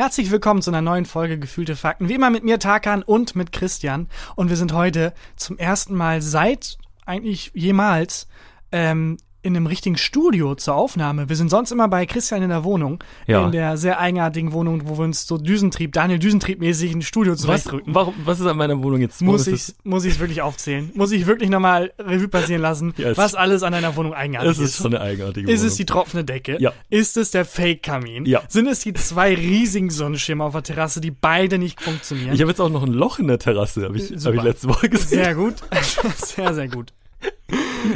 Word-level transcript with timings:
Herzlich 0.00 0.30
willkommen 0.30 0.62
zu 0.62 0.70
einer 0.70 0.80
neuen 0.80 1.04
Folge 1.04 1.38
Gefühlte 1.38 1.76
Fakten. 1.76 2.08
Wie 2.08 2.14
immer 2.14 2.30
mit 2.30 2.42
mir 2.42 2.58
Tarkan 2.58 3.02
und 3.02 3.36
mit 3.36 3.52
Christian. 3.52 4.08
Und 4.34 4.48
wir 4.48 4.56
sind 4.56 4.72
heute 4.72 5.12
zum 5.36 5.58
ersten 5.58 5.94
Mal 5.94 6.22
seit 6.22 6.78
eigentlich 7.04 7.50
jemals 7.52 8.26
ähm, 8.72 9.18
in 9.42 9.56
einem 9.56 9.66
richtigen 9.66 9.96
Studio 9.96 10.54
zur 10.54 10.74
Aufnahme. 10.74 11.28
Wir 11.28 11.36
sind 11.36 11.48
sonst 11.50 11.70
immer 11.72 11.88
bei 11.88 12.04
Christian 12.04 12.42
in 12.42 12.50
der 12.50 12.62
Wohnung, 12.64 13.02
Ja. 13.26 13.44
in 13.46 13.52
der 13.52 13.76
sehr 13.78 13.98
eigenartigen 13.98 14.52
Wohnung, 14.52 14.82
wo 14.86 14.98
wir 14.98 15.04
uns 15.04 15.26
so 15.26 15.38
Düsentrieb, 15.38 15.92
Daniel 15.92 16.18
Düsentrieb-mäßig 16.18 16.92
ein 16.94 17.02
Studio 17.02 17.32
Was, 17.32 17.40
zurechtdrücken. 17.40 17.94
warum, 17.94 18.14
was 18.24 18.38
ist 18.40 18.46
an 18.46 18.56
meiner 18.58 18.82
Wohnung 18.82 19.00
jetzt? 19.00 19.22
Muss 19.22 19.46
ich, 19.46 19.54
ist 19.54 19.76
muss 19.84 20.04
ich 20.04 20.14
es 20.14 20.18
wirklich 20.20 20.42
aufzählen? 20.42 20.90
Muss 20.94 21.10
ich 21.12 21.26
wirklich 21.26 21.48
nochmal 21.48 21.92
Revue 21.98 22.28
passieren 22.28 22.60
lassen, 22.62 22.92
Ja, 22.98 23.10
es- 23.10 23.16
was 23.18 23.34
alles 23.34 23.62
an 23.62 23.72
deiner 23.72 23.96
Wohnung 23.96 24.12
eigenartig 24.12 24.50
es 24.50 24.58
ist 24.58 24.76
schon 24.76 24.94
eine 24.94 25.00
eigenartige 25.02 25.50
Ist 25.50 25.60
Wohnung. 25.60 25.68
es 25.68 25.76
die 25.76 25.86
tropfende 25.86 26.24
Decke? 26.24 26.56
Ja. 26.60 26.72
Ist 26.90 27.16
es 27.16 27.30
der 27.30 27.44
Fake-Kamin? 27.46 28.26
Ja. 28.26 28.42
Sind 28.48 28.66
es 28.66 28.80
die 28.80 28.92
zwei 28.92 29.34
riesigen 29.34 29.88
Sonnenschirme 29.90 30.44
auf 30.44 30.52
der 30.52 30.62
Terrasse, 30.64 31.00
die 31.00 31.10
beide 31.12 31.58
nicht 31.58 31.80
funktionieren? 31.80 32.34
ich 32.34 32.40
habe 32.42 32.50
jetzt 32.50 32.60
auch 32.60 32.68
noch 32.68 32.82
ein 32.82 32.92
Loch 32.92 33.18
in 33.18 33.26
der 33.28 33.38
Terrasse, 33.38 33.84
habe 33.84 33.96
ich, 33.96 34.10
hab 34.24 34.34
ich 34.34 34.42
letzte 34.42 34.68
Woche 34.68 34.88
gesehen. 34.90 35.24
Sehr 35.24 35.34
gut. 35.34 35.54
sehr, 36.16 36.52
sehr 36.54 36.68
gut. 36.68 36.92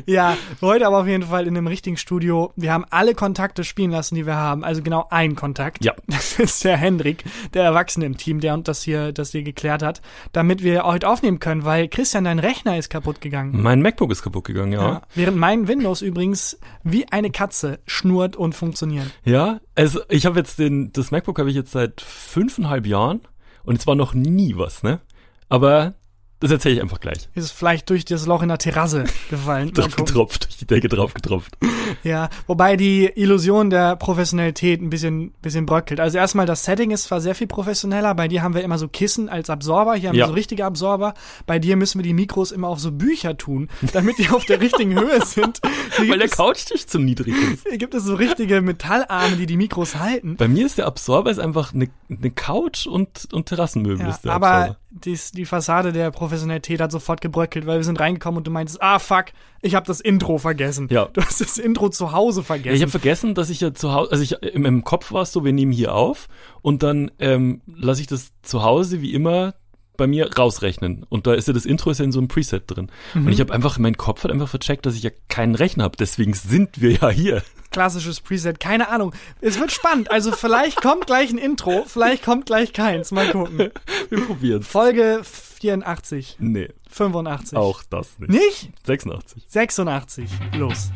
Ja, 0.07 0.37
heute 0.61 0.87
aber 0.87 1.01
auf 1.01 1.07
jeden 1.07 1.25
Fall 1.25 1.47
in 1.47 1.57
einem 1.57 1.67
richtigen 1.67 1.97
Studio. 1.97 2.53
Wir 2.57 2.73
haben 2.73 2.85
alle 2.91 3.15
Kontakte 3.15 3.65
spielen 3.65 3.91
lassen, 3.91 4.15
die 4.15 4.27
wir 4.27 4.37
haben. 4.37 4.65
Also 4.65 4.83
genau 4.83 5.07
ein 5.11 5.35
Kontakt. 5.35 5.85
Ja. 5.85 5.95
Das 6.07 6.39
ist 6.39 6.65
der 6.65 6.77
Hendrik, 6.77 7.25
der 7.55 7.65
Erwachsene 7.65 8.07
im 8.07 8.17
Team, 8.17 8.41
der 8.41 8.55
uns 8.55 8.65
das 8.65 8.83
hier, 8.83 9.13
das 9.13 9.33
hier 9.33 9.43
geklärt 9.43 9.83
hat, 9.83 10.01
damit 10.33 10.63
wir 10.63 10.85
heute 10.85 11.09
aufnehmen 11.09 11.39
können, 11.39 11.65
weil 11.65 11.89
Christian, 11.89 12.25
dein 12.25 12.39
Rechner 12.39 12.79
ist 12.79 12.89
kaputt 12.91 13.21
gegangen. 13.21 13.61
Mein 13.63 13.83
MacBook 13.83 14.11
ist 14.11 14.23
kaputt 14.23 14.45
gegangen, 14.45 14.73
ja. 14.73 14.83
Ja. 14.83 15.03
Während 15.15 15.37
mein 15.37 15.69
Windows 15.69 16.03
übrigens 16.03 16.59
wie 16.83 17.11
eine 17.11 17.31
Katze 17.31 17.81
schnurrt 17.87 18.37
und 18.37 18.55
funktioniert. 18.55 19.07
Ja, 19.25 19.61
also 19.75 20.01
ich 20.09 20.27
habe 20.27 20.39
jetzt 20.39 20.59
den, 20.59 20.93
das 20.93 21.11
MacBook 21.11 21.39
habe 21.39 21.51
ich 21.51 21.57
jetzt 21.57 21.73
seit 21.73 22.01
fünfeinhalb 22.01 22.87
Jahren 22.87 23.21
und 23.65 23.79
es 23.79 23.87
war 23.87 23.95
noch 23.95 24.15
nie 24.15 24.57
was, 24.57 24.83
ne? 24.83 25.01
Aber 25.49 25.95
das 26.41 26.51
erzähle 26.51 26.75
ich 26.77 26.83
einfach 26.83 27.01
gleich. 27.01 27.29
Ist 27.35 27.53
vielleicht 27.53 27.89
durch 27.91 28.05
das 28.05 28.27
Loch 28.27 28.43
in 28.43 28.49
der 28.49 28.59
Terrasse 28.59 29.05
gefallen. 29.31 29.73
Drauf 29.75 29.97
getropft, 29.97 30.45
durch 30.45 30.57
die 30.59 30.67
Decke 30.67 30.89
drauf 30.89 31.15
getropft. 31.15 31.57
Ja, 32.03 32.29
wobei 32.47 32.77
die 32.77 33.07
Illusion 33.15 33.71
der 33.71 33.97
Professionalität 33.97 34.83
ein 34.83 34.91
bisschen, 34.91 35.33
bisschen 35.43 35.65
bröckelt. 35.67 36.01
Also 36.01 36.19
erstmal, 36.19 36.45
das 36.47 36.65
Setting 36.65 36.91
ist 36.91 37.05
zwar 37.05 37.21
sehr 37.21 37.35
viel 37.35 37.47
professioneller. 37.47 38.15
Bei 38.15 38.29
dir 38.29 38.43
haben 38.43 38.55
wir 38.55 38.63
immer 38.63 38.79
so 38.79 38.89
Kissen 38.89 39.29
als 39.29 39.49
Absorber. 39.49 39.95
Hier 39.95 40.11
haben 40.11 40.17
Ja. 40.17 40.25
wir 40.25 40.29
so 40.29 40.35
richtige 40.35 40.65
Absorber. 40.67 41.15
Bei 41.47 41.59
dir 41.59 41.77
müssen 41.77 41.99
wir 41.99 42.03
die 42.03 42.15
Mikros 42.15 42.53
immer 42.53 42.69
auf 42.69 42.81
so 42.81 42.93
Bücher 42.93 43.37
tun, 43.37 43.69
damit 43.93 44.19
die 44.19 44.29
auf 44.31 44.45
der 44.45 44.61
richtigen 44.61 44.99
Höhe 44.99 45.25
sind. 45.25 45.61
Hier 45.97 46.09
Weil 46.11 46.19
der 46.19 46.29
Couchtisch 46.29 46.87
zu 46.87 46.99
niedrig 46.99 47.35
ist. 47.53 47.67
hier 47.69 47.79
gibt 47.79 47.95
es 47.95 48.05
so 48.05 48.15
richtige 48.15 48.61
Metallarme, 48.61 49.37
die 49.37 49.47
die 49.47 49.57
Mikros 49.57 49.97
halten. 49.97 50.37
Bei 50.37 50.49
mir 50.49 50.67
ist 50.67 50.79
der 50.79 50.87
Absorber 50.87 51.31
ist 51.31 51.39
einfach 51.39 51.73
eine, 51.73 51.89
eine 52.11 52.31
Couch 52.31 52.87
und, 52.87 53.29
und 53.33 53.47
Terrassenmöbel 53.47 54.01
Ja, 54.07 54.11
ist 54.11 54.23
der 54.25 54.33
aber 54.33 54.49
Absorber. 54.49 54.79
Dies, 54.95 55.33
die 55.33 55.45
Fassade 55.45 55.93
der 55.93 56.11
Professionalität 56.11 56.81
hat 56.81 56.93
sofort 56.93 57.21
gebröckelt, 57.21 57.67
weil 57.67 57.79
wir 57.79 57.85
sind 57.85 57.99
reingekommen 57.99 58.39
und 58.39 58.47
du 58.47 58.51
meintest, 58.51 58.81
ah 58.81 58.99
fuck, 58.99 59.27
ich 59.61 59.75
habe 59.75 59.87
das 59.87 60.01
Intro 60.01 60.39
vergessen. 60.39 60.89
Ja. 60.91 61.07
Du 61.13 61.21
hast 61.21 61.41
das 61.41 61.59
Intro 61.59 61.89
zu 61.89 62.13
Hause 62.13 62.41
Ja, 62.41 62.45
vergessen. 62.45 62.77
ich 62.77 62.83
habe 62.83 62.91
vergessen, 62.91 63.35
dass 63.35 63.51
ich 63.51 63.61
ja 63.61 63.75
zu 63.75 63.93
Hause, 63.93 64.13
also 64.13 64.23
ich 64.23 64.33
im, 64.55 64.65
im 64.65 64.85
Kopf 64.85 65.11
war 65.13 65.23
es 65.23 65.33
so, 65.33 65.45
wir 65.45 65.53
nehmen 65.53 65.73
hier 65.73 65.95
auf 65.95 66.29
und 66.63 66.83
dann 66.83 67.11
ähm, 67.19 67.61
lasse 67.67 68.01
ich 68.03 68.07
das 68.07 68.33
zu 68.43 68.63
Hause 68.63 69.03
wie 69.03 69.13
immer 69.13 69.55
bei 69.97 70.07
mir 70.09 70.29
rausrechnen. 70.37 71.05
Und 71.09 71.27
da 71.27 71.35
ist 71.35 71.47
ja 71.47 71.55
das 71.55 71.65
Intro 71.67 71.91
ist 71.91 71.99
ja 71.99 72.05
in 72.05 72.11
so 72.13 72.19
einem 72.19 72.27
Preset 72.29 72.65
drin. 72.67 72.91
Und 73.15 73.29
ich 73.29 73.39
habe 73.39 73.53
einfach, 73.53 73.79
mein 73.79 73.97
Kopf 73.97 74.25
hat 74.25 74.33
einfach 74.33 74.49
vercheckt, 74.49 74.87
dass 74.87 74.97
ich 74.97 75.05
ja 75.05 75.11
keinen 75.29 75.55
Rechner 75.55 75.85
habe. 75.85 75.97
Deswegen 75.97 76.35
sind 76.35 76.81
wir 76.81 76.91
ja 76.93 77.11
hier. 77.11 77.43
Klassisches 77.75 78.21
Preset, 78.21 78.61
keine 78.61 78.89
Ahnung. 78.89 79.13
Es 79.41 79.59
wird 79.59 79.73
spannend. 79.73 80.11
Also 80.11 80.31
vielleicht 80.33 80.81
kommt 80.81 81.07
gleich 81.07 81.31
ein 81.31 81.39
Intro, 81.39 81.85
vielleicht 81.87 82.25
kommt 82.25 82.47
gleich 82.47 82.73
keins. 82.73 83.11
Mal 83.11 83.29
gucken. 83.31 83.71
Wir 84.09 84.25
probieren 84.27 84.63
Folge 84.63 85.23
84, 85.25 86.37
Nee, 86.39 86.69
85. 86.89 87.59
auch 87.59 87.83
das 87.91 88.17
nicht. 88.21 88.31
Nicht? 88.31 88.71
86. 88.87 89.43
86. 89.49 90.31
Los. 90.57 90.91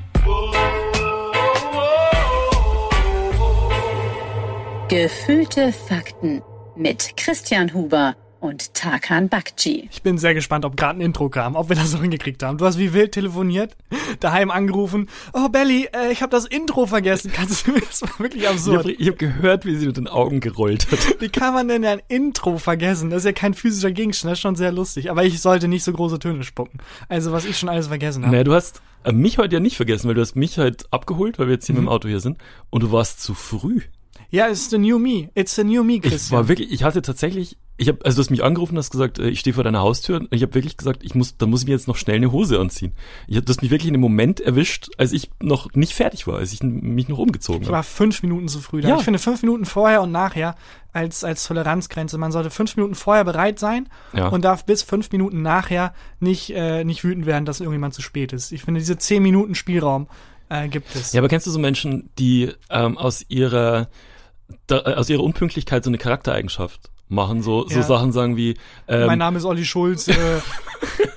Gefühlte 4.88 5.72
Fakten 5.72 6.42
mit 6.76 7.16
Christian 7.16 7.74
Huber 7.74 8.16
und 8.40 8.74
Tarkan 8.74 9.28
Bakci. 9.28 9.88
Ich 9.90 10.02
bin 10.02 10.16
sehr 10.18 10.34
gespannt, 10.34 10.64
ob 10.64 10.76
gerade 10.76 10.98
ein 10.98 11.00
Intro 11.00 11.28
kam, 11.28 11.56
ob 11.56 11.68
wir 11.68 11.76
das 11.76 11.90
so 11.90 12.00
hingekriegt 12.00 12.42
haben. 12.42 12.58
Du 12.58 12.64
hast 12.66 12.78
wie 12.78 12.92
wild 12.92 13.12
telefoniert, 13.12 13.76
daheim 14.20 14.50
angerufen. 14.50 15.08
Oh, 15.32 15.48
Belly, 15.48 15.88
äh, 15.92 16.12
ich 16.12 16.22
habe 16.22 16.30
das 16.30 16.44
Intro 16.44 16.86
vergessen. 16.86 17.32
Kannst 17.34 17.66
du 17.66 17.72
mir 17.72 17.80
das 17.80 18.02
war 18.02 18.18
wirklich 18.18 18.44
Ich 18.44 18.48
absurd. 18.48 18.84
habe 18.84 18.92
hab 18.94 19.18
gehört, 19.18 19.64
wie 19.66 19.74
sie 19.76 19.86
mit 19.86 19.96
den 19.96 20.06
Augen 20.08 20.40
gerollt 20.40 20.90
hat. 20.90 20.98
Wie 21.20 21.28
kann 21.28 21.54
man 21.54 21.68
denn 21.68 21.84
ein 21.84 22.00
Intro 22.08 22.58
vergessen? 22.58 23.10
Das 23.10 23.18
ist 23.18 23.24
ja 23.26 23.32
kein 23.32 23.54
physischer 23.54 23.90
Gegenstand, 23.90 24.30
das 24.32 24.38
ist 24.38 24.42
schon 24.42 24.56
sehr 24.56 24.72
lustig. 24.72 25.10
Aber 25.10 25.24
ich 25.24 25.40
sollte 25.40 25.66
nicht 25.68 25.84
so 25.84 25.92
große 25.92 26.18
Töne 26.18 26.44
spucken. 26.44 26.78
Also, 27.08 27.32
was 27.32 27.44
ich 27.44 27.58
schon 27.58 27.68
alles 27.68 27.88
vergessen 27.88 28.22
habe. 28.22 28.32
Naja, 28.32 28.44
du 28.44 28.54
hast 28.54 28.80
äh, 29.04 29.12
mich 29.12 29.38
heute 29.38 29.54
ja 29.56 29.60
nicht 29.60 29.76
vergessen, 29.76 30.06
weil 30.08 30.14
du 30.14 30.20
hast 30.20 30.36
mich 30.36 30.58
halt 30.58 30.84
abgeholt, 30.92 31.38
weil 31.38 31.46
wir 31.48 31.54
jetzt 31.54 31.66
hier 31.66 31.74
Mhm. 31.74 31.80
mit 31.82 31.88
dem 31.88 31.92
Auto 31.92 32.08
hier 32.08 32.20
sind. 32.20 32.38
Und 32.70 32.82
du 32.82 32.92
warst 32.92 33.20
zu 33.22 33.34
früh. 33.34 33.80
Ja, 34.30 34.48
it's 34.48 34.68
the 34.70 34.78
new 34.78 34.98
me. 34.98 35.30
It's 35.34 35.54
the 35.54 35.64
new 35.64 35.82
me, 35.82 35.94
Ich 35.94 36.02
Christian. 36.02 36.38
war 36.38 36.48
wirklich, 36.48 36.70
ich 36.70 36.82
hatte 36.82 37.00
tatsächlich, 37.00 37.56
ich 37.78 37.88
habe, 37.88 38.04
also 38.04 38.16
du 38.16 38.20
hast 38.20 38.30
mich 38.30 38.44
angerufen, 38.44 38.76
hast 38.76 38.90
gesagt, 38.90 39.18
äh, 39.18 39.28
ich 39.30 39.40
stehe 39.40 39.54
vor 39.54 39.64
deiner 39.64 39.80
Haustür 39.80 40.16
und 40.20 40.28
ich 40.34 40.42
habe 40.42 40.52
wirklich 40.54 40.76
gesagt, 40.76 41.02
ich 41.02 41.14
muss, 41.14 41.38
da 41.38 41.46
muss 41.46 41.62
ich 41.62 41.66
mir 41.66 41.72
jetzt 41.72 41.88
noch 41.88 41.96
schnell 41.96 42.16
eine 42.16 42.30
Hose 42.30 42.58
anziehen. 42.60 42.92
Ich 43.26 43.36
hab, 43.38 43.46
du 43.46 43.50
hast 43.50 43.62
mich 43.62 43.70
wirklich 43.70 43.88
in 43.88 43.94
einem 43.94 44.02
Moment 44.02 44.40
erwischt, 44.40 44.88
als 44.98 45.12
ich 45.12 45.30
noch 45.40 45.72
nicht 45.72 45.94
fertig 45.94 46.26
war, 46.26 46.36
als 46.38 46.52
ich 46.52 46.62
mich 46.62 47.08
noch 47.08 47.16
umgezogen 47.18 47.62
Ich 47.62 47.68
habe. 47.68 47.76
war 47.76 47.82
fünf 47.84 48.22
Minuten 48.22 48.48
zu 48.48 48.60
früh 48.60 48.82
da. 48.82 48.88
Ja. 48.88 48.96
Ich 48.98 49.04
finde 49.04 49.18
fünf 49.18 49.40
Minuten 49.42 49.64
vorher 49.64 50.02
und 50.02 50.12
nachher 50.12 50.56
als, 50.92 51.24
als 51.24 51.44
Toleranzgrenze. 51.46 52.18
Man 52.18 52.32
sollte 52.32 52.50
fünf 52.50 52.76
Minuten 52.76 52.96
vorher 52.96 53.24
bereit 53.24 53.58
sein 53.58 53.88
Ja. 54.12 54.28
und 54.28 54.44
darf 54.44 54.66
bis 54.66 54.82
fünf 54.82 55.10
Minuten 55.12 55.40
nachher 55.40 55.94
nicht, 56.20 56.50
äh, 56.50 56.84
nicht 56.84 57.02
wütend 57.04 57.24
werden, 57.24 57.46
dass 57.46 57.60
irgendjemand 57.60 57.94
zu 57.94 58.02
spät 58.02 58.34
ist. 58.34 58.52
Ich 58.52 58.62
finde, 58.62 58.80
diese 58.80 58.98
zehn 58.98 59.22
Minuten 59.22 59.54
Spielraum 59.54 60.08
äh, 60.50 60.68
gibt 60.68 60.94
es. 60.96 61.12
Ja, 61.12 61.20
aber 61.20 61.28
kennst 61.28 61.46
du 61.46 61.50
so 61.50 61.58
Menschen, 61.58 62.10
die 62.18 62.50
ähm, 62.70 62.98
aus 62.98 63.24
ihrer 63.28 63.88
da, 64.66 64.78
äh, 64.78 64.94
aus 64.94 65.08
ihrer 65.10 65.22
Unpünktlichkeit 65.22 65.84
so 65.84 65.90
eine 65.90 65.98
Charaktereigenschaft 65.98 66.90
machen, 67.08 67.42
so, 67.42 67.66
so 67.68 67.76
Ja. 67.76 67.82
Sachen 67.82 68.12
sagen 68.12 68.36
wie 68.36 68.56
ähm, 68.86 69.06
mein 69.06 69.18
Name 69.18 69.38
ist 69.38 69.44
Olli 69.44 69.64
Schulz. 69.64 70.08
Äh, 70.08 70.40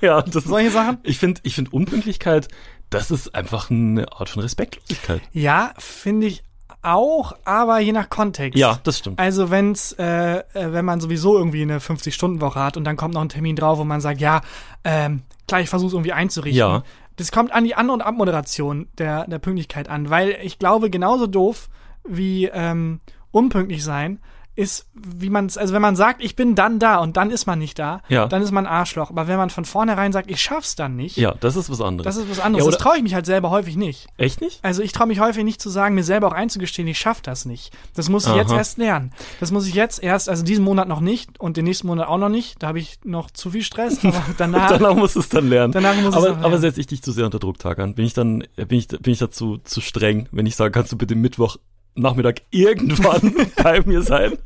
ja, 0.00 0.22
das 0.22 0.36
ist, 0.36 0.48
solche 0.48 0.70
Sachen? 0.70 0.98
ich 1.02 1.18
finde, 1.18 1.40
ich 1.44 1.54
finde 1.54 1.70
Unpünktlichkeit, 1.70 2.48
das 2.90 3.10
ist 3.10 3.34
einfach 3.34 3.70
eine 3.70 4.10
Art 4.12 4.28
von 4.28 4.42
Respektlosigkeit. 4.42 5.20
Ja, 5.32 5.72
finde 5.78 6.26
ich 6.26 6.42
auch, 6.82 7.34
aber 7.44 7.78
je 7.78 7.92
nach 7.92 8.10
Kontext. 8.10 8.58
Ja, 8.58 8.80
das 8.82 8.98
stimmt. 8.98 9.18
Also 9.18 9.50
wenn's, 9.50 9.92
äh, 9.98 10.38
äh, 10.38 10.42
wenn 10.72 10.84
man 10.84 11.00
sowieso 11.00 11.38
irgendwie 11.38 11.62
eine 11.62 11.78
50-Stunden-Woche 11.78 12.58
hat 12.58 12.76
und 12.76 12.84
dann 12.84 12.96
kommt 12.96 13.14
noch 13.14 13.20
ein 13.20 13.28
Termin 13.28 13.54
drauf, 13.56 13.78
wo 13.78 13.84
man 13.84 14.00
sagt, 14.00 14.20
ja, 14.20 14.40
ähm, 14.82 15.22
klar, 15.46 15.60
ich 15.60 15.68
versuche 15.68 15.94
irgendwie 15.94 16.12
einzurichten. 16.12 16.58
Ja. 16.58 16.82
Das 17.16 17.30
kommt 17.30 17.52
an 17.52 17.64
die 17.64 17.74
An- 17.76 17.90
und 17.90 18.02
Abmoderation 18.02 18.88
der, 18.98 19.26
der 19.28 19.38
Pünktlichkeit 19.38 19.88
an, 19.88 20.10
weil 20.10 20.38
ich 20.42 20.58
glaube, 20.58 20.90
genauso 20.90 21.26
doof 21.26 21.68
wie 22.04 22.46
ähm, 22.52 23.00
unpünktlich 23.32 23.82
sein 23.82 24.20
ist, 24.54 24.84
wie 24.92 25.30
man 25.30 25.46
es, 25.46 25.56
also 25.56 25.72
wenn 25.72 25.80
man 25.80 25.96
sagt, 25.96 26.22
ich 26.22 26.36
bin 26.36 26.54
dann 26.54 26.78
da 26.78 26.98
und 26.98 27.16
dann 27.16 27.30
ist 27.30 27.46
man 27.46 27.58
nicht 27.58 27.78
da, 27.78 28.02
Ja. 28.10 28.26
dann 28.26 28.42
ist 28.42 28.50
man 28.50 28.66
ein 28.66 28.70
Arschloch. 28.70 29.08
Aber 29.08 29.26
wenn 29.26 29.38
man 29.38 29.48
von 29.48 29.64
vornherein 29.64 30.12
sagt, 30.12 30.30
ich 30.30 30.42
schaff's 30.42 30.76
dann 30.76 30.94
nicht, 30.94 31.16
Ja, 31.16 31.34
das 31.40 31.56
ist 31.56 31.70
was 31.70 31.80
anderes. 31.80 32.04
das 32.14 32.22
ist 32.22 32.30
was 32.30 32.38
anderes. 32.38 32.66
Ja, 32.66 32.70
das 32.70 32.78
traue 32.78 32.98
ich 32.98 33.02
mich 33.02 33.14
halt 33.14 33.24
selber 33.24 33.48
häufig 33.48 33.76
nicht. 33.76 34.08
Echt 34.18 34.42
nicht? 34.42 34.62
Also 34.62 34.82
ich 34.82 34.92
traue 34.92 35.06
mich 35.06 35.20
häufig 35.20 35.42
nicht 35.44 35.58
zu 35.62 35.70
sagen, 35.70 35.94
mir 35.94 36.04
selber 36.04 36.26
auch 36.28 36.32
einzugestehen, 36.34 36.86
ich 36.86 36.98
schaffe 36.98 37.22
das 37.22 37.46
nicht. 37.46 37.72
Das 37.94 38.10
muss 38.10 38.26
ich 38.26 38.34
jetzt 38.34 38.50
Aha. 38.50 38.58
erst 38.58 38.76
lernen. 38.76 39.12
Das 39.40 39.52
muss 39.52 39.66
ich 39.66 39.72
jetzt 39.72 40.02
erst, 40.02 40.28
also 40.28 40.42
diesen 40.42 40.64
Monat 40.66 40.86
noch 40.86 41.00
nicht 41.00 41.40
und 41.40 41.56
den 41.56 41.64
nächsten 41.64 41.86
Monat 41.86 42.06
auch 42.08 42.18
noch 42.18 42.28
nicht. 42.28 42.62
Da 42.62 42.66
habe 42.68 42.78
ich 42.78 42.98
noch 43.04 43.30
zu 43.30 43.52
viel 43.52 43.62
Stress, 43.62 44.04
aber 44.04 44.22
danach, 44.36 44.68
Danach 44.68 44.94
musst 44.94 45.16
du 45.16 45.20
es 45.20 45.30
dann 45.30 45.48
lernen. 45.48 45.72
Danach 45.72 45.94
muss 45.96 46.12
aber, 46.14 46.26
noch 46.26 46.28
lernen. 46.32 46.44
aber 46.44 46.58
setze 46.58 46.78
ich 46.78 46.88
dich 46.88 47.02
zu 47.02 47.10
sehr 47.12 47.24
unter 47.24 47.38
Druck, 47.38 47.58
Tagan? 47.58 47.94
Bin 47.94 48.04
ich 48.04 48.12
dann, 48.12 48.44
bin 48.56 48.78
ich, 48.78 48.88
bin 48.88 49.14
ich 49.14 49.18
dazu 49.18 49.56
zu 49.64 49.80
streng, 49.80 50.28
wenn 50.30 50.44
ich 50.44 50.56
sage, 50.56 50.72
kannst 50.72 50.92
du 50.92 50.98
bitte 50.98 51.14
Mittwoch 51.14 51.56
Nachmittag 51.94 52.42
irgendwann 52.50 53.34
bei 53.62 53.82
mir 53.82 54.02
sein? 54.02 54.38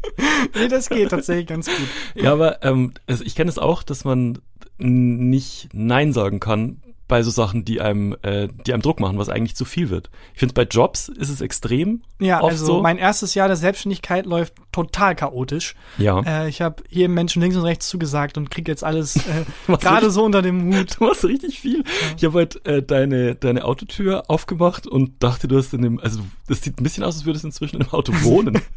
nee, 0.54 0.68
das 0.68 0.88
geht 0.88 1.10
tatsächlich 1.10 1.46
ganz 1.46 1.66
gut. 1.66 1.88
Ja, 2.14 2.32
aber 2.32 2.62
ähm, 2.64 2.92
also 3.06 3.24
ich 3.24 3.34
kenne 3.34 3.50
es 3.50 3.58
auch, 3.58 3.82
dass 3.82 4.04
man 4.04 4.38
nicht 4.78 5.68
Nein 5.72 6.12
sagen 6.12 6.40
kann 6.40 6.82
bei 7.08 7.22
so 7.22 7.30
Sachen, 7.30 7.64
die 7.64 7.80
einem, 7.80 8.16
äh, 8.22 8.48
die 8.66 8.72
einem 8.72 8.82
Druck 8.82 8.98
machen, 9.00 9.18
was 9.18 9.28
eigentlich 9.28 9.54
zu 9.54 9.64
viel 9.64 9.90
wird. 9.90 10.10
Ich 10.34 10.40
finde, 10.40 10.54
bei 10.54 10.62
Jobs 10.62 11.08
ist 11.08 11.28
es 11.28 11.40
extrem. 11.40 12.02
Ja, 12.18 12.42
also 12.42 12.66
so. 12.66 12.82
mein 12.82 12.98
erstes 12.98 13.34
Jahr 13.34 13.46
der 13.46 13.56
Selbstständigkeit 13.56 14.26
läuft 14.26 14.54
total 14.72 15.14
chaotisch. 15.14 15.74
Ja. 15.98 16.20
Äh, 16.20 16.48
ich 16.48 16.60
habe 16.60 16.82
jedem 16.88 17.14
Menschen 17.14 17.42
links 17.42 17.56
und 17.56 17.62
rechts 17.62 17.88
zugesagt 17.88 18.36
und 18.36 18.50
krieg 18.50 18.66
jetzt 18.66 18.82
alles 18.82 19.16
äh, 19.16 19.44
gerade 19.80 20.10
so 20.10 20.24
unter 20.24 20.42
dem 20.42 20.74
Hut. 20.74 20.96
Du 20.98 21.04
machst 21.04 21.24
richtig 21.24 21.60
viel. 21.60 21.84
Ich 22.16 22.24
habe 22.24 22.38
halt 22.38 22.66
äh, 22.66 22.82
deine, 22.82 23.36
deine 23.36 23.64
Autotür 23.64 24.24
aufgemacht 24.28 24.86
und 24.86 25.22
dachte, 25.22 25.46
du 25.46 25.56
hast 25.56 25.74
in 25.74 25.82
dem, 25.82 26.00
also 26.00 26.20
das 26.48 26.62
sieht 26.62 26.80
ein 26.80 26.82
bisschen 26.82 27.04
aus, 27.04 27.16
als 27.16 27.24
würdest 27.24 27.44
du 27.44 27.48
inzwischen 27.48 27.76
in 27.76 27.82
einem 27.82 27.92
Auto 27.92 28.12
wohnen. 28.22 28.60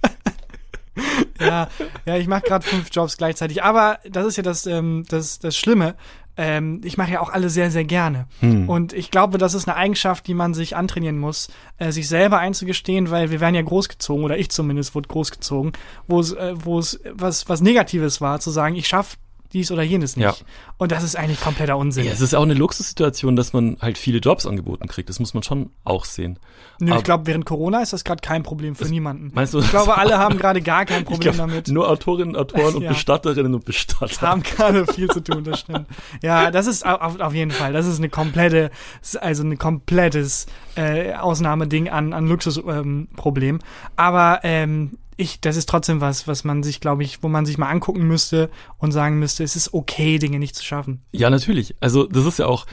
Ja, 1.40 1.70
ja, 2.06 2.18
ich 2.18 2.28
mache 2.28 2.42
gerade 2.42 2.66
fünf 2.66 2.90
Jobs 2.92 3.18
gleichzeitig. 3.18 3.64
Aber 3.64 4.00
das 4.10 4.26
ist 4.26 4.36
ja 4.36 4.44
das, 4.44 4.66
ähm, 4.66 5.06
das, 5.08 5.40
das 5.40 5.56
Schlimme. 5.56 5.96
Ähm, 6.40 6.80
ich 6.86 6.98
mache 6.98 7.12
ja 7.12 7.20
auch 7.20 7.30
alle 7.30 7.50
sehr, 7.50 7.70
sehr 7.70 7.84
gerne. 7.84 8.26
Hm. 8.40 8.70
Und 8.70 8.94
ich 8.94 9.12
glaube, 9.12 9.38
das 9.38 9.54
ist 9.54 9.68
eine 9.68 9.76
Eigenschaft, 9.76 10.26
die 10.26 10.34
man 10.34 10.54
sich 10.54 10.78
antrainieren 10.78 11.20
muss, 11.20 11.50
äh, 11.80 11.92
sich 11.92 12.08
selber 12.08 12.38
einzugestehen, 12.38 13.12
weil 13.12 13.30
wir 13.30 13.42
werden 13.42 13.56
ja 13.56 13.62
großgezogen, 13.62 14.24
oder 14.24 14.38
ich 14.38 14.50
zumindest 14.50 14.96
wurde 14.96 15.10
großgezogen, 15.10 15.74
wo 16.08 16.22
es, 16.22 16.32
äh, 16.32 16.54
wo 16.56 16.80
es 16.80 17.02
was, 17.12 17.50
was 17.50 17.60
Negatives 17.60 18.22
war, 18.22 18.40
zu 18.40 18.52
sagen, 18.52 18.78
ich 18.78 18.88
schaffe 18.88 19.18
dies 19.54 19.72
oder 19.72 19.84
jenes 19.84 20.16
nicht. 20.16 20.26
Ja. 20.26 20.34
Und 20.78 20.92
das 20.92 21.04
ist 21.04 21.16
eigentlich 21.16 21.42
kompletter 21.42 21.78
Unsinn. 21.78 22.06
Ja, 22.06 22.12
es 22.12 22.22
ist 22.22 22.34
auch 22.36 22.44
eine 22.44 22.54
Luxussituation, 22.54 23.36
dass 23.36 23.52
man 23.54 23.78
halt 23.82 23.98
viele 23.98 24.20
Jobs 24.20 24.46
angeboten 24.46 24.88
kriegt. 24.88 25.10
Das 25.10 25.20
muss 25.20 25.34
man 25.34 25.44
schon 25.44 25.72
auch 25.84 26.06
sehen. 26.06 26.40
Nö, 26.80 26.92
aber- 26.92 27.00
ich 27.00 27.04
glaube, 27.04 27.28
während 27.28 27.46
Corona 27.46 27.82
ist 27.82 27.92
das 27.94 28.04
gerade 28.04 28.22
kein 28.22 28.44
Problem 28.44 28.76
für 28.76 28.86
niemanden. 28.86 29.32
Meinst 29.34 29.54
du? 29.54 29.60
Ich 29.60 29.70
glaube, 29.70 29.98
alle 29.98 30.18
haben 30.18 30.38
gerade 30.40 30.62
gar 30.62 30.86
kein 30.86 31.04
Problem 31.04 31.34
glaub, 31.34 31.48
damit. 31.48 31.68
Nur 31.68 31.90
Autorinnen, 31.90 32.36
Autoren 32.36 32.76
und 32.76 32.82
Ja. 32.90 32.90
Bestatterinnen 32.90 33.54
und 33.56 33.66
Bestatter. 33.66 34.28
haben 34.28 34.44
gerade 34.44 34.86
viel 34.88 35.08
zu 35.10 35.20
tun, 35.22 35.44
das 35.44 35.60
stimmt. 35.62 35.88
Ja, 36.22 36.52
das 36.52 36.68
ist 36.68 36.86
auf, 36.86 37.20
auf 37.20 37.34
jeden 37.34 37.52
Fall. 37.52 37.74
Das 37.74 37.86
ist 37.88 37.98
eine 37.98 38.10
komplette, 38.10 38.72
also 39.20 39.44
ein 39.44 39.58
komplettes 39.58 40.46
äh, 40.76 41.14
Ausnahmeding 41.16 41.90
an, 41.90 42.14
an 42.14 42.28
Luxusproblem. 42.28 43.56
Ähm. 43.56 43.62
Aber 43.96 44.40
ähm, 44.44 44.98
ich, 45.20 45.42
das 45.42 45.58
ist 45.58 45.68
trotzdem 45.68 46.02
was, 46.02 46.28
was 46.28 46.44
man 46.44 46.64
sich, 46.64 46.80
glaube 46.80 47.04
ich, 47.04 47.22
wo 47.22 47.28
man 47.28 47.46
sich 47.46 47.58
mal 47.58 47.70
angucken 47.70 48.08
müsste 48.08 48.50
und 48.78 48.92
sagen 48.92 49.20
müsste, 49.20 49.44
es 49.44 49.56
ist 49.56 49.74
okay, 49.74 50.18
Dinge 50.18 50.40
nicht 50.40 50.56
zu 50.56 50.64
schaffen. 50.64 51.04
Ja, 51.12 51.30
natürlich. 51.30 51.76
Also 51.82 52.06
das 52.06 52.26
ist 52.26 52.40
ja 52.40 52.48
auch, 52.48 52.66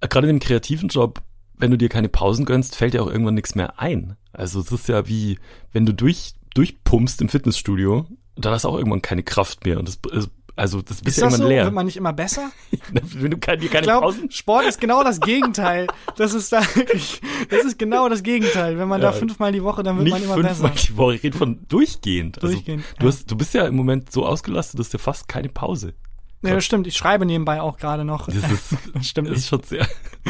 äh, 0.00 0.08
gerade 0.08 0.28
in 0.28 0.36
dem 0.36 0.40
kreativen 0.40 0.88
Job, 0.88 1.22
wenn 1.58 1.70
du 1.70 1.76
dir 1.76 1.90
keine 1.90 2.08
Pausen 2.08 2.46
gönnst, 2.46 2.74
fällt 2.74 2.94
dir 2.94 3.02
auch 3.02 3.10
irgendwann 3.10 3.34
nichts 3.34 3.54
mehr 3.54 3.78
ein. 3.78 4.16
Also 4.32 4.60
es 4.60 4.72
ist 4.72 4.88
ja 4.88 5.06
wie, 5.08 5.38
wenn 5.72 5.84
du 5.84 5.92
durch, 5.92 6.34
durchpumpst 6.54 7.20
im 7.20 7.28
Fitnessstudio, 7.28 8.06
dann 8.36 8.52
hast 8.52 8.64
du 8.64 8.68
auch 8.68 8.78
irgendwann 8.78 9.02
keine 9.02 9.22
Kraft 9.22 9.66
mehr. 9.66 9.78
Und 9.78 9.86
das 9.86 9.98
ist, 10.12 10.30
also 10.60 10.82
das 10.82 11.00
bist 11.02 11.16
Ist 11.16 11.22
ja 11.22 11.26
das 11.28 11.34
irgendwann 11.34 11.42
so? 11.42 11.48
leer. 11.48 11.64
Wird 11.64 11.74
man 11.74 11.86
nicht 11.86 11.96
immer 11.96 12.12
besser? 12.12 12.50
wenn 12.92 13.30
du 13.30 13.38
keine 13.38 13.64
Ich 13.64 13.70
glaube, 13.70 14.00
Pausen. 14.02 14.30
Sport 14.30 14.66
ist 14.66 14.80
genau 14.80 15.02
das 15.02 15.20
Gegenteil. 15.20 15.86
Das 16.16 16.34
ist 16.34 16.52
da 16.52 16.60
das 17.50 17.64
ist 17.64 17.78
genau 17.78 18.08
das 18.08 18.22
Gegenteil. 18.22 18.78
Wenn 18.78 18.88
man 18.88 19.00
da 19.00 19.08
Ja. 19.08 19.12
fünfmal 19.12 19.52
die 19.52 19.62
Woche, 19.64 19.82
dann 19.82 19.96
wird 19.96 20.04
Nicht 20.04 20.12
man 20.14 20.22
immer 20.22 20.34
fünfmal 20.34 20.70
besser. 20.70 20.86
die 20.88 20.96
Woche, 20.96 21.14
ich 21.16 21.22
rede 21.22 21.36
von 21.38 21.66
durchgehend. 21.68 22.36
Also, 22.42 22.54
Durchgehend, 22.54 22.84
Du, 22.98 23.06
ja. 23.06 23.12
hast, 23.12 23.30
du 23.30 23.36
bist 23.36 23.54
ja 23.54 23.66
im 23.66 23.74
Moment 23.76 24.12
so 24.12 24.24
ausgelastet, 24.26 24.78
dass 24.78 24.90
du 24.90 24.98
fast 24.98 25.26
keine 25.28 25.48
Pause. 25.48 25.94
Ja, 26.42 26.54
das 26.54 26.64
stimmt. 26.64 26.86
Ich 26.86 26.96
schreibe 26.96 27.26
nebenbei 27.26 27.60
auch 27.60 27.76
gerade 27.76 28.02
noch. 28.04 28.24
Das 28.26 28.36
ist, 28.36 28.74
Das 28.94 29.06
stimmt. 29.06 29.28
das 29.28 29.38
ist 29.38 29.48
schon 29.48 29.62
sehr. 29.62 29.86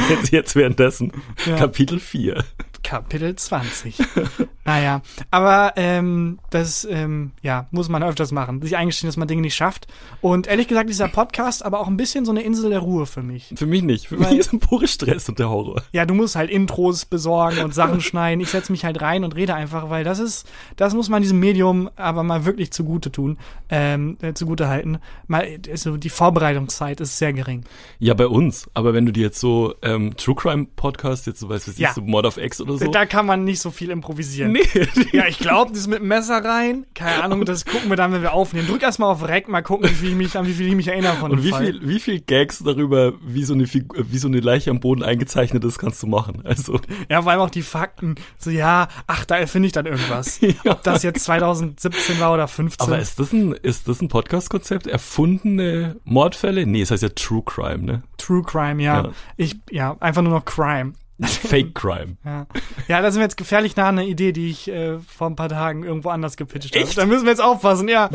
Jetzt, 0.09 0.33
jetzt 0.33 0.57
währenddessen. 0.57 1.13
Ja. 1.47 1.57
Kapitel 1.57 2.01
4. 2.01 2.43
Kapitel 2.83 3.37
20. 3.37 3.99
naja, 4.65 5.03
aber 5.31 5.75
ähm, 5.77 6.39
das 6.51 6.87
ähm, 6.91 7.33
ja, 7.43 7.67
muss 7.71 7.89
man 7.89 8.03
öfters 8.03 8.33
machen. 8.33 8.63
Sich 8.63 8.77
eingestehen, 8.77 9.09
dass 9.09 9.17
man 9.17 9.29
Dinge 9.29 9.43
nicht 9.43 9.55
schafft. 9.55 9.87
Und 10.21 10.47
ehrlich 10.47 10.67
gesagt, 10.69 10.89
dieser 10.89 11.09
Podcast 11.09 11.65
aber 11.65 11.81
auch 11.81 11.87
ein 11.89 11.97
bisschen 11.97 12.25
so 12.25 12.31
eine 12.33 12.43
Insel 12.43 12.71
der 12.71 12.81
Ruhe 12.81 13.07
für 13.07 13.23
mich. 13.23 13.53
Für 13.57 13.67
mich 13.67 13.83
nicht. 13.83 14.09
Für 14.09 14.19
Weil- 14.21 14.31
mich 14.31 14.39
ist 14.41 14.53
ein 14.53 14.61
pure 14.61 14.89
Stress 14.89 15.29
und 15.29 15.39
der 15.39 15.51
Horror. 15.51 15.83
Ja, 15.93 16.07
du 16.07 16.15
musst 16.15 16.37
halt 16.37 16.51
Intros 16.51 17.05
besorgen 17.05 17.59
und 17.61 17.75
Sachen 17.75 18.01
schneiden. 18.01 18.41
Ich 18.41 18.51
setze 18.51 18.73
mich 18.73 18.85
halt 18.85 19.01
rein 19.01 19.25
und 19.25 19.35
rede 19.37 19.55
einfach, 19.55 19.91
weil 19.91 20.05
das 20.05 20.19
ist, 20.19 20.49
das 20.77 20.95
muss 20.95 21.09
man 21.09 21.23
diesem 21.23 21.39
Medium 21.41 21.91
aber 21.97 22.23
mal 22.23 22.45
wirklich 22.45 22.73
zugute 22.73 23.13
tun, 23.13 23.39
ähm, 23.69 24.17
äh, 24.23 24.33
zugute 24.35 24.69
halten. 24.69 24.99
Mal, 25.27 25.59
also 25.71 25.97
die 25.97 26.11
Vorbereitungszeit 26.11 27.01
ist 27.01 27.19
sehr 27.19 27.33
gering. 27.33 27.65
Ja, 27.99 28.15
bei 28.15 28.27
uns. 28.27 28.69
Aber 28.75 28.95
wenn 28.95 29.07
du 29.07 29.13
dir 29.13 29.25
jetzt 29.25 29.41
so 29.41 29.75
ähm, 29.83 30.17
True 30.17 30.35
Crime 30.35 30.67
Podcast, 30.77 31.27
jetzt 31.27 31.41
so 31.41 31.49
weißt 31.49 31.69
du, 31.69 31.73
Ja. 31.77 31.93
so 31.93 32.01
Mod 32.01 32.25
of 32.25 32.37
X 32.37 32.61
oder 32.61 32.70
so. 32.79 32.91
Da 32.91 33.07
kann 33.07 33.27
man 33.27 33.45
nicht 33.45 33.61
so 33.61 33.71
viel 33.71 33.91
improvisieren. 33.91 34.53
nee. 34.53 34.61
Ja, 35.13 35.27
ich 35.27 35.39
glaube, 35.39 35.73
das 35.73 35.87
mit 35.87 36.01
dem 36.01 36.09
Messer 36.09 36.45
rein. 36.45 36.87
Keine 36.95 37.23
Ahnung, 37.25 37.45
das 37.45 37.65
gucken 37.65 37.89
wir 37.91 37.97
dann, 37.97 38.13
wenn 38.13 38.23
wir 38.23 38.33
aufnehmen. 38.33 38.67
Drück 38.69 38.83
erstmal 38.83 39.11
auf 39.11 39.27
Rec, 39.27 39.49
mal 39.49 39.63
gucken, 39.63 39.89
wie 39.91 39.95
viel 39.95 40.11
ich 40.11 40.15
mich, 40.17 40.37
an 40.37 40.47
wie 40.47 40.53
viel 40.53 40.69
ich 40.69 40.75
mich 40.75 40.89
erinnere 40.89 41.15
von 41.15 41.31
Und 41.33 41.39
dem 41.39 41.45
wie 41.45 41.51
Fall. 41.51 41.65
viel, 41.67 41.89
wie 41.89 42.01
viel 42.01 42.21
Gags 42.21 42.61
darüber, 42.65 43.13
wie 43.25 43.45
so 43.45 43.55
eine 43.55 43.67
Figur, 43.67 44.05
wie 44.11 44.19
so 44.19 44.29
eine 44.29 44.41
Leiche 44.41 44.71
am 44.71 44.81
Boden 44.81 45.03
eingezeichnet 45.03 45.65
ist, 45.65 45.79
kannst 45.79 46.03
du 46.03 46.07
machen. 46.07 46.43
Also, 46.45 46.81
Ja, 47.09 47.23
vor 47.23 47.33
allem 47.33 47.41
auch 47.41 47.51
die 47.51 47.63
Fakten. 47.63 48.15
So, 48.39 48.51
ja, 48.51 48.89
ach, 49.07 49.25
da 49.25 49.37
erfinde 49.37 49.67
ich 49.67 49.73
dann 49.73 49.87
irgendwas. 49.87 50.41
Ja. 50.65 50.73
Ob 50.73 50.83
das 50.83 51.03
jetzt 51.03 51.25
2017 51.25 52.19
war 52.21 52.33
oder 52.33 52.49
15. 52.49 52.87
aber 52.87 52.99
ist 52.99 53.19
das 53.21 53.33
ein, 53.33 53.53
ist 53.53 53.89
das 53.89 54.01
ein 54.01 54.09
Podcast-Konzept? 54.09 54.87
Erfundene 54.87 55.97
Mordfälle? 56.05 56.67
Nee, 56.67 56.83
es 56.83 56.91
heißt 56.91 57.03
ja 57.03 57.09
True 57.11 57.43
Crime, 57.45 57.85
ne? 57.85 58.03
True 58.19 58.43
Crime, 58.43 58.83
ja. 58.83 59.05
Ja. 59.05 59.11
Ich, 59.37 59.57
ja, 59.71 59.97
einfach 60.01 60.23
nur 60.23 60.33
noch 60.33 60.45
Crime. 60.45 60.93
Fake 61.27 61.75
Crime. 61.75 62.17
Ja. 62.25 62.47
ja, 62.89 63.03
da 63.03 63.11
sind 63.11 63.21
wir 63.21 63.25
jetzt 63.25 63.37
gefährlich 63.37 63.77
nah 63.77 63.89
an 63.89 63.99
einer 63.99 64.09
Idee, 64.09 64.33
die 64.33 64.51
ich 64.51 64.69
äh, 64.69 64.99
vor 64.99 65.29
ein 65.29 65.37
paar 65.37 65.49
Tagen 65.49 65.85
irgendwo 65.85 66.09
anders 66.11 66.37
gepitcht 66.37 66.75
habe. 66.75 66.85
Echt? 66.85 66.99
Da 66.99 67.07
müssen 67.07 67.25
wir 67.25 67.31
jetzt 67.31 67.43
aufpassen, 67.43 67.89
ja. 67.89 68.09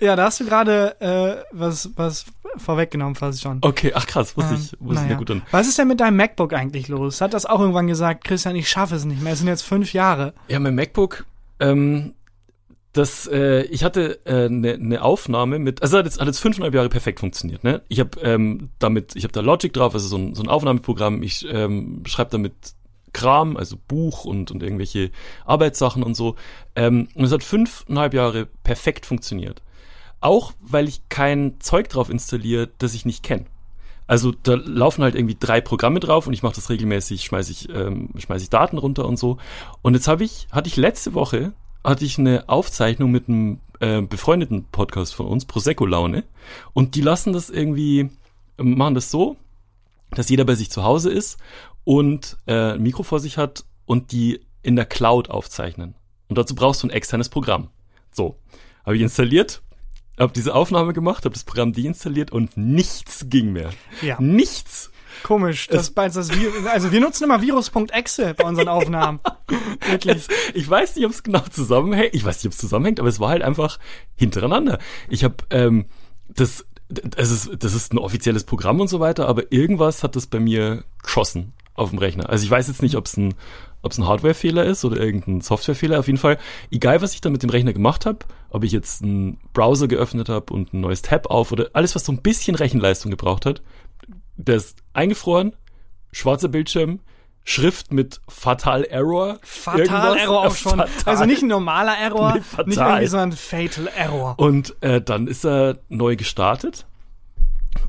Ja, 0.00 0.16
da 0.16 0.24
hast 0.24 0.40
du 0.40 0.44
gerade 0.44 1.00
äh, 1.00 1.44
was, 1.52 1.90
was 1.96 2.26
vorweggenommen 2.56 3.14
fast 3.14 3.42
schon. 3.42 3.58
Okay, 3.62 3.92
ach 3.94 4.06
krass, 4.06 4.36
wusste 4.36 4.54
Ähm, 4.54 4.60
ich, 4.60 4.72
wusste 4.80 4.94
ich 4.94 5.00
naja. 5.00 5.10
ja 5.10 5.16
gut 5.16 5.30
an. 5.30 5.42
Was 5.50 5.66
ist 5.68 5.78
denn 5.78 5.88
mit 5.88 6.00
deinem 6.00 6.16
MacBook 6.16 6.52
eigentlich 6.52 6.88
los? 6.88 7.20
Hat 7.20 7.34
das 7.34 7.46
auch 7.46 7.60
irgendwann 7.60 7.86
gesagt, 7.86 8.24
Christian, 8.24 8.56
ich 8.56 8.68
schaffe 8.68 8.94
es 8.94 9.04
nicht 9.04 9.22
mehr. 9.22 9.32
Es 9.32 9.38
sind 9.40 9.48
jetzt 9.48 9.62
fünf 9.62 9.92
Jahre. 9.92 10.34
Ja, 10.48 10.58
mein 10.60 10.74
MacBook, 10.74 11.24
ähm, 11.60 12.14
das, 12.92 13.26
äh, 13.26 13.62
ich 13.64 13.84
hatte 13.84 14.20
eine 14.24 14.44
äh, 14.44 14.48
ne 14.48 14.78
ne 14.78 15.02
Aufnahme 15.02 15.58
mit, 15.58 15.82
also 15.82 15.98
hat 15.98 16.04
jetzt, 16.04 16.20
hat 16.20 16.26
jetzt 16.26 16.40
fünfeinhalb 16.40 16.74
Jahre 16.74 16.90
perfekt 16.90 17.20
funktioniert. 17.20 17.64
Ne? 17.64 17.82
Ich 17.88 18.00
habe 18.00 18.20
ähm, 18.20 18.70
damit, 18.78 19.16
ich 19.16 19.24
habe 19.24 19.32
da 19.32 19.40
Logic 19.40 19.72
drauf, 19.72 19.94
also 19.94 20.08
so 20.08 20.16
ein, 20.16 20.34
so 20.34 20.42
ein 20.42 20.48
Aufnahmeprogramm. 20.48 21.22
Ich 21.22 21.46
ähm, 21.50 22.02
schreibe 22.06 22.30
damit 22.30 22.52
Kram, 23.14 23.56
also 23.56 23.76
Buch 23.88 24.24
und, 24.24 24.50
und 24.50 24.62
irgendwelche 24.62 25.10
Arbeitssachen 25.46 26.02
und 26.02 26.14
so. 26.14 26.36
Ähm, 26.76 27.08
und 27.14 27.24
es 27.24 27.32
hat 27.32 27.42
fünfeinhalb 27.42 28.12
Jahre 28.12 28.46
perfekt 28.62 29.06
funktioniert. 29.06 29.62
Auch 30.20 30.52
weil 30.60 30.86
ich 30.86 31.08
kein 31.08 31.60
Zeug 31.60 31.88
drauf 31.88 32.10
installiere, 32.10 32.68
das 32.78 32.94
ich 32.94 33.06
nicht 33.06 33.22
kenne. 33.22 33.46
Also 34.06 34.32
da 34.42 34.54
laufen 34.54 35.02
halt 35.02 35.14
irgendwie 35.14 35.36
drei 35.38 35.60
Programme 35.60 36.00
drauf 36.00 36.26
und 36.26 36.32
ich 36.34 36.42
mache 36.42 36.56
das 36.56 36.68
regelmäßig, 36.68 37.24
schmeiße 37.24 37.52
ich, 37.52 37.68
ähm, 37.70 38.10
schmeiß 38.18 38.42
ich 38.42 38.50
Daten 38.50 38.76
runter 38.76 39.06
und 39.06 39.18
so. 39.18 39.38
Und 39.80 39.94
jetzt 39.94 40.08
habe 40.08 40.24
ich, 40.24 40.48
hatte 40.50 40.68
ich 40.68 40.76
letzte 40.76 41.14
Woche, 41.14 41.54
hatte 41.84 42.04
ich 42.04 42.18
eine 42.18 42.48
Aufzeichnung 42.48 43.10
mit 43.10 43.28
einem 43.28 43.60
äh, 43.80 44.00
befreundeten 44.02 44.64
Podcast 44.64 45.14
von 45.14 45.26
uns, 45.26 45.44
Prosecco 45.44 45.86
Laune. 45.86 46.24
Und 46.72 46.94
die 46.94 47.00
lassen 47.00 47.32
das 47.32 47.50
irgendwie, 47.50 48.10
machen 48.56 48.94
das 48.94 49.10
so, 49.10 49.36
dass 50.10 50.28
jeder 50.28 50.44
bei 50.44 50.54
sich 50.54 50.70
zu 50.70 50.84
Hause 50.84 51.10
ist 51.10 51.38
und 51.84 52.36
äh, 52.46 52.74
ein 52.74 52.82
Mikro 52.82 53.02
vor 53.02 53.20
sich 53.20 53.38
hat 53.38 53.64
und 53.86 54.12
die 54.12 54.40
in 54.62 54.76
der 54.76 54.84
Cloud 54.84 55.30
aufzeichnen. 55.30 55.94
Und 56.28 56.38
dazu 56.38 56.54
brauchst 56.54 56.82
du 56.82 56.86
ein 56.86 56.90
externes 56.90 57.28
Programm. 57.28 57.68
So, 58.10 58.36
habe 58.84 58.96
ich 58.96 59.02
installiert, 59.02 59.62
habe 60.18 60.32
diese 60.32 60.54
Aufnahme 60.54 60.92
gemacht, 60.92 61.24
habe 61.24 61.34
das 61.34 61.44
Programm 61.44 61.72
deinstalliert 61.72 62.30
und 62.30 62.56
nichts 62.56 63.26
ging 63.28 63.52
mehr. 63.52 63.70
Ja. 64.00 64.20
Nichts. 64.20 64.90
Komisch. 65.22 65.68
Das, 65.68 65.92
das, 65.92 66.14
das, 66.14 66.30
also 66.66 66.90
wir 66.90 67.00
nutzen 67.00 67.24
immer 67.24 67.42
virus.exe 67.42 68.34
bei 68.34 68.44
unseren 68.44 68.68
Aufnahmen. 68.68 69.20
Wirklich. 69.90 70.26
Ich 70.54 70.68
weiß 70.68 70.96
nicht, 70.96 71.04
ob 71.04 71.12
es 71.12 71.22
genau 71.22 71.40
zusammenhängt. 71.50 72.14
Ich 72.14 72.24
weiß 72.24 72.38
nicht, 72.38 72.46
ob 72.46 72.52
es 72.52 72.58
zusammenhängt, 72.58 73.00
aber 73.00 73.08
es 73.08 73.20
war 73.20 73.30
halt 73.30 73.42
einfach 73.42 73.78
hintereinander. 74.16 74.78
Ich 75.08 75.24
habe 75.24 75.36
ähm, 75.50 75.86
das, 76.28 76.66
das 76.88 77.30
ist, 77.30 77.50
das 77.58 77.74
ist 77.74 77.92
ein 77.92 77.98
offizielles 77.98 78.44
Programm 78.44 78.80
und 78.80 78.88
so 78.88 79.00
weiter, 79.00 79.28
aber 79.28 79.52
irgendwas 79.52 80.02
hat 80.02 80.16
das 80.16 80.26
bei 80.26 80.40
mir 80.40 80.84
geschossen 81.02 81.52
auf 81.74 81.90
dem 81.90 81.98
Rechner. 81.98 82.28
Also 82.28 82.44
ich 82.44 82.50
weiß 82.50 82.68
jetzt 82.68 82.82
nicht, 82.82 82.96
ob 82.96 83.06
es 83.06 83.16
ein, 83.16 83.34
ob 83.80 83.92
es 83.92 83.98
ein 83.98 84.06
Hardwarefehler 84.06 84.64
ist 84.64 84.84
oder 84.84 84.98
irgendein 84.98 85.40
Softwarefehler. 85.40 85.98
Auf 85.98 86.06
jeden 86.06 86.18
Fall, 86.18 86.38
egal 86.70 87.00
was 87.00 87.14
ich 87.14 87.20
da 87.20 87.30
mit 87.30 87.42
dem 87.42 87.50
Rechner 87.50 87.72
gemacht 87.72 88.06
habe, 88.06 88.20
ob 88.50 88.64
ich 88.64 88.72
jetzt 88.72 89.02
einen 89.02 89.38
Browser 89.52 89.88
geöffnet 89.88 90.28
habe 90.28 90.52
und 90.52 90.72
ein 90.74 90.80
neues 90.80 91.02
Tab 91.02 91.26
auf 91.26 91.52
oder 91.52 91.70
alles, 91.72 91.94
was 91.94 92.04
so 92.04 92.12
ein 92.12 92.22
bisschen 92.22 92.54
Rechenleistung 92.54 93.10
gebraucht 93.10 93.46
hat, 93.46 93.62
der 94.36 94.56
ist 94.56 94.82
eingefroren, 94.92 95.56
schwarzer 96.10 96.48
Bildschirm, 96.48 97.00
Schrift 97.44 97.92
mit 97.92 98.20
Fatal 98.28 98.84
Error. 98.84 99.38
Fatal 99.42 99.80
irgendwas. 99.80 100.16
Error 100.16 100.46
auch 100.46 100.54
schon. 100.54 100.78
Fatal. 100.78 100.92
Also 101.06 101.24
nicht 101.24 101.42
ein 101.42 101.48
normaler 101.48 101.96
Error, 101.98 102.34
Nee, 102.34 102.40
fatal. 102.40 102.66
nicht 102.66 102.78
irgendwie 102.78 103.06
so 103.06 103.16
ein 103.18 103.32
Fatal 103.32 103.88
Error. 103.96 104.34
Und 104.38 104.76
äh, 104.82 105.00
dann 105.00 105.26
ist 105.26 105.44
er 105.44 105.78
neu 105.88 106.16
gestartet. 106.16 106.86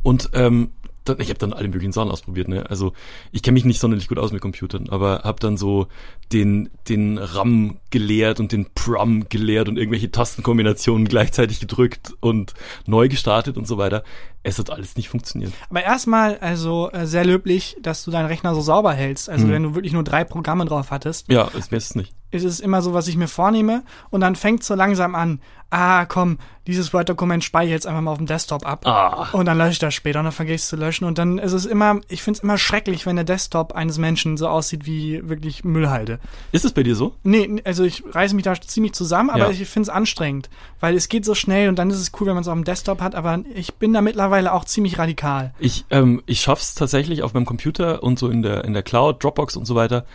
Und 0.01 0.29
ähm, 0.33 0.71
dann, 1.05 1.19
ich 1.19 1.29
habe 1.29 1.39
dann 1.39 1.53
alle 1.53 1.67
möglichen 1.67 1.91
Sachen 1.91 2.09
ausprobiert. 2.11 2.47
Ne? 2.47 2.69
Also 2.69 2.93
ich 3.31 3.43
kenne 3.43 3.53
mich 3.55 3.65
nicht 3.65 3.79
sonderlich 3.79 4.07
gut 4.07 4.17
aus 4.17 4.31
mit 4.31 4.41
Computern, 4.41 4.89
aber 4.89 5.21
habe 5.23 5.39
dann 5.39 5.57
so 5.57 5.87
den 6.31 6.69
den 6.87 7.17
RAM 7.17 7.77
geleert 7.89 8.39
und 8.39 8.51
den 8.51 8.67
Prum 8.73 9.27
geleert 9.29 9.67
und 9.67 9.77
irgendwelche 9.77 10.11
Tastenkombinationen 10.11 11.07
gleichzeitig 11.07 11.59
gedrückt 11.59 12.13
und 12.21 12.53
neu 12.85 13.09
gestartet 13.09 13.57
und 13.57 13.67
so 13.67 13.77
weiter. 13.77 14.03
Es 14.43 14.59
hat 14.59 14.69
alles 14.69 14.95
nicht 14.97 15.07
funktioniert. 15.09 15.53
Aber 15.69 15.83
erstmal, 15.83 16.37
also 16.39 16.91
äh, 16.91 17.07
sehr 17.07 17.23
löblich, 17.25 17.77
dass 17.81 18.03
du 18.03 18.11
deinen 18.11 18.25
Rechner 18.25 18.53
so 18.53 18.61
sauber 18.61 18.91
hältst. 18.93 19.29
Also 19.29 19.47
Mhm. 19.47 19.51
wenn 19.51 19.63
du 19.63 19.75
wirklich 19.75 19.93
nur 19.93 20.03
drei 20.03 20.23
Programme 20.25 20.65
drauf 20.65 20.91
hattest. 20.91 21.31
Ja, 21.31 21.47
es 21.57 21.71
wäre 21.71 21.77
es 21.79 21.95
nicht. 21.95 22.13
ist 22.31 22.45
es 22.45 22.59
immer 22.59 22.81
so, 22.81 22.95
was 22.95 23.07
ich 23.07 23.15
mir 23.15 23.27
vornehme 23.27 23.83
und 24.09 24.21
dann 24.21 24.35
fängt 24.35 24.63
so 24.63 24.73
langsam 24.73 25.13
an, 25.13 25.39
ah, 25.69 26.05
komm, 26.05 26.39
dieses 26.65 26.91
Word-Dokument 26.91 27.43
speichere 27.43 27.67
ich 27.67 27.73
jetzt 27.73 27.85
einfach 27.85 28.01
mal 28.01 28.09
auf 28.09 28.17
dem 28.17 28.25
Desktop 28.25 28.65
ab 28.65 28.87
Ah. 28.87 29.27
und 29.33 29.45
dann 29.45 29.55
lösche 29.59 29.73
ich 29.73 29.77
das 29.79 29.93
später 29.93 30.17
und 30.17 30.25
dann 30.25 30.31
vergesse 30.31 30.55
ich 30.55 30.61
es 30.63 30.67
zu 30.69 30.75
löschen 30.75 31.05
und 31.05 31.19
dann 31.19 31.37
ist 31.37 31.53
es 31.53 31.67
immer, 31.67 32.01
ich 32.07 32.23
finde 32.23 32.39
es 32.39 32.43
immer 32.43 32.57
schrecklich, 32.57 33.05
wenn 33.05 33.17
der 33.17 33.25
Desktop 33.25 33.73
eines 33.73 33.99
Menschen 33.99 34.37
so 34.37 34.47
aussieht 34.47 34.87
wie 34.87 35.21
wirklich 35.29 35.63
Müllhalde. 35.63 36.19
Ist 36.51 36.65
es 36.65 36.71
bei 36.71 36.81
dir 36.81 36.95
so? 36.95 37.13
Nee, 37.21 37.61
also 37.65 37.83
ich 37.83 38.01
reiße 38.09 38.33
mich 38.33 38.45
da 38.45 38.59
ziemlich 38.59 38.93
zusammen, 38.93 39.29
aber 39.29 39.45
Ja. 39.45 39.49
ich 39.51 39.69
finde 39.69 39.83
es 39.91 39.95
anstrengend, 39.95 40.49
weil 40.79 40.95
es 40.95 41.09
geht 41.09 41.25
so 41.25 41.35
schnell 41.35 41.69
und 41.69 41.77
dann 41.77 41.91
ist 41.91 41.97
es 41.99 42.11
cool, 42.19 42.25
wenn 42.25 42.33
man 42.33 42.41
es 42.41 42.47
auf 42.47 42.55
dem 42.55 42.63
Desktop 42.63 42.99
hat, 42.99 43.13
aber 43.13 43.41
ich 43.53 43.75
bin 43.75 43.93
da 43.93 44.01
mittlerweile 44.01 44.32
auch 44.41 44.65
ziemlich 44.65 44.97
radikal. 44.97 45.53
Ich, 45.59 45.85
ähm, 45.89 46.21
ich 46.25 46.41
schaff's 46.41 46.75
tatsächlich 46.75 47.23
auf 47.23 47.33
meinem 47.33 47.45
Computer 47.45 48.03
und 48.03 48.19
so 48.19 48.29
in 48.29 48.41
der, 48.41 48.65
in 48.65 48.73
der 48.73 48.83
Cloud, 48.83 49.23
Dropbox 49.23 49.55
und 49.55 49.65
so 49.65 49.75
weiter, 49.75 50.05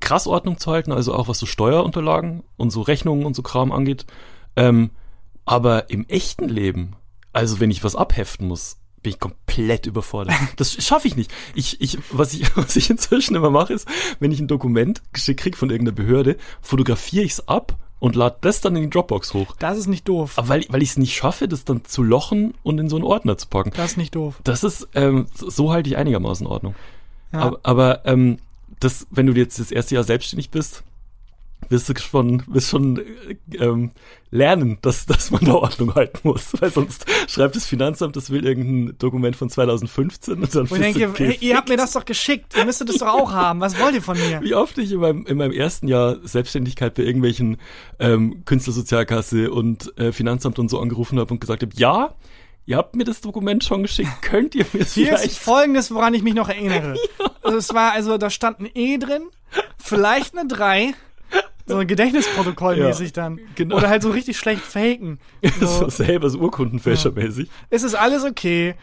krass 0.00 0.26
Ordnung 0.26 0.58
zu 0.58 0.70
halten, 0.70 0.92
also 0.92 1.14
auch 1.14 1.28
was 1.28 1.38
so 1.38 1.46
Steuerunterlagen 1.46 2.42
und 2.56 2.70
so 2.70 2.82
Rechnungen 2.82 3.26
und 3.26 3.34
so 3.34 3.42
Kram 3.42 3.72
angeht. 3.72 4.06
Ähm, 4.56 4.90
aber 5.44 5.90
im 5.90 6.06
echten 6.08 6.48
Leben, 6.48 6.96
also 7.32 7.60
wenn 7.60 7.70
ich 7.70 7.84
was 7.84 7.96
abheften 7.96 8.48
muss, 8.48 8.78
bin 9.02 9.12
ich 9.12 9.20
komplett 9.20 9.86
überfordert. 9.86 10.34
Das 10.56 10.72
schaffe 10.84 11.06
ich 11.06 11.16
nicht. 11.16 11.32
Ich, 11.54 11.80
ich, 11.80 11.98
was 12.10 12.34
ich, 12.34 12.44
was 12.56 12.76
ich 12.76 12.90
inzwischen 12.90 13.36
immer 13.36 13.50
mache, 13.50 13.72
ist, 13.72 13.86
wenn 14.20 14.32
ich 14.32 14.40
ein 14.40 14.48
Dokument 14.48 15.02
geschickt 15.12 15.40
krieg 15.40 15.56
von 15.56 15.70
irgendeiner 15.70 15.94
Behörde, 15.94 16.36
fotografiere 16.60 17.24
ich 17.24 17.32
es 17.32 17.48
ab 17.48 17.78
und 17.98 18.14
lade 18.14 18.36
das 18.40 18.60
dann 18.60 18.76
in 18.76 18.82
die 18.82 18.90
Dropbox 18.90 19.34
hoch. 19.34 19.56
Das 19.58 19.78
ist 19.78 19.86
nicht 19.86 20.06
doof. 20.08 20.34
Aber 20.36 20.48
weil, 20.48 20.64
weil 20.68 20.82
ich 20.82 20.90
es 20.90 20.96
nicht 20.98 21.14
schaffe, 21.14 21.48
das 21.48 21.64
dann 21.64 21.84
zu 21.84 22.02
lochen 22.02 22.54
und 22.62 22.78
in 22.78 22.88
so 22.88 22.96
einen 22.96 23.04
Ordner 23.04 23.38
zu 23.38 23.48
packen. 23.48 23.72
Das 23.74 23.92
ist 23.92 23.96
nicht 23.96 24.14
doof. 24.14 24.40
Das 24.44 24.64
ist, 24.64 24.88
ähm, 24.94 25.26
so 25.34 25.72
halte 25.72 25.88
ich 25.88 25.96
einigermaßen 25.96 26.46
Ordnung. 26.46 26.74
Ja. 27.32 27.40
Aber, 27.40 27.60
aber 27.62 28.06
ähm, 28.06 28.38
das, 28.80 29.06
wenn 29.10 29.26
du 29.26 29.32
jetzt 29.32 29.58
das 29.58 29.70
erste 29.70 29.94
Jahr 29.94 30.04
selbstständig 30.04 30.50
bist, 30.50 30.82
wirst 31.68 31.88
du 31.88 31.94
schon, 31.98 32.42
wirst 32.46 32.70
schon 32.70 32.98
äh, 32.98 33.56
ähm, 33.58 33.92
lernen, 34.30 34.78
dass, 34.82 35.06
dass 35.06 35.30
man 35.30 35.44
da 35.44 35.54
Ordnung 35.54 35.94
halten 35.94 36.20
muss. 36.22 36.52
Weil 36.60 36.70
sonst 36.70 37.06
schreibt 37.28 37.56
das 37.56 37.66
Finanzamt, 37.66 38.16
das 38.16 38.30
will 38.30 38.44
irgendein 38.44 38.98
Dokument 38.98 39.36
von 39.36 39.50
2015 39.50 40.34
und 40.34 40.54
dann 40.54 40.70
Wo 40.70 40.74
ich 40.76 40.80
denke, 40.80 41.12
hey, 41.16 41.38
ihr 41.40 41.56
habt 41.56 41.68
mir 41.68 41.76
das 41.76 41.92
doch 41.92 42.04
geschickt. 42.04 42.56
Ihr 42.56 42.64
müsstet 42.64 42.88
das 42.88 42.98
doch 42.98 43.08
auch 43.08 43.32
haben. 43.32 43.60
Was 43.60 43.78
wollt 43.78 43.94
ihr 43.94 44.02
von 44.02 44.18
mir? 44.18 44.40
wie 44.42 44.54
oft 44.54 44.78
ich 44.78 44.92
in 44.92 45.00
meinem, 45.00 45.26
in 45.26 45.36
meinem 45.36 45.52
ersten 45.52 45.88
Jahr 45.88 46.16
Selbstständigkeit 46.22 46.94
bei 46.94 47.02
irgendwelchen 47.02 47.58
ähm, 47.98 48.44
Künstlersozialkasse 48.44 49.50
und 49.50 49.96
äh, 49.98 50.12
Finanzamt 50.12 50.58
und 50.58 50.68
so 50.68 50.80
angerufen 50.80 51.18
habe 51.18 51.32
und 51.32 51.40
gesagt 51.40 51.62
habe, 51.62 51.72
ja, 51.76 52.14
ihr 52.66 52.76
habt 52.76 52.96
mir 52.96 53.04
das 53.04 53.20
Dokument 53.20 53.64
schon 53.64 53.82
geschickt, 53.82 54.10
könnt 54.22 54.54
ihr 54.54 54.66
mir 54.72 54.80
es 54.80 54.94
Hier 54.94 55.06
vielleicht 55.06 55.24
ist 55.26 55.38
Folgendes, 55.38 55.92
woran 55.92 56.12
ich 56.14 56.22
mich 56.22 56.34
noch 56.34 56.48
erinnere. 56.48 56.96
Also 57.42 57.58
es 57.58 57.74
war, 57.74 57.92
also 57.92 58.18
da 58.18 58.28
stand 58.28 58.58
ein 58.58 58.68
E 58.74 58.98
drin, 58.98 59.22
vielleicht 59.78 60.36
eine 60.36 60.48
3, 60.48 60.94
so 61.66 61.76
ein 61.76 61.86
Gedächtnisprotokoll-mäßig 61.86 63.06
Ja, 63.06 63.12
dann. 63.12 63.40
genau. 63.54 63.76
Oder 63.76 63.88
halt 63.88 64.02
so 64.02 64.10
richtig 64.10 64.36
schlecht 64.38 64.62
faken. 64.62 65.18
so 65.60 65.88
selber 65.88 66.30
so 66.30 66.38
Urkundenfälschermäßig. 66.38 67.48
es 67.70 67.82
ist 67.82 67.94
alles 67.94 68.24
okay, 68.24 68.74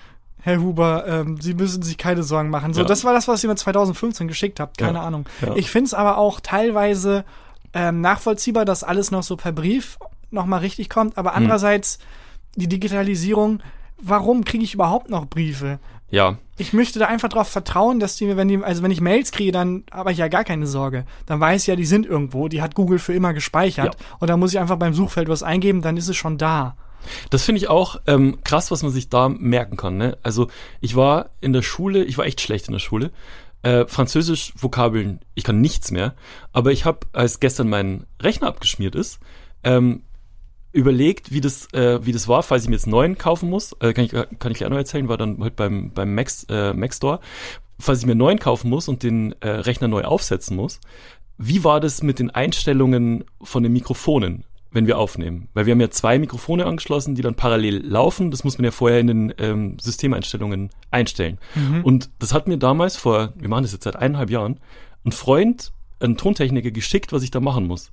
Herr 0.42 0.60
Huber, 0.60 1.06
ähm, 1.08 1.40
Sie 1.40 1.54
müssen 1.54 1.82
sich 1.84 1.98
keine 1.98 2.24
Sorgen 2.24 2.50
machen. 2.50 2.74
So, 2.74 2.82
Ja. 2.82 2.88
das 2.88 3.06
war 3.06 3.14
das, 3.14 3.28
was 3.30 3.42
ihr 3.44 3.50
mir 3.50 3.56
2015 3.56 4.28
geschickt 4.28 4.60
habt, 4.60 4.78
keine 4.78 4.98
Ja, 5.00 5.04
Ahnung. 5.06 5.26
ja. 5.42 5.56
Ich 5.56 5.72
find's 5.72 5.94
aber 5.94 6.18
auch 6.18 6.42
teilweise 6.42 7.24
ähm, 7.74 8.02
nachvollziehbar, 8.02 8.66
dass 8.66 8.84
alles 8.84 9.10
noch 9.12 9.24
so 9.24 9.36
per 9.38 9.52
Brief 9.54 9.98
nochmal 10.32 10.60
richtig 10.60 10.90
kommt, 10.90 11.18
aber 11.18 11.32
Hm. 11.32 11.38
andererseits 11.44 11.98
die 12.56 12.68
Digitalisierung, 12.68 13.62
warum 14.02 14.44
kriege 14.44 14.64
ich 14.64 14.74
überhaupt 14.74 15.10
noch 15.10 15.26
Briefe? 15.26 15.80
Ja, 16.14 16.38
Ich 16.58 16.74
möchte 16.74 17.00
da 17.00 17.08
einfach 17.08 17.30
drauf 17.30 17.48
vertrauen, 17.48 18.00
dass 18.00 18.16
die 18.16 18.26
mir, 18.28 18.38
wenn 18.38 18.48
die, 18.48 18.64
also 18.64 18.84
wenn 18.84 18.92
ich 18.92 19.02
Mails 19.02 19.32
kriege, 19.32 19.52
dann 19.52 19.84
habe 19.92 20.12
ich 20.12 20.20
ja 20.20 20.28
gar 20.28 20.44
keine 20.44 20.68
Sorge. 20.68 21.06
Dann 21.26 21.40
weiß 21.40 21.64
ich 21.64 21.68
ja, 21.68 21.76
die 21.76 21.88
sind 21.88 22.06
irgendwo, 22.06 22.48
die 22.48 22.62
hat 22.62 22.76
Google 22.76 23.00
für 23.00 23.14
immer 23.14 23.34
gespeichert. 23.34 23.96
Ja. 23.96 24.18
Und 24.20 24.30
dann 24.30 24.40
muss 24.40 24.54
ich 24.54 24.60
einfach 24.60 24.78
beim 24.78 24.94
Suchfeld 24.94 25.28
was 25.28 25.42
eingeben, 25.42 25.82
dann 25.82 25.98
ist 25.98 26.08
es 26.08 26.16
schon 26.16 26.38
da. 26.38 26.78
Das 27.32 27.44
finde 27.44 27.58
ich 27.58 27.68
auch 27.68 28.00
ähm, 28.06 28.38
krass, 28.44 28.70
was 28.70 28.84
man 28.84 28.92
sich 28.92 29.10
da 29.10 29.28
merken 29.28 29.76
kann. 29.76 29.98
Ne? 29.98 30.16
Also 30.22 30.50
ich 30.82 30.96
war 30.96 31.32
in 31.42 31.52
der 31.52 31.64
Schule, 31.64 32.04
ich 32.04 32.20
war 32.20 32.26
echt 32.26 32.42
schlecht 32.42 32.68
in 32.68 32.74
der 32.74 32.80
Schule. 32.80 33.12
Äh, 33.64 33.88
Französisch, 33.88 34.54
Vokabeln, 34.56 35.20
ich 35.34 35.44
kann 35.44 35.62
nichts 35.62 35.90
mehr. 35.90 36.14
Aber 36.52 36.72
ich 36.72 36.86
habe, 36.86 37.08
als 37.14 37.40
gestern 37.40 37.70
mein 37.70 38.06
Rechner 38.22 38.50
abgeschmiert 38.50 38.94
ist, 38.94 39.20
ähm, 39.64 40.04
überlegt, 40.74 41.32
wie 41.32 41.40
das, 41.40 41.72
äh, 41.74 42.06
wie 42.06 42.12
das 42.12 42.28
war, 42.28 42.44
falls 42.44 42.64
ich 42.64 42.70
mir 42.70 42.76
jetzt 42.76 42.88
neuen 42.88 43.18
kaufen 43.18 43.50
muss. 43.50 43.74
Äh, 43.80 43.94
kann 43.94 44.06
ich, 44.06 44.12
kann 44.12 44.52
ich 44.52 44.58
gleich 44.58 44.70
noch 44.70 44.78
erzählen, 44.78 45.08
war 45.08 45.18
dann 45.18 45.38
heute 45.40 45.56
beim, 45.56 45.92
beim 45.92 46.14
Mac, 46.14 46.28
äh, 46.50 46.74
Mac 46.74 46.94
Store. 46.94 47.20
Falls 47.80 48.00
ich 48.00 48.06
mir 48.06 48.16
neuen 48.16 48.40
kaufen 48.40 48.70
muss 48.70 48.88
und 48.88 49.04
den 49.04 49.34
äh, 49.42 49.50
Rechner 49.50 49.88
neu 49.88 50.04
aufsetzen 50.04 50.58
muss, 50.58 50.80
wie 51.38 51.64
war 51.64 51.80
das 51.80 52.04
mit 52.04 52.20
den 52.20 52.32
Einstellungen 52.32 53.24
von 53.42 53.64
den 53.64 53.74
Mikrofonen, 53.74 54.46
wenn 54.72 54.88
wir 54.88 54.98
aufnehmen? 54.98 55.50
Weil 55.54 55.68
wir 55.68 55.72
haben 55.72 55.82
ja 55.82 55.92
zwei 55.92 56.18
Mikrofone 56.18 56.66
angeschlossen, 56.66 57.16
die 57.16 57.22
dann 57.22 57.36
parallel 57.36 57.86
laufen. 57.86 58.32
Das 58.32 58.44
muss 58.44 58.58
man 58.58 58.66
ja 58.66 58.72
vorher 58.72 59.00
in 59.00 59.08
den 59.08 59.34
ähm, 59.38 59.78
Systemeinstellungen 59.80 60.70
einstellen. 60.92 61.40
Und 61.84 62.10
das 62.20 62.34
hat 62.34 62.48
mir 62.48 62.58
damals 62.58 62.96
vor, 62.96 63.34
wir 63.36 63.50
machen 63.50 63.64
das 63.64 63.74
jetzt 63.74 63.84
seit 63.84 63.96
eineinhalb 63.96 64.30
Jahren, 64.30 64.60
ein 65.06 65.12
Freund, 65.12 65.72
ein 66.00 66.18
Tontechniker 66.18 66.72
geschickt, 66.72 67.12
was 67.12 67.24
ich 67.24 67.32
da 67.32 67.40
machen 67.40 67.68
muss. 67.68 67.92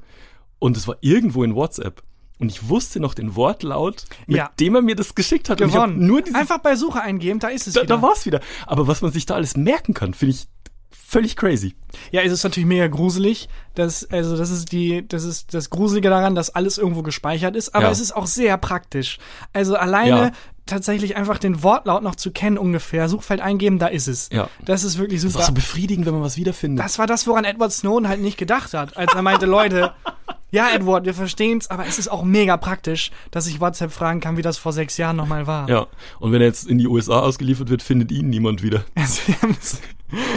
Und 0.59 0.77
es 0.77 0.87
war 0.87 0.97
irgendwo 1.01 1.43
in 1.43 1.55
WhatsApp. 1.55 2.03
Und 2.41 2.51
ich 2.51 2.69
wusste 2.69 2.99
noch 3.01 3.15
den 3.15 3.37
Wortlaut, 3.37 4.05
mit 4.27 4.39
Ja. 4.39 4.51
dem 4.59 4.75
er 4.75 4.83
mir 4.83 4.97
das 4.97 5.15
geschickt 5.15 5.49
hat. 5.51 5.61
Und 5.61 5.69
ich 5.69 5.75
hab 5.77 5.89
Gewonnen. 5.89 6.07
nur 6.07 6.23
diese, 6.23 6.37
einfach 6.39 6.59
bei 6.59 6.75
Suche 6.75 7.01
eingeben, 7.03 7.39
da 7.39 7.49
ist 7.49 7.67
es 7.69 7.75
da, 7.75 7.83
wieder. 7.83 7.97
da 7.97 8.03
war's 8.03 8.25
wieder. 8.27 8.41
Aber 8.67 8.87
was 8.89 9.03
man 9.03 9.13
sich 9.13 9.27
da 9.27 9.35
alles 9.35 9.57
merken 9.57 9.95
kann, 9.95 10.15
finde 10.15 10.35
ich 10.35 10.47
völlig 10.91 11.37
crazy. 11.37 11.75
Ja, 12.13 12.23
es 12.23 12.33
ist 12.33 12.45
natürlich 12.45 12.67
mega 12.69 12.87
gruselig. 12.87 13.49
Das, 13.75 14.09
also 14.11 14.37
das 14.37 14.51
ist 14.51 14.73
die, 14.73 15.07
das 15.07 15.25
ist 15.25 15.53
das 15.55 15.69
Gruselige 15.71 16.09
daran, 16.09 16.35
dass 16.35 16.51
alles 16.51 16.79
irgendwo 16.79 17.03
gespeichert 17.03 17.57
ist, 17.57 17.75
aber 17.75 17.87
Ja. 17.87 17.91
es 17.91 18.01
ist 18.01 18.15
auch 18.15 18.27
sehr 18.27 18.57
praktisch. 18.59 19.19
Also 19.53 19.75
alleine 19.77 20.09
Ja. 20.17 20.33
tatsächlich 20.67 21.17
einfach 21.17 21.39
den 21.39 21.65
Wortlaut 21.65 22.03
noch 22.05 22.15
zu 22.15 22.31
kennen 22.31 22.59
ungefähr, 22.59 23.09
Suchfeld 23.09 23.41
eingeben, 23.41 23.81
da 23.81 23.89
ist 23.89 24.07
es. 24.07 24.29
Ja. 24.33 24.49
Das 24.65 24.85
ist 24.85 24.99
wirklich 24.99 25.21
Das 25.21 25.27
ist 25.27 25.33
super. 25.33 25.45
auch 25.45 25.49
so 25.49 25.55
befriedigend, 25.55 26.07
wenn 26.07 26.15
man 26.15 26.23
was 26.23 26.37
wiederfindet. 26.37 26.85
Das 26.85 26.99
war 26.99 27.09
das, 27.09 27.27
woran 27.27 27.45
Edward 27.45 27.73
Snowden 27.73 28.07
halt 28.09 28.21
nicht 28.21 28.37
gedacht 28.39 28.73
hat, 28.73 28.97
als 28.97 29.13
er 29.13 29.23
meinte, 29.23 29.47
Leute, 29.47 29.93
ja, 30.51 30.71
Edward, 30.75 31.05
wir 31.07 31.15
verstehen's, 31.15 31.69
aber 31.71 31.87
es 31.87 31.99
ist 31.99 32.09
auch 32.09 32.23
mega 32.25 32.57
praktisch, 32.57 33.11
dass 33.31 33.47
ich 33.47 33.61
WhatsApp 33.61 33.93
fragen 33.93 34.21
kann, 34.21 34.37
wie 34.37 34.43
das 34.43 34.59
vor 34.59 34.73
sechs 34.73 34.97
Jahren 34.97 35.17
nochmal 35.17 35.47
war. 35.47 35.69
ja. 35.69 35.87
Und 36.19 36.33
wenn 36.33 36.41
er 36.41 36.47
jetzt 36.49 36.67
in 36.69 36.79
die 36.79 36.87
USA 36.89 37.21
ausgeliefert 37.21 37.69
wird, 37.71 37.83
findet 37.83 38.11
ihn 38.13 38.29
niemand 38.31 38.63
wieder. 38.63 38.85
Also, 38.95 39.21
wir 39.27 39.41
haben's- 39.43 39.81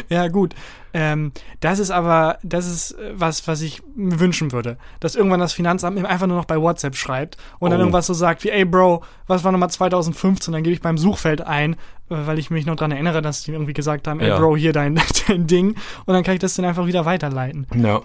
ja, 0.09 0.27
gut. 0.27 0.53
Ähm, 0.95 1.31
das 1.59 1.79
ist 1.79 1.89
aber, 1.91 2.37
das 2.43 2.67
ist 2.67 2.91
äh, 2.91 3.13
was, 3.15 3.47
was 3.47 3.61
ich 3.61 3.81
mir 3.95 4.19
wünschen 4.19 4.51
würde. 4.51 4.77
Dass 4.99 5.15
irgendwann 5.15 5.39
das 5.39 5.53
Finanzamt 5.53 5.97
mir 5.99 6.07
einfach 6.07 6.27
nur 6.27 6.37
noch 6.37 6.45
bei 6.45 6.59
WhatsApp 6.61 6.95
schreibt 6.95 7.37
und 7.59 7.71
dann 7.71 7.79
Oh. 7.79 7.83
irgendwas 7.83 8.05
so 8.07 8.13
sagt 8.13 8.43
wie, 8.43 8.49
ey 8.49 8.63
Bro, 8.65 9.03
was 9.27 9.43
war 9.43 9.51
nochmal 9.51 9.71
2015? 9.71 10.51
Dann 10.53 10.61
gebe 10.63 10.73
ich 10.73 10.81
beim 10.81 10.97
Suchfeld 10.99 11.41
ein, 11.41 11.73
äh, 11.73 11.77
weil 12.09 12.37
ich 12.37 12.51
mich 12.51 12.65
noch 12.67 12.75
dran 12.75 12.91
erinnere, 12.91 13.21
dass 13.23 13.41
die 13.43 13.51
irgendwie 13.53 13.73
gesagt 13.73 14.07
haben, 14.07 14.19
ey 14.19 14.27
Ja. 14.29 14.37
Bro, 14.37 14.55
hier 14.57 14.71
dein, 14.73 14.99
dein 15.27 15.47
Ding. 15.47 15.69
Und 16.05 16.13
dann 16.13 16.23
kann 16.23 16.35
ich 16.35 16.39
das 16.41 16.53
dann 16.53 16.65
einfach 16.65 16.85
wieder 16.85 17.05
weiterleiten. 17.05 17.65
Ja. 17.75 18.01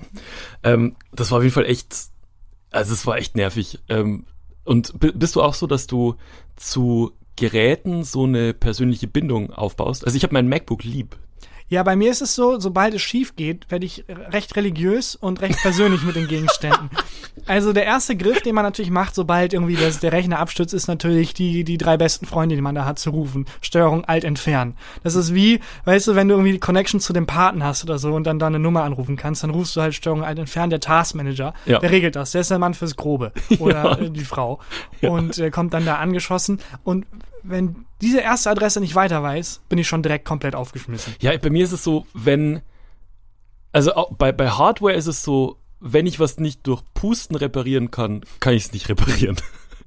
Ähm, 0.62 0.96
das 1.12 1.30
war 1.30 1.38
auf 1.38 1.44
jeden 1.44 1.54
Fall 1.54 1.66
echt, 1.66 1.94
also 2.70 2.92
es 2.94 3.06
war 3.06 3.18
echt 3.18 3.36
nervig. 3.36 3.80
Ähm, 3.90 4.24
und 4.64 4.98
bi- 4.98 5.12
bist 5.14 5.36
du 5.36 5.42
auch 5.42 5.54
so, 5.54 5.66
dass 5.66 5.86
du 5.86 6.14
zu 6.56 7.12
Geräten 7.36 8.02
so 8.02 8.24
eine 8.24 8.54
persönliche 8.54 9.06
Bindung 9.08 9.52
aufbaust? 9.52 10.04
Also 10.06 10.16
ich 10.16 10.22
habe 10.22 10.32
mein 10.32 10.48
MacBook 10.48 10.84
lieb. 10.84 11.16
Ja, 11.70 11.82
bei 11.82 11.96
mir 11.96 12.10
ist 12.10 12.22
es 12.22 12.34
so, 12.34 12.58
sobald 12.58 12.94
es 12.94 13.02
schief 13.02 13.36
geht, 13.36 13.70
werde 13.70 13.84
ich 13.84 14.04
recht 14.08 14.56
religiös 14.56 15.14
und 15.16 15.40
recht 15.42 15.60
persönlich 15.60 16.02
mit 16.02 16.16
den 16.16 16.26
Gegenständen. 16.28 16.90
Also 17.46 17.72
der 17.72 17.84
erste 17.84 18.14
Griff, 18.14 18.42
den 18.42 18.54
man 18.54 18.64
natürlich 18.64 18.90
macht, 18.90 19.14
sobald 19.14 19.54
irgendwie 19.54 19.76
das, 19.76 20.00
der 20.00 20.12
Rechner 20.12 20.38
abstürzt, 20.38 20.74
ist 20.74 20.86
natürlich 20.86 21.32
die, 21.32 21.64
die 21.64 21.78
drei 21.78 21.96
besten 21.96 22.26
Freunde, 22.26 22.56
die 22.56 22.60
man 22.60 22.74
da 22.74 22.84
hat, 22.84 22.98
zu 22.98 23.08
rufen. 23.08 23.46
Steuerung 23.62 24.04
Alt 24.04 24.24
entfernen. 24.24 24.76
Das 25.02 25.14
ist 25.14 25.34
wie, 25.34 25.60
weißt 25.86 26.08
du, 26.08 26.14
wenn 26.14 26.28
du 26.28 26.34
irgendwie 26.34 26.52
die 26.52 26.58
Connection 26.58 27.00
zu 27.00 27.14
dem 27.14 27.24
Paten 27.26 27.64
hast 27.64 27.84
oder 27.84 27.98
so 27.98 28.12
und 28.12 28.24
dann 28.26 28.38
da 28.38 28.48
eine 28.48 28.58
Nummer 28.58 28.82
anrufen 28.82 29.16
kannst, 29.16 29.44
dann 29.44 29.50
rufst 29.50 29.74
du 29.76 29.80
halt 29.80 29.94
Steuerung 29.94 30.24
Alt 30.24 30.38
entfernen, 30.38 30.68
der 30.68 30.80
Taskmanager, 30.80 31.54
Ja. 31.64 31.78
der 31.78 31.90
regelt 31.90 32.16
das. 32.16 32.32
Der 32.32 32.42
ist 32.42 32.50
der 32.50 32.58
Mann 32.58 32.74
fürs 32.74 32.96
Grobe. 32.96 33.32
Oder 33.60 33.98
äh, 33.98 34.10
die 34.10 34.24
Frau. 34.24 34.58
Und 35.00 35.38
äh, 35.38 35.50
kommt 35.50 35.72
dann 35.72 35.86
da 35.86 35.94
angeschossen. 35.96 36.58
Und 36.84 37.06
wenn 37.50 37.86
diese 38.00 38.20
erste 38.20 38.50
Adresse 38.50 38.80
nicht 38.80 38.94
weiter 38.94 39.22
weiß, 39.22 39.62
bin 39.68 39.78
ich 39.78 39.88
schon 39.88 40.02
direkt 40.02 40.24
komplett 40.24 40.54
aufgeschmissen. 40.54 41.14
Ja, 41.20 41.36
bei 41.36 41.50
mir 41.50 41.64
ist 41.64 41.72
es 41.72 41.82
so, 41.82 42.06
wenn, 42.14 42.62
also 43.72 43.92
bei, 44.16 44.32
bei 44.32 44.50
Hardware 44.50 44.94
ist 44.94 45.06
es 45.06 45.22
so, 45.22 45.58
wenn 45.80 46.06
ich 46.06 46.18
was 46.18 46.38
nicht 46.38 46.66
durch 46.66 46.82
Pusten 46.94 47.36
reparieren 47.36 47.90
kann, 47.90 48.22
kann 48.40 48.54
ich 48.54 48.66
es 48.66 48.72
nicht 48.72 48.88
reparieren. 48.88 49.36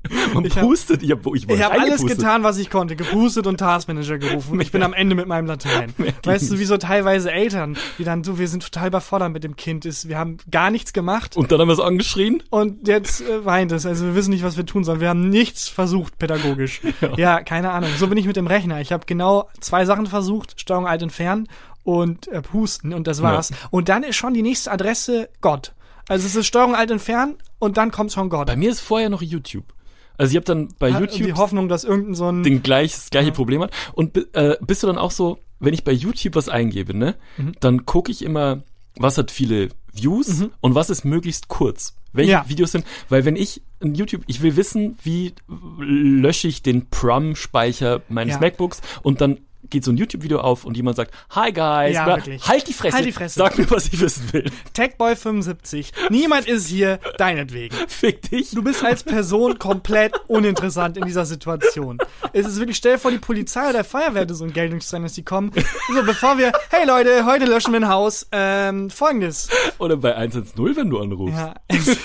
Man 0.34 0.46
Ich 0.46 0.56
hab- 0.58 0.64
pustet, 0.64 1.04
ich 1.04 1.12
habe 1.12 1.38
ich 1.38 1.48
Ich 1.50 1.62
habe 1.64 1.80
alles 1.80 2.06
getan, 2.06 2.44
was 2.44 2.58
ich 2.58 2.70
konnte. 2.70 2.96
Gepustet 2.96 3.46
und 3.48 3.58
Taskmanager 3.58 4.18
gerufen. 4.18 4.60
Ich 4.60 4.72
bin 4.72 4.82
am 4.84 4.94
Ende 4.94 5.16
mit 5.16 5.28
meinem 5.28 5.46
Latein. 5.46 5.94
Weißt 6.26 6.52
du, 6.52 6.58
wie 6.60 6.66
so 6.66 6.78
teilweise 6.78 7.32
Eltern, 7.32 7.78
die 7.98 8.04
dann 8.04 8.24
so, 8.24 8.40
wir 8.40 8.48
sind 8.48 8.64
total 8.64 8.88
überfordert 8.88 9.32
mit 9.32 9.44
dem 9.44 9.56
Kind, 9.56 9.86
ist, 9.86 10.08
wir 10.08 10.18
haben 10.18 10.38
gar 10.50 10.72
nichts 10.72 10.94
gemacht 10.94 11.38
Und 11.38 11.52
dann 11.52 11.60
haben 11.62 11.68
wir 11.68 11.74
es 11.74 11.80
angeschrien. 11.80 12.42
und 12.50 12.88
jetzt 12.88 13.22
äh, 13.22 13.46
weint 13.46 13.72
es. 13.72 13.86
Also 13.86 14.06
wir 14.06 14.16
wissen 14.16 14.32
nicht, 14.32 14.44
was 14.44 14.58
wir 14.58 14.66
tun 14.66 14.84
sollen. 14.84 15.02
Wir 15.02 15.10
haben 15.10 15.30
nichts 15.30 15.68
versucht 15.68 16.18
pädagogisch. 16.18 16.82
Ja, 17.18 17.42
keine 17.42 17.72
Ahnung. 17.72 17.90
So 17.98 18.08
bin 18.08 18.18
ich 18.18 18.26
mit 18.26 18.36
dem 18.38 18.48
Rechner. 18.48 18.80
Ich 18.82 18.92
habe 18.92 19.06
genau 19.06 19.50
zwei 19.60 19.86
Sachen 19.86 20.08
versucht, 20.08 20.60
Steuerung 20.60 20.88
alt 20.88 21.02
entfernen 21.02 21.48
und 21.84 22.28
äh, 22.30 22.42
pusten 22.42 22.94
und 22.94 23.08
das 23.08 23.22
war's. 23.22 23.52
Und 23.70 23.90
dann 23.90 24.04
ist 24.04 24.16
schon 24.16 24.34
die 24.34 24.42
nächste 24.42 24.72
Adresse 24.72 25.30
Gott. 25.42 25.74
Also 26.08 26.26
es 26.26 26.36
ist 26.36 26.46
Steuerung 26.48 26.76
alt 26.76 26.90
entfernen 26.92 27.36
und 27.60 27.78
dann 27.78 27.92
kommt 27.92 28.12
schon 28.12 28.30
Gott. 28.30 28.48
Bei 28.48 28.56
mir 28.56 28.72
ist 28.72 28.80
vorher 28.82 29.10
noch 29.10 29.22
YouTube. 29.22 29.66
Also 30.18 30.32
ich 30.32 30.36
habe 30.36 30.46
dann 30.46 30.70
bei 30.80 30.94
Hat 30.94 31.02
YouTube 31.02 31.28
Die 31.28 31.34
Hoffnung, 31.34 31.68
dass 31.70 31.84
irgendein 31.84 32.16
so 32.16 32.28
ein. 32.32 32.44
den 32.44 32.62
gleich, 32.64 32.92
das 32.94 33.10
gleiche 33.10 33.30
Ja. 33.30 33.34
Problem 33.34 33.62
hat. 33.62 33.72
Und 33.94 34.18
äh, 34.36 34.58
bist 34.62 34.84
du 34.84 34.88
dann 34.88 34.98
auch 34.98 35.12
so, 35.12 35.40
wenn 35.60 35.74
ich 35.74 35.84
bei 35.84 35.92
YouTube 35.92 36.36
was 36.36 36.50
eingebe, 36.50 36.94
ne, 36.96 37.16
Mhm. 37.38 37.54
dann 37.60 37.86
gucke 37.86 38.12
ich 38.12 38.24
immer, 38.24 38.64
was 38.98 39.18
hat 39.18 39.32
viele 39.32 39.70
Views 39.94 40.46
und 40.62 40.76
was 40.76 40.90
ist 40.90 41.06
möglichst 41.06 41.48
kurz. 41.48 41.96
Welche 42.14 42.32
Ja. 42.32 42.46
Videos 42.50 42.72
sind, 42.74 42.86
weil 43.10 43.24
wenn 43.26 43.36
ich 43.38 43.62
in 43.80 43.96
YouTube, 43.96 44.24
ich 44.28 44.42
will 44.42 44.58
wissen, 44.58 44.98
wie 45.02 45.34
lösche 45.80 46.48
ich 46.50 46.62
den 46.62 46.90
PROM-Speicher 46.90 48.02
meines 48.10 48.36
Ja. 48.36 48.42
MacBooks 48.42 48.82
und 49.02 49.22
dann 49.22 49.40
geht 49.72 49.84
so 49.84 49.92
ein 49.92 49.98
YouTube-Video 49.98 50.40
auf 50.40 50.66
und 50.66 50.78
jemand 50.78 50.98
sagt, 50.98 51.14
hi 51.32 51.52
guys, 51.52 51.96
Ja, 51.96 52.06
halt 52.06 52.68
die 52.68 52.74
Fresse, 52.74 52.96
Halt 52.96 53.06
die 53.06 53.12
Fresse. 53.12 53.40
sag 53.40 53.58
mir, 53.58 53.70
was 53.72 53.88
ich 53.88 54.00
wissen 54.00 54.32
will. 54.32 54.46
Techboy75. 54.76 55.92
Niemand 56.10 56.48
ist 56.48 56.68
hier 56.68 57.00
deinetwegen. 57.18 57.76
Fick 57.88 58.30
dich. 58.30 58.52
Du 58.52 58.64
bist 58.64 58.84
als 58.84 59.04
Person 59.04 59.58
komplett 59.58 60.14
uninteressant 60.28 60.98
in 60.98 61.06
dieser 61.06 61.26
Situation. 61.26 61.98
Es 62.34 62.46
ist 62.46 62.60
wirklich, 62.60 62.78
stell 62.78 62.94
dir 62.94 63.00
vor, 63.00 63.12
die 63.12 63.18
Polizei 63.18 63.70
oder 63.70 63.84
Feuerwehr 63.84 64.22
hätte 64.22 64.36
so 64.36 64.44
ein 64.44 64.54
Geltungsschein, 64.54 65.04
dass 65.04 65.14
die 65.14 65.24
kommen. 65.24 65.52
So, 65.94 66.04
bevor 66.04 66.38
wir, 66.38 66.52
hey 66.70 66.86
Leute, 66.86 67.26
heute 67.26 67.46
löschen 67.46 67.74
wir 67.74 67.80
ein 67.80 67.88
Haus. 67.88 68.28
Ähm, 68.32 68.90
folgendes. 68.90 69.50
Oder 69.80 69.98
bei 69.98 70.16
110, 70.16 70.76
wenn 70.76 70.90
du 70.90 71.00
anrufst. 71.00 71.38
Ja. 71.38 71.54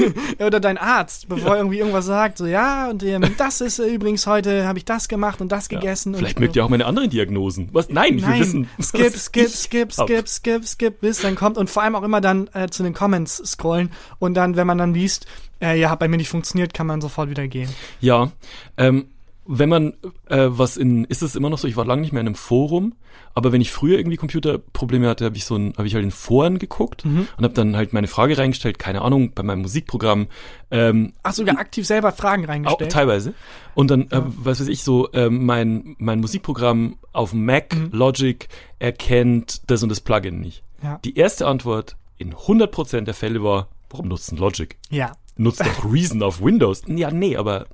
oder 0.47 0.61
dein 0.61 0.79
Arzt, 0.79 1.29
bevor 1.29 1.53
er 1.53 1.57
irgendwie 1.59 1.79
irgendwas 1.79 2.07
sagt, 2.07 2.39
so, 2.39 2.47
ja, 2.47 2.91
und 2.91 3.03
ähm, 3.03 3.23
das 3.37 3.61
ist 3.61 3.79
äh, 3.79 3.87
übrigens 3.87 4.27
heute, 4.27 4.67
habe 4.67 4.79
ich 4.79 4.85
das 4.85 5.09
gemacht 5.09 5.41
und 5.41 5.51
das 5.51 5.69
gegessen. 5.69 6.15
Vielleicht 6.15 6.37
und, 6.37 6.43
mögt 6.43 6.57
ihr 6.57 6.65
auch 6.65 6.69
meine 6.69 6.87
anderen 6.87 7.11
Diagnosen. 7.11 7.56
Was? 7.73 7.89
Nein, 7.89 8.17
Nein, 8.17 8.41
wissen. 8.41 8.69
skip, 8.81 9.15
skip, 9.17 9.49
skip, 9.51 9.93
skip, 9.93 10.29
skip, 10.29 10.65
skip, 10.65 11.01
bis 11.01 11.21
dann 11.21 11.35
kommt 11.35 11.59
und 11.59 11.71
vor 11.71 11.83
allem 11.83 11.95
auch 11.95 12.03
immer 12.03 12.21
dann 12.21 12.49
äh, 12.53 12.69
zu 12.69 12.83
den 12.83 12.95
Comments 12.95 13.43
scrollen 13.45 13.91
und 14.19 14.35
dann, 14.35 14.57
wenn 14.57 14.67
man 14.67 14.79
dann 14.79 14.95
liest, 14.95 15.27
äh, 15.61 15.79
ja, 15.79 15.91
hat 15.91 15.99
bei 15.99 16.09
mir 16.09 16.17
nicht 16.17 16.29
funktioniert, 16.29 16.75
kann 16.75 16.87
man 16.87 17.01
sofort 17.01 17.31
wieder 17.31 17.49
gehen. 17.49 17.71
Ja, 18.01 18.31
ähm, 18.77 19.07
wenn 19.49 19.69
man 19.69 19.95
äh, 20.29 20.47
was 20.49 20.77
in, 20.77 21.05
ist 21.05 21.23
es 21.23 21.37
immer 21.37 21.51
noch 21.51 21.59
so, 21.59 21.69
ich 21.69 21.77
war 21.77 21.85
lange 21.85 22.03
nicht 22.03 22.13
mehr 22.13 22.21
in 22.21 22.27
einem 22.27 22.35
Forum, 22.35 22.95
aber 23.35 23.53
wenn 23.53 23.61
ich 23.61 23.71
früher 23.71 23.99
irgendwie 23.99 24.17
Computerprobleme 24.17 25.09
hatte, 25.09 25.25
habe 25.25 25.37
ich 25.37 25.45
so 25.45 25.57
ein, 25.57 25.75
habe 25.77 25.87
ich 25.87 25.95
halt 25.95 26.05
in 26.05 26.11
Foren 26.11 26.59
geguckt 26.59 27.05
Mhm. 27.05 27.29
und 27.37 27.45
habe 27.45 27.55
dann 27.55 27.77
halt 27.77 27.93
meine 27.93 28.07
Frage 28.09 28.37
reingestellt, 28.39 28.79
keine 28.79 29.03
Ahnung, 29.03 29.33
bei 29.35 29.43
meinem 29.43 29.61
Musikprogramm, 29.63 30.27
ähm, 30.71 31.13
Ach, 31.23 31.33
sogar 31.33 31.59
aktiv 31.59 31.87
selber 31.87 32.13
Fragen 32.13 32.45
auch, 32.45 32.49
reingestellt. 32.49 32.93
teilweise. 32.93 33.35
Und 33.75 33.91
dann, 33.91 34.11
äh, 34.11 34.23
was 34.25 34.61
weiß 34.61 34.69
ich, 34.69 34.83
so, 34.83 35.09
ähm, 35.13 35.45
mein, 35.47 35.97
mein 35.99 36.21
Musikprogramm 36.21 36.97
auf 37.13 37.33
Mac, 37.35 37.75
Mhm. 37.75 37.89
Logic, 37.93 38.49
erkennt 38.79 39.63
das 39.71 39.83
und 39.83 39.89
das 39.91 40.01
Plugin 40.01 40.41
nicht. 40.41 40.63
Ja. 40.83 40.99
Die 41.05 41.17
erste 41.17 41.47
Antwort 41.47 41.97
in 42.19 42.35
100% 42.35 43.03
der 43.07 43.15
Fälle 43.15 43.43
war, 43.43 43.69
warum 43.91 44.09
nutzt 44.09 44.33
ein 44.33 44.37
Logic? 44.39 44.77
ja. 44.91 45.13
Nutzt 45.39 45.61
doch 45.61 45.85
Reason 45.93 46.23
auf 46.23 46.41
Windows. 46.43 46.81
Ja, 46.87 47.11
nee, 47.11 47.37
aber 47.37 47.67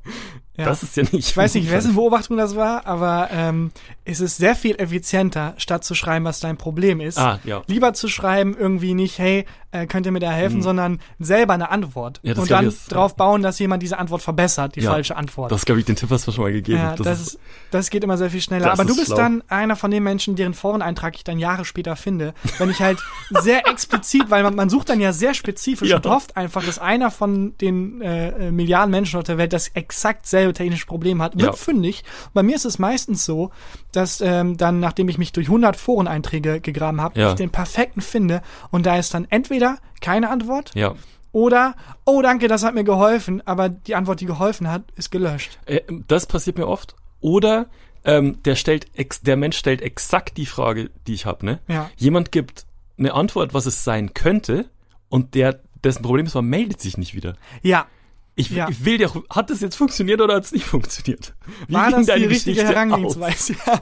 Ja. 0.57 0.67
das 0.67 0.83
ist 0.83 0.97
ja 0.97 1.03
nicht. 1.05 1.15
Ich 1.15 1.37
weiß 1.37 1.55
nicht, 1.55 1.71
wessen 1.71 1.95
Beobachtung 1.95 2.37
das 2.37 2.57
war, 2.57 2.87
aber 2.87 3.31
ähm, 3.33 3.71
es 4.05 4.21
ist 4.21 4.37
sehr 4.37 4.55
viel 4.55 4.77
effizienter, 4.77 5.55
statt 5.57 5.83
zu 5.83 5.95
schreiben, 5.95 6.27
was 6.27 6.41
dein 6.41 6.59
Problem 6.59 7.01
ist. 7.01 7.19
Ah, 7.19 7.41
ja. 7.45 7.63
Lieber 7.69 7.95
zu 7.95 8.09
schreiben, 8.09 8.55
irgendwie 8.59 8.93
nicht, 8.93 9.19
hey, 9.19 9.47
äh, 9.73 9.87
könnt 9.87 10.07
ihr 10.07 10.13
mir 10.13 10.21
da 10.21 10.31
helfen, 10.31 10.63
sondern 10.63 11.01
selber 11.19 11.55
eine 11.55 11.71
Antwort. 11.71 12.21
Ja, 12.23 12.35
das 12.35 12.43
und 12.45 12.51
dann 12.51 12.67
das- 12.67 12.87
drauf 12.87 13.17
bauen, 13.17 13.43
dass 13.43 13.59
jemand 13.59 13.83
diese 13.83 13.99
Antwort 13.99 14.23
verbessert, 14.23 14.77
die 14.77 14.81
Ja, 14.81 14.93
falsche 14.93 15.17
Antwort. 15.17 15.51
Das 15.51 15.65
glaube 15.65 15.81
ich, 15.81 15.87
den 15.87 15.97
Tipp 15.97 16.11
hast 16.11 16.27
du 16.29 16.33
schon 16.33 16.45
mal 16.45 16.53
gegeben. 16.53 16.79
ja, 16.79 16.95
das, 16.95 17.21
ist, 17.21 17.39
das 17.71 17.91
geht 17.91 18.05
immer 18.05 18.17
sehr 18.17 18.31
viel 18.31 18.41
schneller. 18.41 18.67
Das 18.67 18.79
Aber 18.79 18.85
du 18.87 18.93
ist 18.93 18.99
bist 18.99 19.07
schlau. 19.09 19.17
dann 19.17 19.43
einer 19.49 19.75
von 19.77 19.91
den 19.91 20.03
Menschen, 20.03 20.37
deren 20.37 20.55
Foreneintrag 20.55 21.17
ich 21.17 21.25
dann 21.25 21.39
Jahre 21.39 21.65
später 21.65 21.97
finde. 21.97 22.35
Wenn 22.59 22.71
ich 22.71 22.81
halt 22.81 22.99
sehr 23.31 23.67
explizit, 23.71 24.31
weil 24.31 24.43
man, 24.43 24.55
man 24.55 24.69
sucht 24.71 24.89
dann 24.91 25.01
ja 25.01 25.13
sehr 25.13 25.35
spezifisch 25.35 25.89
Ja. 25.91 25.97
und 25.97 26.07
hofft 26.07 26.37
einfach, 26.37 26.65
dass 26.65 26.79
einer 26.79 27.11
von 27.11 27.57
den 27.59 28.01
äh, 28.03 28.51
Milliarden 28.53 28.91
Menschen 28.91 29.19
auf 29.19 29.25
der 29.25 29.39
Welt 29.39 29.53
das 29.53 29.69
exakt 29.69 30.27
selbe 30.27 30.53
technische 30.53 30.87
Problem 30.87 31.23
hat, 31.23 31.39
wird 31.41 31.57
fündig. 31.57 32.05
Bei 32.35 32.43
mir 32.43 32.57
ist 32.57 32.65
es 32.65 32.79
meistens 32.79 33.25
so, 33.25 33.51
dass 33.93 34.21
ähm, 34.21 34.57
dann, 34.57 34.81
nachdem 34.81 35.09
ich 35.09 35.19
mich 35.19 35.33
durch 35.33 35.47
100 35.49 35.77
Foreneinträge 35.77 36.61
gegraben 36.61 37.01
habe, 37.01 37.21
ich 37.21 37.33
den 37.35 37.51
perfekten 37.51 38.01
finde 38.01 38.43
und 38.71 38.85
da 38.87 38.97
ist 38.99 39.15
dann 39.15 39.27
entweder 39.31 39.62
keine 40.01 40.29
Antwort 40.31 40.73
ja. 40.75 40.95
oder, 41.33 41.75
oh 42.05 42.23
danke, 42.23 42.49
das 42.49 42.63
hat 42.65 42.75
mir 42.75 42.85
geholfen, 42.85 43.43
aber 43.47 43.69
die 43.69 43.95
Antwort, 43.95 44.21
die 44.21 44.27
geholfen 44.27 44.71
hat, 44.71 44.83
ist 44.97 45.11
gelöscht. 45.11 45.59
Äh, 45.67 45.81
das 46.09 46.27
passiert 46.27 46.59
mir 46.59 46.67
oft. 46.67 46.95
Oder 47.21 47.67
ähm, 48.05 48.43
der 48.43 48.57
stellt 48.57 48.87
ex 48.99 49.21
der 49.23 49.37
Mensch 49.37 49.57
stellt 49.57 49.81
exakt 49.81 50.37
die 50.37 50.47
Frage, 50.47 50.91
die 51.07 51.15
ich 51.15 51.25
habe. 51.27 51.47
Ne? 51.47 51.61
Ja. 51.69 51.91
Jemand 51.97 52.33
gibt 52.33 52.67
eine 52.99 53.15
Antwort, 53.15 53.55
was 53.55 53.67
es 53.67 53.85
sein 53.85 54.13
könnte, 54.15 54.67
und 55.09 55.35
der 55.35 55.61
dessen 55.85 56.03
Problem 56.03 56.27
ist, 56.27 56.35
man 56.35 56.47
meldet 56.47 56.81
sich 56.81 56.97
nicht 56.99 57.15
wieder. 57.15 57.37
Ja, 57.63 57.87
Ich, 58.35 58.49
Ja. 58.51 58.67
ich 58.71 58.85
will 58.87 58.97
dir, 58.97 59.11
hat 59.29 59.51
das 59.51 59.61
jetzt 59.61 59.77
funktioniert 59.77 60.21
oder 60.23 60.37
hat 60.37 60.45
es 60.45 60.53
nicht 60.53 60.65
funktioniert? 60.65 61.35
Wie 61.69 61.75
War 61.75 61.89
ging 61.89 62.07
das 62.07 62.17
die 62.17 62.25
richtige 62.25 62.55
Geschichte 62.55 62.67
Herangehensweise? 62.75 63.55
Ja, 63.67 63.79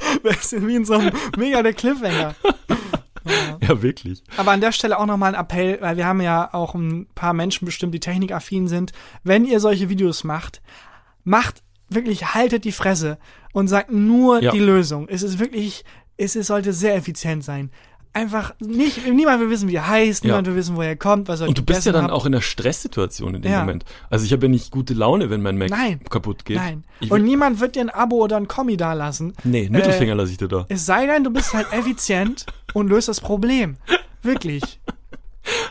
wie 0.67 0.75
in 0.75 0.85
so 0.85 0.95
einem 0.95 1.12
mega 1.37 1.62
der 1.62 1.73
Cliffhanger. 1.73 2.35
aus? 3.24 3.33
Ja, 3.68 3.83
wirklich. 3.83 4.22
Aber 4.37 4.52
an 4.52 4.61
der 4.61 4.72
Stelle 4.72 4.98
auch 4.98 5.06
nochmal 5.06 5.35
ein 5.35 5.40
Appell, 5.40 5.78
weil 5.80 5.96
wir 5.96 6.06
haben 6.06 6.20
ja 6.20 6.52
auch 6.52 6.74
ein 6.74 7.06
paar 7.14 7.33
Menschen 7.33 7.64
bestimmt, 7.66 7.94
die 7.94 8.00
technikaffin 8.00 8.68
sind. 8.68 8.92
Wenn 9.22 9.44
ihr 9.44 9.61
solche 9.61 9.88
Videos 9.88 10.24
macht, 10.24 10.61
macht 11.24 11.62
wirklich, 11.88 12.35
haltet 12.35 12.64
die 12.64 12.72
Fresse 12.72 13.18
und 13.52 13.68
sagt 13.68 13.90
nur 13.90 14.42
Ja. 14.42 14.52
die 14.52 14.59
Lösung. 14.61 15.09
Es 15.09 15.22
ist 15.22 15.38
wirklich, 15.38 15.85
es 16.16 16.37
ist, 16.37 16.46
sollte 16.46 16.72
sehr 16.72 16.94
effizient 16.96 17.44
sein. 17.44 17.70
Einfach 18.12 18.55
nicht, 18.61 19.07
niemand 19.07 19.40
will 19.40 19.51
wissen, 19.51 19.68
wie 19.68 19.77
er 19.77 19.87
heißt, 19.87 20.25
Ja. 20.25 20.31
niemand 20.31 20.49
will 20.49 20.57
wissen, 20.57 20.75
wo 20.75 20.83
er 20.83 20.96
kommt, 20.96 21.29
was 21.29 21.40
er 21.42 21.49
Und 21.49 21.57
du 21.59 21.62
bist 21.62 21.87
ja 21.87 21.92
dann 21.92 22.05
habt. 22.05 22.12
auch 22.12 22.27
in 22.27 22.35
einer 22.35 22.42
Stresssituation 22.42 23.37
in 23.37 23.42
dem 23.42 23.53
Ja. 23.53 23.61
Moment. 23.61 23.85
Also 24.11 24.25
ich 24.25 24.33
habe 24.33 24.46
ja 24.46 24.51
nicht 24.51 24.73
gute 24.73 24.94
Laune, 24.94 25.31
wenn 25.31 25.42
mein 25.42 25.57
Mac 25.59 25.70
Nein. 25.70 26.01
kaputt 26.11 26.44
geht. 26.44 26.57
Nein. 26.57 26.83
Ich 26.99 27.11
Und 27.11 27.23
niemand 27.23 27.61
wird 27.61 27.77
dir 27.77 27.83
ein 27.83 27.90
Abo 27.90 28.16
oder 28.16 28.37
ein 28.37 28.49
Kommi 28.49 28.77
dalassen. 28.77 29.33
nee, 29.44 29.68
Mittelfinger 29.70 30.16
lasse 30.16 30.33
ich 30.33 30.38
dir 30.38 30.49
da. 30.49 30.66
Es 30.68 30.87
sei 30.87 31.07
denn, 31.07 31.23
du 31.23 31.31
bist 31.31 31.55
halt 31.55 31.73
effizient 31.73 32.46
und 32.75 32.88
löst 32.88 33.07
das 33.09 33.20
Problem. 33.20 33.77
Wirklich. 34.23 34.81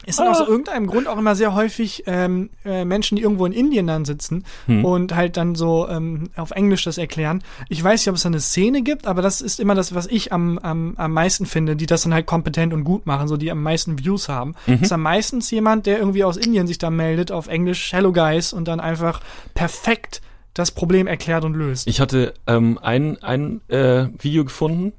Es 0.06 0.18
sind 0.18 0.28
aus 0.28 0.39
irgendeinem 0.39 0.88
Grund 0.88 1.08
auch 1.08 1.18
immer 1.18 1.36
sehr 1.36 1.54
häufig 1.54 2.04
ähm, 2.08 2.50
äh, 2.65 2.86
Menschen, 2.86 3.15
die 3.15 3.22
irgendwo 3.22 3.46
in 3.46 3.52
Indien 3.52 3.88
dann 3.88 4.06
sitzen 4.06 4.44
Hm. 4.65 4.86
und 4.86 5.15
halt 5.15 5.38
dann 5.38 5.56
so 5.56 5.88
ähm, 5.88 6.30
auf 6.36 6.52
Englisch 6.52 6.84
das 6.84 6.98
erklären. 6.98 7.44
Ich 7.70 7.84
weiß 7.84 8.02
nicht, 8.02 8.10
ob 8.10 8.15
es 8.15 8.24
da 8.24 8.30
eine 8.30 8.39
Szene 8.39 8.82
gibt, 8.82 9.08
aber 9.08 9.22
das 9.22 9.42
ist 9.42 9.60
immer 9.60 9.76
das, 9.76 9.94
was 9.94 10.08
ich 10.08 10.34
am, 10.34 10.58
am, 10.60 10.94
am 10.98 11.12
meisten 11.12 11.46
finde, 11.46 11.76
die 11.76 11.86
das 11.86 12.04
dann 12.04 12.13
halt 12.13 12.26
kompetent 12.26 12.74
und 12.74 12.84
gut 12.84 13.06
machen, 13.06 13.28
so 13.28 13.38
die 13.38 13.52
am 13.52 13.62
meisten 13.62 14.00
Views 14.00 14.30
haben. 14.30 14.56
Mhm. 14.68 14.80
Ist 14.82 14.92
dann 14.92 15.02
meistens 15.02 15.52
jemand, 15.52 15.86
der 15.86 16.00
irgendwie 16.00 16.24
aus 16.24 16.38
Indien 16.38 16.68
sich 16.68 16.78
da 16.78 16.89
meldet, 16.89 17.32
auf 17.32 17.48
Englisch, 17.48 17.92
Hello 17.94 18.12
Guys, 18.12 18.54
und 18.54 18.68
dann 18.68 18.80
einfach 18.80 19.22
perfekt 19.54 20.22
das 20.54 20.72
Problem 20.72 21.08
erklärt 21.08 21.46
und 21.46 21.54
löst. 21.56 21.88
Ich 21.88 22.02
hatte 22.02 22.34
ähm, 22.48 22.80
ein, 22.82 23.22
ein 23.24 23.62
äh, 23.70 24.08
Video 24.18 24.44
gefunden, 24.44 24.94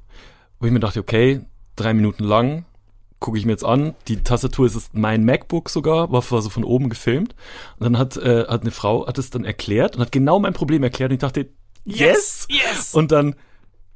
wo 0.59 0.65
ich 0.65 0.71
mir 0.71 0.79
dachte, 0.79 0.99
okay, 0.99 1.41
drei 1.75 1.93
Minuten 1.93 2.23
lang, 2.23 2.65
gucke 3.21 3.37
ich 3.37 3.45
mir 3.45 3.53
jetzt 3.53 3.63
an. 3.63 3.95
Die 4.09 4.17
Tastatur 4.17 4.65
ist 4.65 4.75
es 4.75 4.89
mein 4.91 5.23
MacBook 5.23 5.69
sogar, 5.69 6.11
war, 6.11 6.29
war 6.29 6.41
so 6.41 6.49
von 6.49 6.65
oben 6.65 6.89
gefilmt. 6.89 7.35
Und 7.79 7.85
dann 7.85 7.97
hat, 7.97 8.17
äh, 8.17 8.47
hat 8.47 8.61
eine 8.61 8.71
Frau, 8.71 9.07
hat 9.07 9.17
es 9.17 9.29
dann 9.29 9.45
erklärt 9.45 9.95
und 9.95 10.01
hat 10.01 10.11
genau 10.11 10.39
mein 10.39 10.53
Problem 10.53 10.83
erklärt. 10.83 11.11
Und 11.11 11.15
ich 11.15 11.21
dachte, 11.21 11.49
yes! 11.85 12.47
Yes! 12.49 12.93
Und 12.93 13.11
dann 13.11 13.35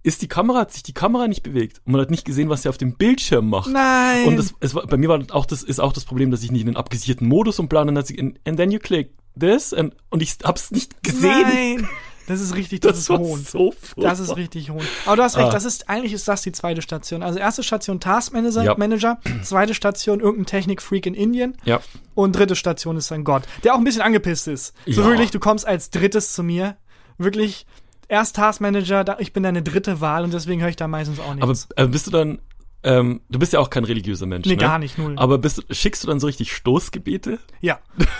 ist 0.03 0.21
die 0.21 0.27
Kamera, 0.27 0.59
hat 0.59 0.71
sich 0.71 0.83
die 0.83 0.93
Kamera 0.93 1.27
nicht 1.27 1.41
bewegt. 1.41 1.81
Und 1.83 1.93
man 1.93 2.01
hat 2.01 2.11
nicht 2.11 2.23
gesehen, 2.23 2.49
was 2.49 2.61
sie 2.61 2.69
auf 2.69 2.77
dem 2.77 2.93
Bildschirm 2.93 3.49
macht. 3.49 3.71
Nein! 3.71 4.27
Und 4.27 4.37
das, 4.37 4.53
es 4.59 4.75
war, 4.75 4.85
bei 4.85 4.97
mir 4.97 5.09
war 5.09 5.19
auch 5.31 5.47
das, 5.47 5.63
ist 5.63 5.79
auch 5.79 5.91
das 5.91 6.05
Problem, 6.05 6.29
dass 6.29 6.43
ich 6.43 6.51
nicht 6.51 6.61
in 6.61 6.67
den 6.67 6.77
abgesicherten 6.77 7.27
Modus 7.27 7.59
und 7.59 7.67
plan 7.67 7.89
und 7.89 7.95
dann 7.95 8.03
hat 8.03 8.07
sie, 8.07 8.19
and, 8.19 8.39
and 8.45 8.57
then 8.57 8.69
you 8.69 8.79
click 8.79 9.09
this 9.37 9.73
and, 9.73 9.95
und 10.11 10.21
ich 10.21 10.37
hab's 10.43 10.69
nicht 10.69 11.03
gesehen. 11.03 11.41
Nein! 11.41 11.89
Das 12.27 12.41
ist 12.41 12.55
richtig, 12.55 12.79
das, 12.81 12.97
ist 12.97 13.09
war 13.09 13.19
Hohn. 13.19 13.43
so. 13.43 13.73
Das 13.97 14.19
ist 14.19 14.35
richtig 14.35 14.71
hohn. 14.71 14.81
Aber 15.05 15.15
du 15.17 15.23
hast 15.23 15.37
recht, 15.37 15.49
Ah. 15.49 15.51
das 15.51 15.63
ist, 15.65 15.89
eigentlich 15.89 16.11
ist 16.13 16.27
das 16.27 16.41
die 16.41 16.51
zweite 16.51 16.81
Station. 16.81 17.21
Also 17.21 17.37
erste 17.37 17.61
Station 17.61 17.99
Taskmanager, 17.99 18.63
Ja. 18.63 18.75
Manager, 18.77 19.19
zweite 19.43 19.73
Station 19.75 20.19
irgendein 20.19 20.47
Technikfreak 20.47 21.05
in 21.05 21.13
Indien 21.13 21.55
Ja. 21.65 21.81
und 22.15 22.35
dritte 22.35 22.55
Station 22.55 22.97
ist 22.97 23.11
dann 23.11 23.23
Gott, 23.23 23.43
der 23.63 23.73
auch 23.75 23.77
ein 23.77 23.83
bisschen 23.83 24.01
angepisst 24.01 24.47
ist. 24.47 24.73
So 24.87 25.01
Ja. 25.01 25.07
wirklich, 25.07 25.29
du 25.31 25.39
kommst 25.39 25.67
als 25.67 25.91
drittes 25.91 26.33
zu 26.33 26.41
mir, 26.41 26.77
wirklich, 27.19 27.67
erst 28.07 28.35
Taskmanager, 28.37 29.17
ich 29.19 29.31
bin 29.33 29.43
deine 29.43 29.61
dritte 29.61 30.01
Wahl 30.01 30.23
und 30.23 30.33
deswegen 30.33 30.61
höre 30.61 30.69
ich 30.69 30.75
da 30.75 30.87
meistens 30.87 31.19
auch 31.19 31.31
Aber 31.39 31.47
nichts. 31.47 31.67
äh, 31.75 31.87
bist 31.87 32.07
du 32.07 32.11
dann, 32.11 32.39
ähm, 32.83 33.21
du 33.29 33.37
bist 33.39 33.53
ja 33.53 33.59
auch 33.59 33.69
kein 33.69 33.83
religiöser 33.83 34.25
Mensch, 34.25 34.45
nee, 34.47 34.53
ne? 34.53 34.57
gar 34.61 34.79
nicht, 34.79 34.97
null. 34.97 35.13
Aber 35.17 35.37
bist, 35.37 35.63
schickst 35.69 36.03
du 36.03 36.07
dann 36.07 36.19
so 36.19 36.27
richtig 36.27 36.53
Stoßgebete? 36.55 37.39
Ja, 37.61 37.79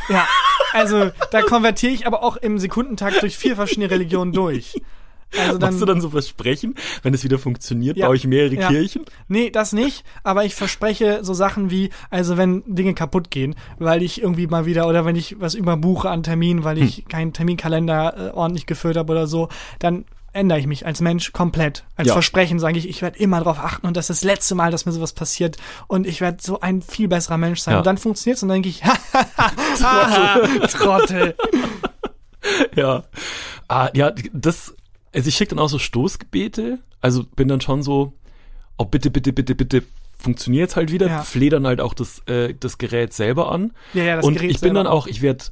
ja. 0.09 0.27
Also 0.75 1.11
da 1.31 1.41
konvertiere 1.41 1.93
ich 1.93 2.05
aber 2.05 2.23
auch 2.23 2.38
im 2.38 2.59
Sekundentakt 2.59 3.21
durch 3.23 3.38
vier 3.38 3.55
verschiedene 3.55 3.89
Religionen 3.89 4.33
durch. 4.33 4.75
Also 5.38 5.57
dann, 5.57 5.71
Machst 5.71 5.81
du 5.81 5.85
dann 5.85 5.99
so 5.99 6.09
Versprechen, 6.11 6.75
wenn 7.03 7.13
es 7.13 7.23
wieder 7.25 7.38
funktioniert, 7.39 7.97
Ja. 7.97 8.05
baue 8.07 8.15
ich 8.15 8.25
mehrere 8.25 8.55
Ja. 8.55 8.69
Kirchen? 8.69 9.03
Nee, 9.27 9.49
das 9.49 9.73
nicht, 9.73 10.05
aber 10.23 10.45
ich 10.45 10.55
verspreche 10.55 11.19
so 11.23 11.33
Sachen 11.33 11.69
wie, 11.71 11.89
also 12.09 12.38
wenn 12.38 12.63
Dinge 12.67 12.93
kaputt 12.93 13.31
gehen, 13.31 13.55
weil 13.77 14.01
ich 14.03 14.21
irgendwie 14.21 14.47
mal 14.47 14.65
wieder 14.65 14.88
oder 14.88 15.03
wenn 15.03 15.15
ich 15.17 15.35
was 15.39 15.53
überbuche 15.55 16.09
an 16.09 16.23
Terminen, 16.23 16.63
weil 16.63 16.77
Hm. 16.77 16.83
ich 16.85 17.05
keinen 17.07 17.33
Terminkalender 17.33 18.29
äh, 18.29 18.29
ordentlich 18.33 18.65
gefüllt 18.65 18.95
habe 18.97 19.11
oder 19.11 19.27
so, 19.27 19.49
dann 19.79 20.05
ändere 20.35 20.59
ich 20.59 20.67
mich 20.67 20.85
als 20.85 21.01
Mensch 21.01 21.31
komplett. 21.31 21.85
Als 21.95 22.07
Ja. 22.09 22.13
Versprechen 22.13 22.59
sage 22.59 22.77
ich, 22.77 22.87
ich 22.87 23.01
werde 23.01 23.17
immer 23.19 23.39
darauf 23.39 23.59
achten 23.59 23.87
und 23.87 23.95
das 23.97 24.09
ist 24.09 24.21
das 24.21 24.23
letzte 24.25 24.53
Mal, 24.55 24.69
dass 24.71 24.85
mir 24.85 24.91
sowas 24.91 25.13
passiert 25.13 25.57
und 25.87 26.05
ich 26.05 26.21
werde 26.21 26.37
so 26.41 26.59
ein 26.59 26.81
viel 26.81 27.07
besserer 27.07 27.37
Mensch 27.37 27.61
sein. 27.61 27.73
Ja. 27.73 27.77
Und 27.79 27.85
dann 27.87 27.97
funktioniert's 27.97 28.43
und 28.43 28.49
dann 28.49 28.61
denke 28.61 28.69
ich, 28.69 28.81
Trottel. 29.79 30.67
Trottel. 30.67 31.35
Ja. 32.75 33.03
Ah, 33.67 33.89
ja, 33.95 34.11
das, 34.31 34.75
also 35.11 35.27
ich 35.29 35.35
schicke 35.35 35.55
dann 35.55 35.63
auch 35.63 35.67
so 35.69 35.79
Stoßgebete. 35.79 36.77
Also 37.01 37.23
bin 37.23 37.47
dann 37.47 37.59
schon 37.59 37.81
so, 37.81 38.13
oh 38.77 38.85
bitte, 38.85 39.09
bitte, 39.09 39.33
bitte, 39.33 39.55
bitte, 39.55 39.81
funktioniert's 40.19 40.75
halt 40.75 40.91
wieder. 40.91 41.07
Ja. 41.07 41.23
Flehe 41.23 41.49
dann 41.49 41.65
halt 41.65 41.81
auch 41.81 41.95
das, 41.95 42.19
äh, 42.27 42.53
das 42.53 42.77
Gerät 42.77 43.13
selber 43.13 43.51
an. 43.51 43.73
Ja, 43.95 44.03
ja, 44.03 44.15
das 44.17 44.25
und 44.25 44.35
Gerät 44.35 44.51
ich 44.51 44.59
bin 44.59 44.75
dann 44.75 44.85
selber. 44.85 44.95
auch, 44.95 45.07
ich 45.07 45.23
werde 45.23 45.45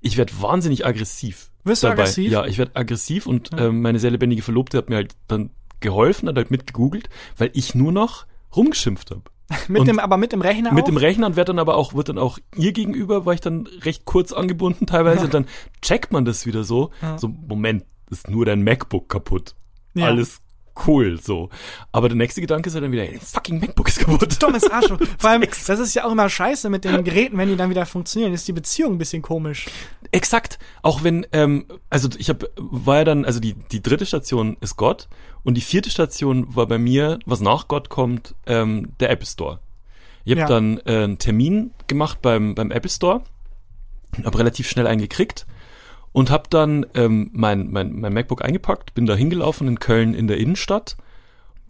ich 0.00 0.16
werd 0.16 0.42
wahnsinnig 0.42 0.84
aggressiv. 0.84 1.51
Wirst 1.64 1.82
du 1.82 1.86
dabei. 1.88 2.02
aggressiv? 2.02 2.30
Ja, 2.32 2.44
ich 2.46 2.58
werde 2.58 2.74
aggressiv 2.74 3.26
und 3.26 3.50
Ja. 3.52 3.66
ähm, 3.66 3.82
meine 3.82 3.98
sehr 3.98 4.10
lebendige 4.10 4.42
Verlobte 4.42 4.78
hat 4.78 4.88
mir 4.88 4.96
halt 4.96 5.12
dann 5.28 5.50
geholfen, 5.80 6.28
hat 6.28 6.36
halt 6.36 6.50
mitgegoogelt, 6.50 7.08
weil 7.36 7.50
ich 7.54 7.74
nur 7.74 7.92
noch 7.92 8.26
rumgeschimpft 8.56 9.10
habe. 9.10 9.22
Mit 9.68 9.80
und 9.80 9.86
dem, 9.88 9.98
aber 9.98 10.16
mit 10.16 10.32
dem 10.32 10.40
Rechner 10.40 10.72
Mit 10.72 10.84
auch? 10.84 10.88
dem 10.88 10.96
Rechner 10.96 11.26
und 11.26 11.36
wird 11.36 11.48
dann 11.48 11.58
aber 11.58 11.76
auch, 11.76 11.92
wird 11.94 12.08
dann 12.08 12.16
auch 12.18 12.38
ihr 12.56 12.72
gegenüber, 12.72 13.26
war 13.26 13.34
ich 13.34 13.40
dann 13.40 13.66
recht 13.82 14.04
kurz 14.06 14.32
angebunden 14.32 14.86
teilweise, 14.86 15.24
und 15.26 15.34
dann 15.34 15.46
checkt 15.82 16.10
man 16.12 16.24
das 16.24 16.46
wieder 16.46 16.64
so, 16.64 16.90
Ja. 17.02 17.18
so, 17.18 17.28
Moment, 17.28 17.84
ist 18.10 18.30
nur 18.30 18.44
dein 18.46 18.62
MacBook 18.62 19.08
kaputt. 19.08 19.54
Ja. 19.94 20.06
Alles 20.06 20.40
cool, 20.86 21.20
so. 21.20 21.50
Aber 21.90 22.08
der 22.08 22.16
nächste 22.16 22.40
Gedanke 22.40 22.68
ist 22.68 22.74
ja 22.74 22.80
dann 22.80 22.92
wieder, 22.92 23.02
ey, 23.02 23.18
fucking 23.20 23.58
MacBook 23.60 23.88
ist 23.88 23.98
kaputt. 24.00 24.42
Dummes 24.42 24.70
Arschloch. 24.70 25.00
Vor 25.18 25.28
allem, 25.30 25.42
das 25.42 25.68
ist 25.78 25.92
ja 25.94 26.04
auch 26.06 26.12
immer 26.12 26.30
scheiße 26.30 26.70
mit 26.70 26.84
den 26.84 27.04
Geräten, 27.04 27.36
wenn 27.36 27.48
die 27.50 27.56
dann 27.56 27.68
wieder 27.68 27.84
funktionieren, 27.84 28.32
ist 28.32 28.48
die 28.48 28.52
Beziehung 28.54 28.92
ein 28.94 28.98
bisschen 28.98 29.20
komisch. 29.20 29.66
Exakt. 30.12 30.58
Auch 30.82 31.02
wenn, 31.02 31.26
ähm, 31.32 31.64
also 31.90 32.08
ich 32.18 32.28
habe, 32.28 32.50
war 32.56 32.98
ja 32.98 33.04
dann, 33.04 33.24
also 33.24 33.40
die, 33.40 33.54
die 33.54 33.82
dritte 33.82 34.04
Station 34.06 34.56
ist 34.60 34.76
Gott 34.76 35.08
und 35.42 35.54
die 35.54 35.62
vierte 35.62 35.90
Station 35.90 36.54
war 36.54 36.66
bei 36.66 36.78
mir, 36.78 37.18
was 37.24 37.40
nach 37.40 37.66
Gott 37.66 37.88
kommt, 37.88 38.34
ähm, 38.46 38.92
der 39.00 39.10
Apple 39.10 39.26
Store. 39.26 39.60
Ich 40.24 40.32
habe 40.32 40.42
Ja. 40.42 40.46
dann 40.46 40.78
äh, 40.84 41.04
einen 41.04 41.18
Termin 41.18 41.72
gemacht 41.86 42.20
beim, 42.22 42.54
beim 42.54 42.70
Apple 42.70 42.90
Store, 42.90 43.22
habe 44.22 44.38
relativ 44.38 44.68
schnell 44.68 44.86
einen 44.86 45.00
gekriegt 45.00 45.46
und 46.12 46.30
habe 46.30 46.44
dann 46.50 46.84
ähm, 46.94 47.30
mein, 47.32 47.70
mein, 47.72 47.98
mein 47.98 48.12
MacBook 48.12 48.44
eingepackt, 48.44 48.92
bin 48.92 49.06
da 49.06 49.14
hingelaufen 49.16 49.66
in 49.66 49.80
Köln 49.80 50.12
in 50.14 50.28
der 50.28 50.36
Innenstadt. 50.36 50.96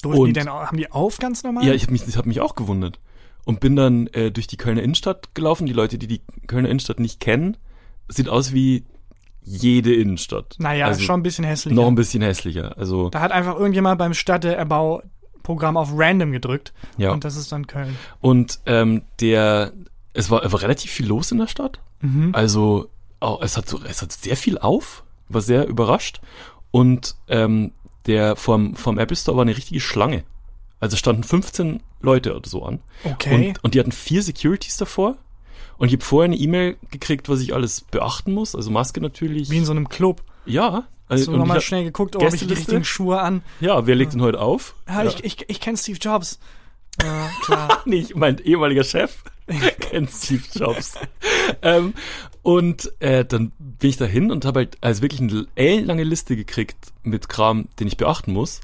Durften 0.03 0.25
die 0.25 0.33
denn 0.33 0.49
haben 0.51 0.77
die 0.77 0.91
auf 0.91 1.19
ganz 1.19 1.45
normal? 1.45 1.65
Ja, 1.65 1.75
ich 1.75 1.83
habe 1.83 1.93
mich, 1.93 2.07
ich 2.09 2.17
hab 2.17 2.27
mich 2.27 2.41
auch 2.41 2.57
gewundert. 2.57 2.99
Und 3.45 3.61
bin 3.61 3.77
dann 3.77 4.09
äh, 4.09 4.33
durch 4.33 4.49
die 4.49 4.57
Kölner 4.57 4.83
Innenstadt 4.83 5.35
gelaufen. 5.35 5.67
Die 5.67 5.73
Leute, 5.73 5.97
die 5.97 6.09
die 6.09 6.23
Kölner 6.49 6.69
Innenstadt 6.69 6.99
nicht 6.99 7.21
kennen, 7.21 7.57
sieht 8.09 8.29
aus 8.29 8.53
wie 8.53 8.85
jede 9.45 9.93
Innenstadt. 9.95 10.55
naja, 10.59 10.87
also 10.87 11.01
schon 11.01 11.21
ein 11.21 11.23
bisschen 11.23 11.45
hässlich. 11.45 11.75
noch 11.75 11.87
ein 11.88 11.95
bisschen 11.97 12.23
hässlicher. 12.23 12.77
Also 12.79 13.11
Da 13.11 13.21
hat 13.21 13.33
einfach 13.33 13.57
irgendjemand 13.57 13.99
beim 13.99 14.15
Städteerbauprogramm 14.15 15.77
auf 15.77 15.91
Random 15.95 16.33
gedrückt. 16.33 16.73
ja. 16.97 17.12
Und 17.12 17.25
das 17.25 17.37
ist 17.37 17.51
dann 17.53 17.67
Köln. 17.67 17.97
Und 18.21 18.61
ähm, 18.67 19.03
der, 19.21 19.73
es 20.12 20.31
war, 20.31 20.51
war 20.53 20.62
relativ 20.62 20.91
viel 20.91 21.07
los 21.07 21.33
in 21.33 21.38
der 21.38 21.49
Stadt. 21.49 21.81
Mhm. 22.01 22.31
Also 22.35 22.88
auch, 23.21 23.43
es 23.43 23.57
hat 23.57 23.69
so, 23.69 23.81
es 23.85 24.03
hat 24.03 24.12
sehr 24.12 24.37
viel 24.37 24.59
auf. 24.59 25.05
War 25.29 25.41
sehr 25.41 25.67
überrascht. 25.67 26.21
Und 26.71 27.17
ähm, 27.29 27.73
der 28.07 28.37
vom 28.37 28.75
vom 28.75 28.99
Apple 28.99 29.17
Store 29.17 29.37
war 29.37 29.43
eine 29.43 29.57
richtige 29.57 29.81
Schlange. 29.81 30.25
Also 30.81 30.97
standen 30.97 31.23
15 31.23 31.81
Leute 32.01 32.35
oder 32.37 32.49
so 32.49 32.65
an. 32.65 32.81
Okay. 33.05 33.49
Und, 33.49 33.65
und 33.65 33.75
die 33.75 33.81
hatten 33.81 33.93
vier 33.93 34.23
Securities 34.23 34.77
davor. 34.77 35.17
Und 35.79 35.89
ich 35.89 35.95
habe 35.95 36.05
vorher 36.05 36.27
eine 36.27 36.37
E-Mail 36.37 36.77
gekriegt, 36.91 37.29
was 37.29 37.41
ich 37.41 37.55
alles 37.55 37.83
beachten 37.91 38.33
muss. 38.33 38.55
Also 38.55 38.71
Maske 38.71 39.01
natürlich. 39.01 39.51
Wie 39.51 39.59
in 39.59 39.65
so 39.65 39.73
einem 39.73 39.89
Club. 39.89 40.23
ja. 40.47 40.87
Hast 41.09 41.19
Also, 41.19 41.27
du 41.27 41.33
und 41.35 41.41
nochmal 41.41 41.59
ich 41.59 41.67
schnell 41.67 41.85
geguckt, 41.85 42.17
oh, 42.17 42.25
habe 42.25 42.35
ich 42.35 42.47
die 42.47 42.55
richtigen 42.55 42.85
Schuhe 42.85 43.21
an? 43.21 43.43
ja, 43.61 43.87
wer 43.87 43.95
legt 43.97 44.15
denn 44.15 44.23
heute 44.23 44.41
auf? 44.41 44.75
Ja, 44.89 45.05
ich, 45.05 45.23
ich, 45.25 45.45
ich 45.51 45.61
kenne 45.61 45.77
Steve 45.77 45.99
Jobs. 46.01 46.39
Ja, 47.03 47.29
klar. 47.45 47.83
Nee, 47.85 47.97
ich 47.97 48.15
mein 48.15 48.39
ehemaliger 48.39 48.83
Chef 48.85 49.23
kennt 49.81 50.11
Steve 50.11 50.43
Jobs. 50.55 50.95
ähm, 51.61 51.93
und 52.43 52.93
äh, 53.01 53.25
dann 53.27 53.53
bin 53.59 53.91
ich 53.91 53.97
dahin 53.99 54.31
und 54.31 54.45
habe 54.47 54.61
halt 54.61 54.79
also 54.81 55.03
wirklich 55.03 55.21
eine 55.21 55.47
ellenlange 55.55 56.05
Liste 56.05 56.35
gekriegt 56.35 56.93
mit 57.03 57.29
Kram, 57.29 57.69
den 57.79 57.89
ich 57.89 57.97
beachten 57.99 58.33
muss. 58.33 58.61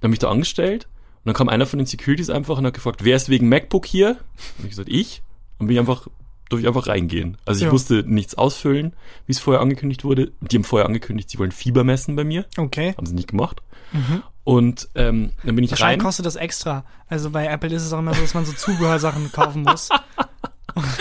Dann 0.00 0.04
habe 0.04 0.10
mich 0.10 0.18
da 0.20 0.30
angestellt 0.30 0.84
und 1.16 1.26
dann 1.26 1.34
kam 1.34 1.48
einer 1.50 1.66
von 1.66 1.78
den 1.78 1.86
Securities 1.86 2.30
einfach 2.30 2.56
und 2.56 2.64
hat 2.66 2.72
gefragt, 2.74 3.04
wer 3.04 3.16
ist 3.16 3.28
wegen 3.28 3.48
MacBook 3.50 3.84
hier? 3.84 4.16
Und 4.58 4.64
ich 4.64 4.70
gesagt, 4.70 4.88
ich. 4.88 5.20
Und 5.58 5.66
bin 5.66 5.74
ich 5.74 5.80
einfach, 5.80 6.06
durfte 6.50 6.60
ich 6.62 6.68
einfach 6.68 6.86
reingehen. 6.88 7.38
Also 7.46 7.60
ich 7.60 7.64
Ja. 7.66 7.72
musste 7.72 8.04
nichts 8.06 8.34
ausfüllen, 8.36 8.92
wie 9.26 9.32
es 9.32 9.38
vorher 9.38 9.62
angekündigt 9.62 10.04
wurde. 10.04 10.32
Die 10.42 10.56
haben 10.56 10.64
vorher 10.64 10.86
angekündigt, 10.86 11.30
sie 11.30 11.38
wollen 11.38 11.52
Fieber 11.52 11.82
messen 11.84 12.14
bei 12.16 12.24
mir. 12.24 12.44
Okay. 12.58 12.94
Haben 12.96 13.06
sie 13.06 13.14
nicht 13.14 13.28
gemacht. 13.28 13.62
Und 14.44 14.88
ähm, 14.94 15.30
dann 15.44 15.54
bin 15.56 15.64
ich 15.64 15.70
Wahrscheinlich 15.70 15.98
rein. 16.00 16.04
kostet 16.04 16.26
das 16.26 16.36
extra. 16.36 16.84
Also 17.08 17.30
bei 17.30 17.46
Apple 17.46 17.70
ist 17.74 17.82
es 17.84 17.92
auch 17.92 17.98
immer 17.98 18.14
so, 18.14 18.20
dass 18.20 18.34
man 18.34 18.44
so 18.44 18.52
Zubehörsachen 18.52 19.32
kaufen 19.32 19.62
muss. 19.62 19.88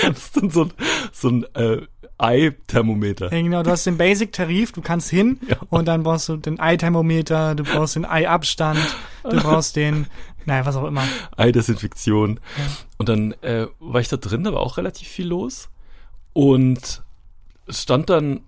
Das 0.02 0.18
ist 0.18 0.36
dann 0.36 0.50
so 0.50 0.64
ein, 0.64 0.74
so 1.14 1.30
ein 1.30 1.44
äh, 1.54 1.82
Ei-Thermometer. 2.20 3.34
Ja, 3.34 3.42
genau, 3.42 3.64
du 3.64 3.72
hast 3.72 3.86
den 3.86 3.98
Basic-Tarif, 3.98 4.72
du 4.72 4.82
kannst 4.82 5.10
hin 5.10 5.40
Ja. 5.48 5.58
und 5.70 5.88
dann 5.88 6.04
brauchst 6.04 6.30
du 6.30 6.38
den 6.38 6.60
Ei-Thermometer, 6.60 7.56
du 7.56 7.64
brauchst 7.64 7.96
den 7.96 8.06
Ei-Abstand, 8.06 8.80
du 9.24 9.38
brauchst 9.38 9.76
den, 9.76 10.08
naja, 10.46 10.66
was 10.66 10.76
auch 10.76 10.86
immer. 10.86 11.04
Ei-Desinfektion. 11.38 12.40
Ja. 12.58 12.64
Und 12.98 13.10
dann 13.10 13.32
äh, 13.42 13.68
war 13.80 14.02
ich 14.02 14.10
da 14.10 14.18
drin, 14.18 14.44
da 14.44 14.54
war 14.54 14.60
auch 14.62 14.78
relativ 14.78 15.08
viel 15.08 15.28
los. 15.28 15.70
Und 16.34 17.02
es 17.68 17.82
stand 17.82 18.10
dann 18.10 18.42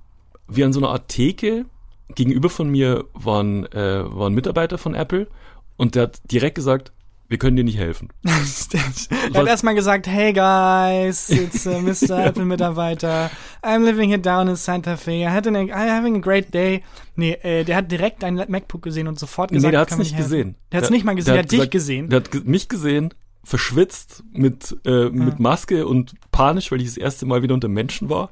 wie 0.47 0.63
an 0.63 0.73
so 0.73 0.79
einer 0.79 0.89
Art 0.89 1.07
Theke. 1.07 1.65
Gegenüber 2.13 2.49
von 2.49 2.69
mir 2.69 3.05
waren, 3.13 3.65
äh, 3.71 4.03
war 4.05 4.29
ein 4.29 4.33
Mitarbeiter 4.33 4.77
von 4.77 4.93
Apple 4.93 5.27
und 5.77 5.95
der 5.95 6.03
hat 6.03 6.19
direkt 6.29 6.55
gesagt, 6.55 6.91
wir 7.31 7.37
können 7.37 7.55
dir 7.55 7.63
nicht 7.63 7.77
helfen. 7.77 8.09
er 8.25 9.39
hat 9.39 9.47
erstmal 9.47 9.73
gesagt, 9.73 10.05
hey 10.05 10.33
guys, 10.33 11.29
it's 11.29 11.65
uh, 11.65 11.79
Mr. 11.79 12.25
Apple 12.25 12.43
Mitarbeiter. 12.43 13.31
I'm 13.63 13.85
living 13.85 14.09
here 14.09 14.19
down 14.19 14.49
in 14.49 14.57
Santa 14.57 14.97
Fe. 14.97 15.21
I 15.21 15.29
had 15.29 15.47
an, 15.47 15.55
I'm 15.55 15.71
having 15.71 16.17
a 16.17 16.19
great 16.19 16.53
day. 16.53 16.83
Nee, 17.15 17.37
äh, 17.41 17.63
der 17.63 17.77
hat 17.77 17.89
direkt 17.89 18.21
dein 18.23 18.35
MacBook 18.35 18.81
gesehen 18.81 19.07
und 19.07 19.17
sofort 19.17 19.49
gesagt, 19.49 19.63
nee, 19.63 19.71
der 19.71 19.79
hat's 19.79 19.97
nicht 19.97 20.17
gesehen. 20.17 20.55
Der 20.73 20.81
hat's 20.81 20.89
nicht 20.89 21.05
mal 21.05 21.15
gesehen, 21.15 21.35
der 21.35 21.43
hat 21.43 21.51
dich 21.51 21.59
gesagt- 21.59 21.71
gesehen. 21.71 22.09
Der 22.09 22.19
hat 22.19 22.33
mich 22.43 22.67
gesehen, 22.67 23.13
verschwitzt, 23.45 24.25
mit, 24.33 24.75
äh, 24.85 25.07
mit 25.07 25.39
Maske 25.39 25.87
und 25.87 26.15
panisch, 26.33 26.69
weil 26.69 26.81
ich 26.81 26.87
das 26.87 26.97
erste 26.97 27.25
Mal 27.25 27.43
wieder 27.43 27.53
unter 27.53 27.69
Menschen 27.69 28.09
war. 28.09 28.31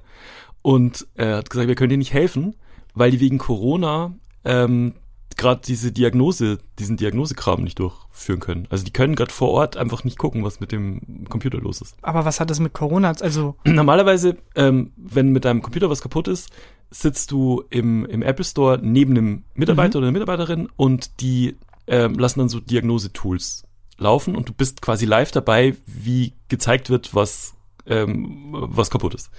Und 0.62 1.08
er 1.16 1.38
hat 1.38 1.50
gesagt, 1.50 1.70
wir 1.70 1.76
können 1.76 1.92
dir 1.92 1.98
nicht 1.98 2.12
helfen, 2.12 2.56
weil 2.96 3.12
die 3.12 3.22
wegen 3.22 3.38
Corona 3.38 4.14
ähm, 4.44 4.96
gerade 5.40 5.62
diese 5.66 5.92
Diagnose, 5.92 6.60
diesen 6.78 6.98
Diagnosekram 6.98 7.64
nicht 7.64 7.80
durchführen 7.80 8.40
können. 8.40 8.68
Also 8.70 8.84
die 8.84 8.92
können 8.92 9.16
gerade 9.16 9.32
vor 9.32 9.50
Ort 9.50 9.78
einfach 9.78 10.04
nicht 10.04 10.20
gucken, 10.20 10.44
was 10.44 10.60
mit 10.60 10.72
dem 10.72 11.26
Computer 11.30 11.58
los 11.58 11.82
ist. 11.82 11.96
Aber 12.04 12.26
was 12.26 12.40
hat 12.40 12.50
das 12.52 12.60
mit 12.60 12.74
Corona? 12.74 13.14
Also, 13.20 13.56
Normalerweise, 13.66 14.38
ähm, 14.56 14.92
wenn 14.98 15.30
mit 15.30 15.46
deinem 15.46 15.62
Computer 15.62 15.90
was 15.90 16.02
kaputt 16.02 16.28
ist, 16.28 16.50
sitzt 16.92 17.32
du 17.32 17.64
im, 17.70 18.06
im 18.06 18.22
Apple 18.22 18.46
Store 18.46 18.80
neben 18.82 19.18
einem 19.18 19.44
Mitarbeiter 19.56 19.98
oder 19.98 20.08
einer 20.08 20.20
Mitarbeiterin 20.20 20.70
und 20.76 21.22
die 21.22 21.56
ähm, 21.88 22.16
lassen 22.16 22.40
dann 22.40 22.50
so 22.50 22.60
Diagnosetools 22.60 23.64
laufen 23.98 24.36
und 24.36 24.50
du 24.50 24.54
bist 24.54 24.82
quasi 24.82 25.06
live 25.06 25.32
dabei, 25.32 25.76
wie 25.86 26.34
gezeigt 26.50 26.90
wird, 26.90 27.16
was, 27.16 27.56
ähm, 27.86 28.50
was 28.52 28.90
kaputt 28.90 29.16
ist. 29.16 29.32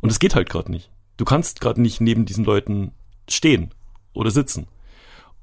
Und 0.00 0.10
es 0.10 0.18
geht 0.18 0.34
halt 0.34 0.50
gerade 0.50 0.70
nicht. 0.70 0.90
Du 1.16 1.24
kannst 1.24 1.60
gerade 1.60 1.80
nicht 1.80 2.00
neben 2.00 2.26
diesen 2.26 2.44
Leuten 2.44 2.92
stehen 3.28 3.72
oder 4.12 4.30
sitzen. 4.30 4.66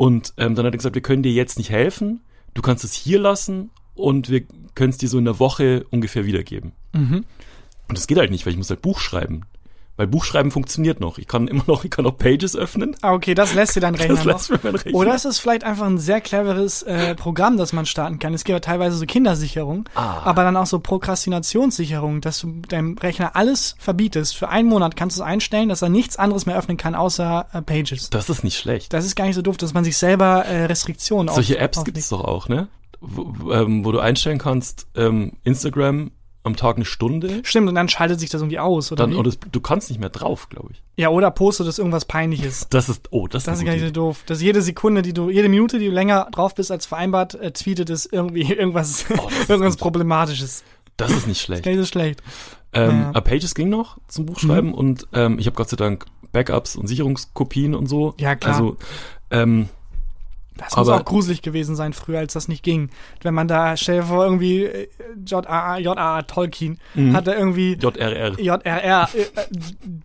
Und 0.03 0.33
ähm, 0.35 0.53
dann 0.53 0.65
hat 0.65 0.73
er 0.73 0.77
gesagt, 0.77 0.95
wir 0.95 1.01
können 1.01 1.23
dir 1.23 1.31
jetzt 1.31 1.57
nicht 1.57 1.69
helfen, 1.69 2.19
du 2.55 2.61
kannst 2.61 2.83
es 2.83 2.91
hier 2.91 3.19
lassen 3.19 3.71
und 3.95 4.29
wir 4.29 4.43
können 4.75 4.89
es 4.89 4.97
dir 4.97 5.07
so 5.07 5.17
in 5.17 5.25
einer 5.25 5.39
Woche 5.39 5.85
ungefähr 5.91 6.25
wiedergeben. 6.25 6.73
mhm. 6.91 7.23
Und 7.87 7.97
das 7.97 8.07
geht 8.07 8.17
halt 8.17 8.29
nicht, 8.29 8.45
weil 8.45 8.51
ich 8.51 8.57
muss 8.57 8.69
halt 8.69 8.81
Buch 8.81 8.99
schreiben. 8.99 9.45
Weil 9.95 10.07
Buchschreiben 10.07 10.49
funktioniert 10.49 10.99
noch. 10.99 11.19
Ich 11.19 11.27
kann 11.27 11.47
immer 11.47 11.63
noch, 11.67 11.83
ich 11.83 11.91
kann 11.91 12.05
auch 12.07 12.17
Pages 12.17 12.55
öffnen. 12.55 12.95
ah, 13.03 13.13
okay, 13.13 13.35
das 13.35 13.53
lässt 13.53 13.75
dir 13.75 13.79
dein 13.81 13.93
Rechner 13.93 14.15
Das 14.15 14.25
noch. 14.25 14.33
lässt 14.33 14.49
mir 14.51 14.59
mein 14.63 14.75
Rechner. 14.75 14.93
Oder 14.95 15.13
es 15.13 15.23
ist 15.25 15.37
vielleicht 15.39 15.63
einfach 15.63 15.85
ein 15.85 15.99
sehr 15.99 16.19
cleveres 16.19 16.81
äh, 16.81 17.13
Programm, 17.15 17.57
das 17.57 17.73
man 17.73 17.85
starten 17.85 18.17
kann. 18.17 18.33
Es 18.33 18.43
gibt 18.43 18.55
ja 18.55 18.59
teilweise 18.59 18.97
so 18.97 19.05
Kindersicherung, 19.05 19.87
Ah. 19.93 20.21
aber 20.25 20.43
dann 20.43 20.57
auch 20.57 20.65
so 20.65 20.79
Prokrastinationssicherung, 20.79 22.21
dass 22.21 22.39
du 22.39 22.61
deinem 22.67 22.97
Rechner 22.97 23.35
alles 23.35 23.75
verbietest. 23.79 24.35
Für 24.35 24.49
einen 24.49 24.67
Monat 24.69 24.95
kannst 24.95 25.17
du 25.17 25.21
es 25.21 25.27
einstellen, 25.27 25.69
dass 25.69 25.81
er 25.81 25.89
nichts 25.89 26.17
anderes 26.17 26.45
mehr 26.45 26.57
öffnen 26.57 26.77
kann, 26.77 26.95
außer 26.95 27.47
äh, 27.53 27.61
Pages. 27.61 28.09
Das 28.09 28.29
ist 28.29 28.43
nicht 28.43 28.57
schlecht. 28.57 28.93
Das 28.93 29.05
ist 29.05 29.15
gar 29.15 29.25
nicht 29.25 29.35
so 29.35 29.41
doof, 29.41 29.57
dass 29.57 29.73
man 29.73 29.83
sich 29.83 29.97
selber 29.97 30.45
äh, 30.45 30.65
Restriktionen 30.65 31.29
auf- 31.29 31.35
Solche 31.35 31.57
Apps 31.57 31.77
auflegt. 31.77 31.95
gibt's 31.95 32.09
doch 32.09 32.23
auch, 32.23 32.49
ne? 32.49 32.67
Wo, 32.99 33.51
ähm, 33.51 33.83
wo 33.83 33.91
du 33.91 33.99
einstellen 33.99 34.37
kannst, 34.37 34.87
ähm, 34.95 35.33
Instagram 35.43 36.11
am 36.43 36.55
Tag 36.57 36.75
eine 36.75 36.85
Stunde. 36.85 37.39
Stimmt, 37.43 37.69
und 37.69 37.75
dann 37.75 37.87
schaltet 37.89 38.19
sich 38.19 38.29
das 38.29 38.41
irgendwie 38.41 38.59
aus, 38.59 38.91
oder 38.91 39.03
Dann, 39.05 39.13
wie? 39.13 39.17
oder 39.17 39.29
es- 39.29 39.39
du 39.39 39.61
kannst 39.61 39.89
nicht 39.89 39.99
mehr 39.99 40.09
drauf, 40.09 40.49
glaube 40.49 40.69
ich. 40.73 40.83
Ja, 40.97 41.09
oder 41.09 41.31
postet 41.31 41.67
es 41.67 41.77
irgendwas 41.79 42.05
Peinliches. 42.05 42.67
Das 42.69 42.89
ist, 42.89 43.07
oh, 43.11 43.27
das, 43.27 43.45
Das 43.45 43.55
ist 43.55 43.59
ist 43.61 43.65
gar 43.65 43.73
nicht 43.73 43.85
so 43.85 43.91
doof. 43.91 44.23
Dass 44.25 44.41
jede 44.41 44.61
Sekunde, 44.61 45.01
die 45.03 45.13
du, 45.13 45.29
jede 45.29 45.47
Minute, 45.49 45.79
die 45.79 45.85
du 45.87 45.91
länger 45.91 46.27
drauf 46.31 46.53
bist 46.55 46.69
als 46.71 46.85
vereinbart, 46.85 47.35
äh, 47.35 47.51
tweetet 47.51 47.89
es 47.89 48.05
irgendwie 48.05 48.41
irgendwas, 48.53 49.05
Oh, 49.09 49.27
das 49.29 49.39
ist 49.39 49.49
irgendwas. 49.49 49.77
Problematisches. 49.77 50.63
Das 50.97 51.11
ist 51.11 51.27
nicht 51.27 51.41
schlecht. 51.41 51.65
Nicht 51.65 51.77
so 51.77 51.85
schlecht. 51.85 52.21
Ähm, 52.73 52.89
Ja. 53.01 53.09
aber 53.09 53.21
Pages 53.21 53.55
ging 53.55 53.69
noch 53.69 53.97
zum 54.07 54.25
Buchschreiben 54.25 54.69
Mhm. 54.69 54.75
und 54.75 55.07
ähm, 55.13 55.39
ich 55.39 55.45
habe 55.45 55.55
Gott 55.55 55.69
sei 55.69 55.77
Dank 55.77 56.05
Backups 56.31 56.75
und 56.75 56.87
Sicherungskopien 56.87 57.73
und 57.75 57.87
so. 57.87 58.15
Ja, 58.19 58.35
klar. 58.35 58.53
Also 58.55 58.77
ähm, 59.31 59.69
Das 60.57 60.75
muss 60.75 60.87
auch 60.89 61.03
gruselig 61.05 61.41
gewesen 61.41 61.75
sein 61.75 61.93
früher, 61.93 62.19
als 62.19 62.33
das 62.33 62.47
nicht 62.47 62.63
ging. 62.63 62.89
Wenn 63.21 63.33
man 63.33 63.47
da, 63.47 63.75
stell 63.75 64.01
dir 64.01 64.03
vor, 64.07 64.23
irgendwie 64.23 64.63
äh, 64.65 64.87
J.A.A. 65.25 66.21
Tolkien 66.23 66.79
hat 67.13 67.27
da 67.27 67.33
irgendwie 67.33 67.73
JRR. 67.73 68.39
JRR, 68.39 69.09
äh, 69.13 69.45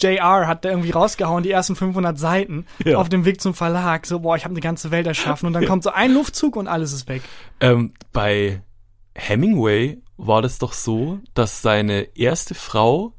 JR 0.00 0.46
hat 0.46 0.64
da 0.64 0.70
irgendwie 0.70 0.90
rausgehauen, 0.90 1.42
die 1.42 1.50
ersten 1.50 1.76
500 1.76 2.18
Seiten 2.18 2.64
Ja. 2.84 2.96
auf 2.98 3.08
dem 3.08 3.24
Weg 3.24 3.40
zum 3.40 3.52
Verlag. 3.54 4.06
So, 4.06 4.20
boah, 4.20 4.36
ich 4.36 4.44
habe 4.44 4.52
eine 4.52 4.60
ganze 4.60 4.90
Welt 4.90 5.06
erschaffen. 5.06 5.46
Und 5.46 5.52
dann 5.52 5.66
kommt 5.66 5.82
so 5.84 5.90
ein 5.90 6.12
Luftzug 6.12 6.56
und 6.56 6.66
alles 6.66 6.92
ist 6.92 7.08
weg. 7.08 7.22
Ähm, 7.60 7.92
bei 8.12 8.62
Hemingway 9.14 9.98
war 10.16 10.42
das 10.42 10.58
doch 10.58 10.72
so, 10.72 11.18
dass 11.34 11.62
seine 11.62 12.16
erste 12.16 12.54
Frau 12.54 13.12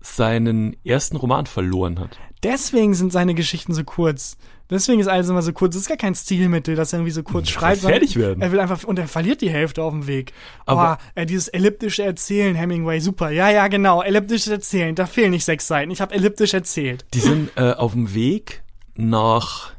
seinen 0.00 0.76
ersten 0.84 1.16
Roman 1.16 1.46
verloren 1.46 1.98
hat. 1.98 2.18
Deswegen 2.42 2.92
sind 2.94 3.10
seine 3.12 3.34
Geschichten 3.34 3.72
so 3.72 3.84
kurz. 3.84 4.36
Deswegen 4.70 4.98
ist 5.00 5.08
alles 5.08 5.28
immer 5.28 5.42
so 5.42 5.52
kurz. 5.52 5.74
Das 5.74 5.82
ist 5.82 5.88
gar 5.88 5.96
kein 5.98 6.14
Stilmittel, 6.14 6.74
dass 6.74 6.92
er 6.92 6.98
irgendwie 7.00 7.12
so 7.12 7.22
kurz 7.22 7.50
schreibt. 7.50 7.82
sondern 7.82 8.00
fertig 8.00 8.16
werden. 8.16 8.40
Er 8.42 8.50
will 8.50 8.60
einfach, 8.60 8.82
und 8.84 8.98
er 8.98 9.06
verliert 9.08 9.40
die 9.42 9.50
Hälfte 9.50 9.82
auf 9.82 9.92
dem 9.92 10.06
Weg. 10.06 10.32
Aber- 10.66 10.80
Aber 10.80 10.98
äh, 11.14 11.26
dieses 11.26 11.48
elliptische 11.48 12.02
Erzählen, 12.02 12.54
Hemingway, 12.54 12.98
super. 13.00 13.30
Ja, 13.30 13.50
ja, 13.50 13.68
genau. 13.68 14.02
Elliptisches 14.02 14.48
Erzählen. 14.48 14.94
Da 14.94 15.06
fehlen 15.06 15.32
nicht 15.32 15.44
sechs 15.44 15.66
Seiten. 15.66 15.90
Ich 15.90 16.00
habe 16.00 16.14
elliptisch 16.14 16.54
erzählt. 16.54 17.04
Die 17.14 17.20
sind 17.20 17.50
äh, 17.56 17.72
auf 17.72 17.92
dem 17.92 18.14
Weg 18.14 18.62
nach, 18.96 19.72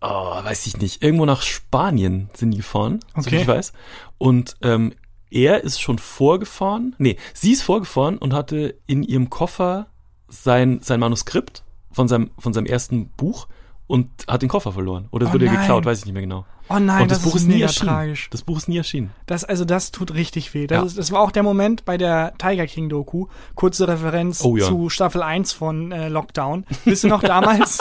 oh, 0.00 0.06
weiß 0.42 0.66
ich 0.66 0.78
nicht, 0.78 1.02
irgendwo 1.02 1.24
nach 1.24 1.42
Spanien 1.42 2.28
sind 2.34 2.50
die 2.52 2.58
gefahren, 2.58 3.00
so 3.16 3.26
wie 3.30 3.34
Okay. 3.36 3.42
ich 3.42 3.46
weiß. 3.48 3.72
Und 4.18 4.56
ähm, 4.62 4.94
er 5.30 5.62
ist 5.62 5.80
schon 5.80 5.98
vorgefahren, 5.98 6.96
nee, 6.98 7.16
sie 7.34 7.52
ist 7.52 7.62
vorgefahren 7.62 8.18
und 8.18 8.32
hatte 8.32 8.74
in 8.86 9.02
ihrem 9.02 9.30
Koffer 9.30 9.86
sein, 10.28 10.80
sein 10.82 11.00
Manuskript 11.00 11.62
von 11.92 12.08
seinem, 12.08 12.30
von 12.38 12.52
seinem 12.52 12.66
ersten 12.66 13.10
Buch 13.10 13.46
und 13.88 14.08
hat 14.28 14.42
den 14.42 14.48
Koffer 14.48 14.70
verloren. 14.72 15.08
Oder 15.10 15.24
es 15.26 15.30
Oh 15.30 15.34
wurde 15.34 15.46
nein. 15.46 15.56
geklaut, 15.58 15.84
weiß 15.84 15.98
ich 15.98 16.04
nicht 16.04 16.12
mehr 16.14 16.22
genau. 16.22 16.44
Oh 16.68 16.78
nein, 16.78 17.02
und 17.02 17.10
das, 17.10 17.18
das, 17.18 17.22
Buch 17.28 17.34
ist, 17.36 17.42
ist 17.42 17.48
nie 17.48 17.62
erschienen. 17.62 17.88
tragisch. 17.88 18.28
Das 18.30 18.42
Buch 18.42 18.58
ist 18.58 18.68
nie 18.68 18.76
erschienen. 18.76 19.10
Das, 19.26 19.42
also 19.42 19.64
das 19.64 19.90
tut 19.90 20.12
richtig 20.14 20.52
weh. 20.54 20.66
Das, 20.66 20.76
Ja. 20.78 20.84
ist, 20.84 20.98
das 20.98 21.10
war 21.10 21.20
auch 21.20 21.30
der 21.32 21.42
Moment 21.42 21.84
bei 21.86 21.96
der 21.96 22.34
Tiger 22.38 22.66
King 22.66 22.88
Doku. 22.90 23.26
Kurze 23.54 23.88
Referenz 23.88 24.44
Oh 24.44 24.56
ja. 24.56 24.66
zu 24.66 24.90
Staffel 24.90 25.22
1 25.22 25.52
von 25.54 25.90
äh, 25.92 26.08
Lockdown. 26.08 26.66
Wisst 26.84 27.04
ihr 27.04 27.10
noch 27.10 27.22
damals? 27.22 27.78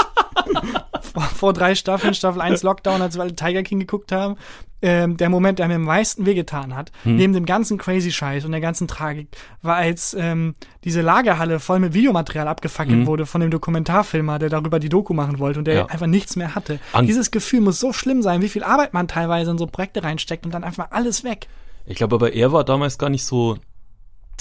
vor, 1.20 1.24
vor 1.36 1.54
drei 1.54 1.76
Staffeln, 1.76 2.14
Staffel 2.14 2.42
1 2.42 2.64
Lockdown, 2.64 3.02
als 3.02 3.16
wir 3.16 3.22
alle 3.24 3.36
Tiger 3.36 3.64
King 3.64 3.80
geguckt 3.80 4.12
haben. 4.12 4.36
Ähm, 4.80 5.18
der 5.18 5.30
Moment, 5.30 5.58
der 5.58 5.68
mir 5.68 5.76
am 5.76 5.84
meisten 5.86 6.28
wehgetan 6.28 6.76
hat, 6.76 6.92
Hm. 7.02 7.16
neben 7.16 7.34
dem 7.34 7.48
ganzen 7.48 7.80
crazy 7.80 8.12
Scheiß 8.12 8.46
und 8.46 8.52
der 8.52 8.62
ganzen 8.62 8.88
Tragik, 8.88 9.30
war 9.64 9.76
als 9.78 10.16
ähm, 10.20 10.54
diese 10.84 11.02
Lagerhalle 11.02 11.60
voll 11.60 11.80
mit 11.80 11.96
Videomaterial 11.96 12.48
abgefackelt 12.48 13.08
wurde 13.08 13.26
von 13.26 13.42
dem 13.42 13.50
Dokumentarfilmer, 13.50 14.38
der 14.38 14.50
darüber 14.50 14.78
die 14.80 14.90
Doku 14.90 15.16
machen 15.16 15.40
wollte 15.40 15.58
und 15.60 15.66
der 15.66 15.74
Hm. 15.74 15.88
Ja. 15.88 15.92
einfach 15.94 16.06
nichts 16.06 16.36
mehr 16.36 16.54
hatte. 16.54 16.80
An- 16.94 17.08
Dieses 17.08 17.32
Gefühl 17.32 17.62
muss 17.62 17.80
so 17.80 17.92
schlimm 17.92 18.22
sein, 18.22 18.44
wie 18.44 18.50
viel 18.50 18.64
Arbeit 18.64 18.94
man 18.94 19.08
teilweise 19.08 19.50
in 19.50 19.58
so 19.58 19.66
Projekte 19.66 20.04
reinsteckt 20.04 20.46
und 20.46 20.54
dann 20.54 20.64
einfach 20.64 20.92
alles 20.92 21.24
weg. 21.24 21.48
Ich 21.88 21.96
glaube 21.98 22.14
aber, 22.16 22.34
er 22.34 22.52
war 22.52 22.64
damals 22.64 23.00
gar 23.00 23.10
nicht 23.10 23.26
so. 23.26 23.58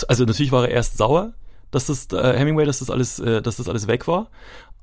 Also 0.08 0.24
natürlich 0.26 0.52
war 0.52 0.64
er 0.68 0.70
erst 0.72 0.98
sauer, 0.98 1.32
dass 1.70 1.86
das 1.86 2.08
äh, 2.12 2.36
Hemingway, 2.38 2.66
dass 2.66 2.80
das 2.80 2.90
alles, 2.90 3.18
äh, 3.20 3.40
dass 3.40 3.56
das 3.56 3.68
alles 3.70 3.86
weg 3.86 4.06
war. 4.06 4.28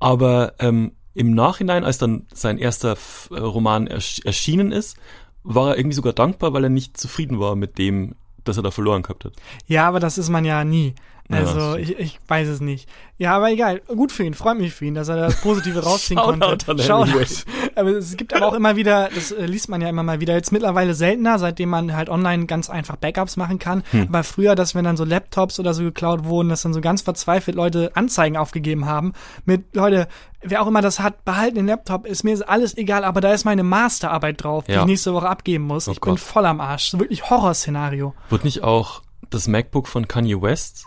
Aber 0.00 0.54
ähm, 0.58 0.92
im 1.14 1.34
Nachhinein, 1.34 1.84
als 1.84 1.98
dann 1.98 2.26
sein 2.32 2.58
erster 2.58 2.96
äh, 3.30 3.38
Roman 3.38 3.86
ersch 3.86 4.20
erschienen 4.24 4.72
ist, 4.72 4.96
war 5.44 5.70
er 5.70 5.78
irgendwie 5.78 5.94
sogar 5.94 6.12
dankbar, 6.12 6.52
weil 6.52 6.64
er 6.64 6.70
nicht 6.70 6.96
zufrieden 6.96 7.38
war 7.38 7.54
mit 7.54 7.78
dem, 7.78 8.14
dass 8.44 8.56
er 8.56 8.62
da 8.62 8.70
verloren 8.70 9.02
gehabt 9.02 9.24
hat. 9.24 9.34
Ja, 9.66 9.86
aber 9.86 10.00
das 10.00 10.18
ist 10.18 10.28
man 10.28 10.44
ja 10.44 10.64
nie. 10.64 10.94
Ja, 11.30 11.38
Also 11.38 11.72
das 11.72 11.80
ich, 11.80 11.98
ich 11.98 12.18
weiß 12.28 12.48
es 12.48 12.60
nicht. 12.60 12.86
Ja, 13.16 13.34
aber 13.36 13.50
egal. 13.50 13.80
Gut 13.86 14.12
für 14.12 14.24
ihn, 14.24 14.34
freut 14.34 14.58
mich 14.58 14.74
für 14.74 14.84
ihn, 14.84 14.94
dass 14.94 15.08
er 15.08 15.16
das 15.16 15.40
Positive 15.40 15.80
rausziehen 15.84 16.18
Shoutout 16.18 16.66
konnte. 16.66 16.82
Hemingway. 16.82 17.26
Aber 17.76 17.90
es 17.90 18.16
gibt 18.16 18.32
aber 18.34 18.46
auch 18.46 18.52
immer 18.54 18.76
wieder, 18.76 19.08
das 19.12 19.32
äh, 19.32 19.46
liest 19.46 19.68
man 19.68 19.80
ja 19.80 19.88
immer 19.88 20.02
mal 20.04 20.20
wieder, 20.20 20.34
jetzt 20.34 20.52
mittlerweile 20.52 20.94
seltener, 20.94 21.40
seitdem 21.40 21.70
man 21.70 21.96
halt 21.96 22.08
online 22.08 22.46
ganz 22.46 22.70
einfach 22.70 22.94
Backups 22.96 23.36
machen 23.36 23.58
kann. 23.58 23.82
Hm. 23.90 24.06
Aber 24.08 24.22
früher, 24.22 24.54
dass 24.54 24.74
wenn 24.76 24.84
dann 24.84 24.96
so 24.96 25.04
Laptops 25.04 25.58
oder 25.58 25.74
so 25.74 25.82
geklaut 25.82 26.24
wurden, 26.24 26.50
dass 26.50 26.62
dann 26.62 26.72
so 26.72 26.80
ganz 26.80 27.02
verzweifelt 27.02 27.56
Leute 27.56 27.90
Anzeigen 27.94 28.36
aufgegeben 28.36 28.86
haben 28.86 29.12
mit, 29.44 29.74
Leute, 29.74 30.06
wer 30.42 30.62
auch 30.62 30.68
immer 30.68 30.82
das 30.82 31.00
hat, 31.00 31.24
behalten 31.24 31.56
den 31.56 31.66
Laptop, 31.66 32.06
ist 32.06 32.22
mir 32.22 32.38
alles 32.48 32.76
egal, 32.76 33.02
aber 33.02 33.20
da 33.20 33.32
ist 33.32 33.44
meine 33.44 33.64
Masterarbeit 33.64 34.44
drauf, 34.44 34.64
die 34.66 34.72
Ja. 34.72 34.80
ich 34.82 34.86
nächste 34.86 35.12
Woche 35.14 35.28
abgeben 35.28 35.64
muss. 35.64 35.88
Oh 35.88 35.92
ich 35.92 36.00
bin 36.00 36.10
Gott. 36.12 36.20
voll 36.20 36.46
am 36.46 36.60
Arsch. 36.60 36.90
So 36.90 37.00
wirklich 37.00 37.28
Horrorszenario. 37.30 38.14
Wurde 38.30 38.44
nicht 38.44 38.62
auch 38.62 39.02
das 39.30 39.48
MacBook 39.48 39.88
von 39.88 40.06
Kanye 40.06 40.40
West 40.40 40.84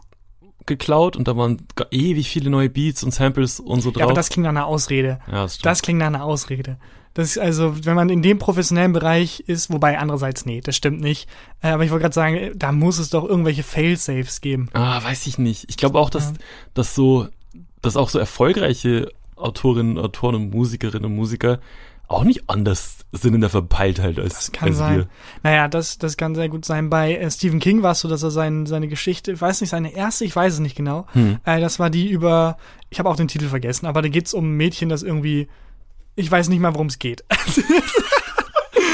geklaut 0.67 1.15
und 1.15 1.27
da 1.27 1.35
waren 1.35 1.65
ewig 1.91 2.29
viele 2.29 2.49
neue 2.49 2.69
Beats 2.69 3.03
und 3.03 3.13
Samples 3.13 3.59
und 3.59 3.81
so 3.81 3.91
drauf? 3.91 3.99
Ja, 3.99 4.05
aber 4.05 4.13
das 4.13 4.29
klingt 4.29 4.43
nach 4.43 4.49
einer 4.49 4.67
Ausrede. 4.67 5.19
ja, 5.27 5.43
das 5.43 5.55
stimmt. 5.55 5.65
Das 5.65 5.81
klingt 5.81 5.99
nach 5.99 6.07
einer 6.07 6.23
Ausrede. 6.23 6.77
Das 7.17 7.29
ist 7.31 7.39
also, 7.39 7.83
wenn 7.83 7.95
man 7.95 8.09
in 8.09 8.21
dem 8.21 8.37
professionellen 8.37 8.93
Bereich 8.93 9.39
ist, 9.47 9.71
wobei 9.71 9.97
andererseits, 9.97 10.45
nee, 10.45 10.61
das 10.61 10.75
stimmt 10.75 11.01
nicht. 11.01 11.27
Äh, 11.63 11.69
aber 11.69 11.83
ich 11.83 11.89
wollte 11.89 12.03
gerade 12.03 12.13
sagen, 12.13 12.35
äh, 12.35 12.51
da 12.55 12.71
muss 12.71 12.99
es 12.99 13.09
doch 13.09 13.23
irgendwelche 13.23 13.63
Fail-Safes 13.63 14.39
geben. 14.39 14.69
Ah, 14.73 15.03
weiß 15.03 15.25
ich 15.25 15.39
nicht. 15.39 15.65
Ich 15.67 15.77
glaube 15.77 15.97
auch, 15.97 16.11
dass, 16.11 16.33
dass 16.75 16.93
so, 16.93 17.27
dass 17.81 17.97
auch 17.97 18.09
so 18.09 18.19
erfolgreiche 18.19 19.11
Autorinnen, 19.35 19.97
Autoren 19.97 20.35
und 20.35 20.49
Musikerinnen 20.51 21.05
und 21.05 21.15
Musiker 21.15 21.59
auch 22.07 22.23
nicht 22.23 22.49
anders 22.49 22.99
sind 23.11 23.33
in 23.35 23.41
der 23.41 23.49
Verpeiltheit 23.49 24.17
als, 24.19 24.33
Das 24.35 24.51
kann 24.51 24.69
als 24.69 24.77
sein. 24.77 24.95
wir. 24.97 25.07
Naja, 25.43 25.67
das, 25.67 25.97
das 25.97 26.15
kann 26.17 26.35
sehr 26.35 26.49
gut 26.49 26.65
sein. 26.65 26.89
Bei 26.89 27.15
äh, 27.15 27.29
Stephen 27.31 27.59
King 27.59 27.83
war 27.83 27.91
es 27.91 27.99
so, 27.99 28.07
dass 28.07 28.23
er 28.23 28.31
sein, 28.31 28.65
seine 28.65 28.87
Geschichte, 28.87 29.31
ich 29.33 29.41
weiß 29.41 29.61
nicht, 29.61 29.69
seine 29.71 29.93
erste, 29.93 30.23
ich 30.25 30.35
weiß 30.35 30.53
es 30.53 30.59
nicht 30.59 30.75
genau, 30.75 31.05
Hm. 31.13 31.39
äh, 31.45 31.59
das 31.59 31.79
war 31.79 31.89
die 31.89 32.09
über, 32.09 32.57
ich 32.89 32.99
habe 32.99 33.09
auch 33.09 33.15
den 33.17 33.27
Titel 33.27 33.47
vergessen, 33.47 33.85
aber 33.85 34.01
da 34.01 34.07
geht's 34.09 34.33
um 34.33 34.51
ein 34.51 34.57
Mädchen, 34.57 34.87
das 34.89 35.03
irgendwie, 35.03 35.47
ich 36.15 36.29
weiß 36.31 36.49
nicht 36.49 36.59
mal, 36.59 36.73
worum 36.73 36.87
es 36.87 36.99
geht. 36.99 37.23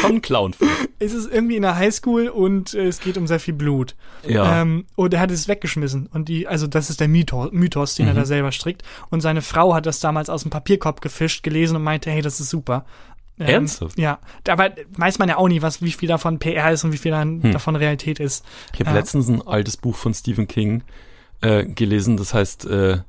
Von 0.07 0.21
Clown. 0.21 0.53
es 0.99 1.13
ist 1.13 1.31
irgendwie 1.31 1.55
in 1.55 1.61
der 1.63 1.75
Highschool 1.75 2.27
und 2.29 2.73
äh, 2.73 2.87
es 2.87 2.99
geht 2.99 3.17
um 3.17 3.27
sehr 3.27 3.39
viel 3.39 3.53
Blut. 3.53 3.95
Ja. 4.27 4.61
Ähm, 4.61 4.85
und 4.95 5.13
er 5.13 5.19
hat 5.19 5.31
es 5.31 5.47
weggeschmissen. 5.47 6.07
Und 6.07 6.29
die, 6.29 6.47
also 6.47 6.67
das 6.67 6.89
ist 6.89 6.99
der 6.99 7.07
Mythos, 7.07 7.51
Mythos 7.51 7.95
den 7.95 8.07
er 8.07 8.13
Mhm. 8.13 8.17
da 8.17 8.25
selber 8.25 8.51
strickt. 8.51 8.83
Und 9.09 9.21
seine 9.21 9.41
Frau 9.41 9.73
hat 9.73 9.85
das 9.85 9.99
damals 9.99 10.29
aus 10.29 10.43
dem 10.43 10.51
Papierkorb 10.51 11.01
gefischt, 11.01 11.43
gelesen 11.43 11.75
und 11.75 11.83
meinte, 11.83 12.09
hey, 12.11 12.21
das 12.21 12.39
ist 12.39 12.49
super. 12.49 12.85
Ähm, 13.39 13.47
Ernsthaft? 13.47 13.97
Ja. 13.97 14.19
Aber 14.47 14.69
weiß 14.95 15.17
man 15.19 15.27
ja 15.29 15.37
auch 15.37 15.47
nie, 15.47 15.61
was, 15.63 15.81
wie 15.81 15.91
viel 15.91 16.07
davon 16.07 16.37
PR 16.39 16.71
ist 16.71 16.83
und 16.83 16.91
wie 16.93 16.97
viel 16.97 17.11
dann 17.11 17.41
Hm. 17.41 17.51
davon 17.51 17.75
Realität 17.75 18.19
ist. 18.19 18.45
Ich 18.73 18.79
habe 18.79 18.91
Ja. 18.91 18.95
letztens 18.95 19.27
ein 19.27 19.41
altes 19.41 19.75
Buch 19.77 19.95
von 19.95 20.13
Stephen 20.13 20.47
King 20.47 20.83
äh, 21.41 21.65
gelesen, 21.65 22.15
das 22.17 22.33
heißt 22.33 22.65
äh, 22.65 22.99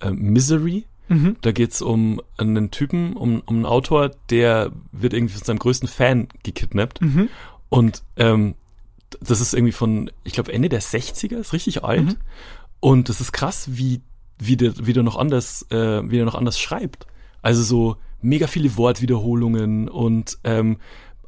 äh, 0.00 0.10
Misery. 0.10 0.84
Mhm. 1.08 1.36
Da 1.40 1.52
geht's 1.52 1.82
um 1.82 2.20
einen 2.36 2.70
Typen, 2.70 3.14
um, 3.14 3.40
um 3.46 3.56
einen 3.56 3.66
Autor, 3.66 4.10
der 4.30 4.72
wird 4.92 5.14
irgendwie 5.14 5.34
von 5.34 5.44
seinem 5.44 5.58
größten 5.58 5.88
Fan 5.88 6.28
gekidnappt. 6.42 7.00
Mhm. 7.00 7.28
Und 7.68 8.02
ähm, 8.16 8.54
das 9.20 9.40
ist 9.40 9.54
irgendwie 9.54 9.72
von, 9.72 10.10
ich 10.24 10.34
glaube, 10.34 10.52
Ende 10.52 10.68
der 10.68 10.82
60er, 10.82 11.36
ist 11.36 11.52
richtig 11.52 11.84
alt. 11.84 12.06
Mhm. 12.06 12.16
Und 12.80 13.08
das 13.08 13.20
ist 13.20 13.32
krass, 13.32 13.68
wie, 13.72 14.00
wie, 14.38 14.56
der, 14.56 14.86
wie 14.86 14.92
der 14.92 15.02
noch 15.02 15.16
anders, 15.16 15.66
äh, 15.70 16.02
wie 16.08 16.16
der 16.16 16.24
noch 16.24 16.34
anders 16.34 16.58
schreibt. 16.58 17.06
Also 17.42 17.62
so 17.62 17.96
mega 18.20 18.46
viele 18.46 18.76
Wortwiederholungen 18.76 19.88
und 19.88 20.38
ähm, 20.44 20.78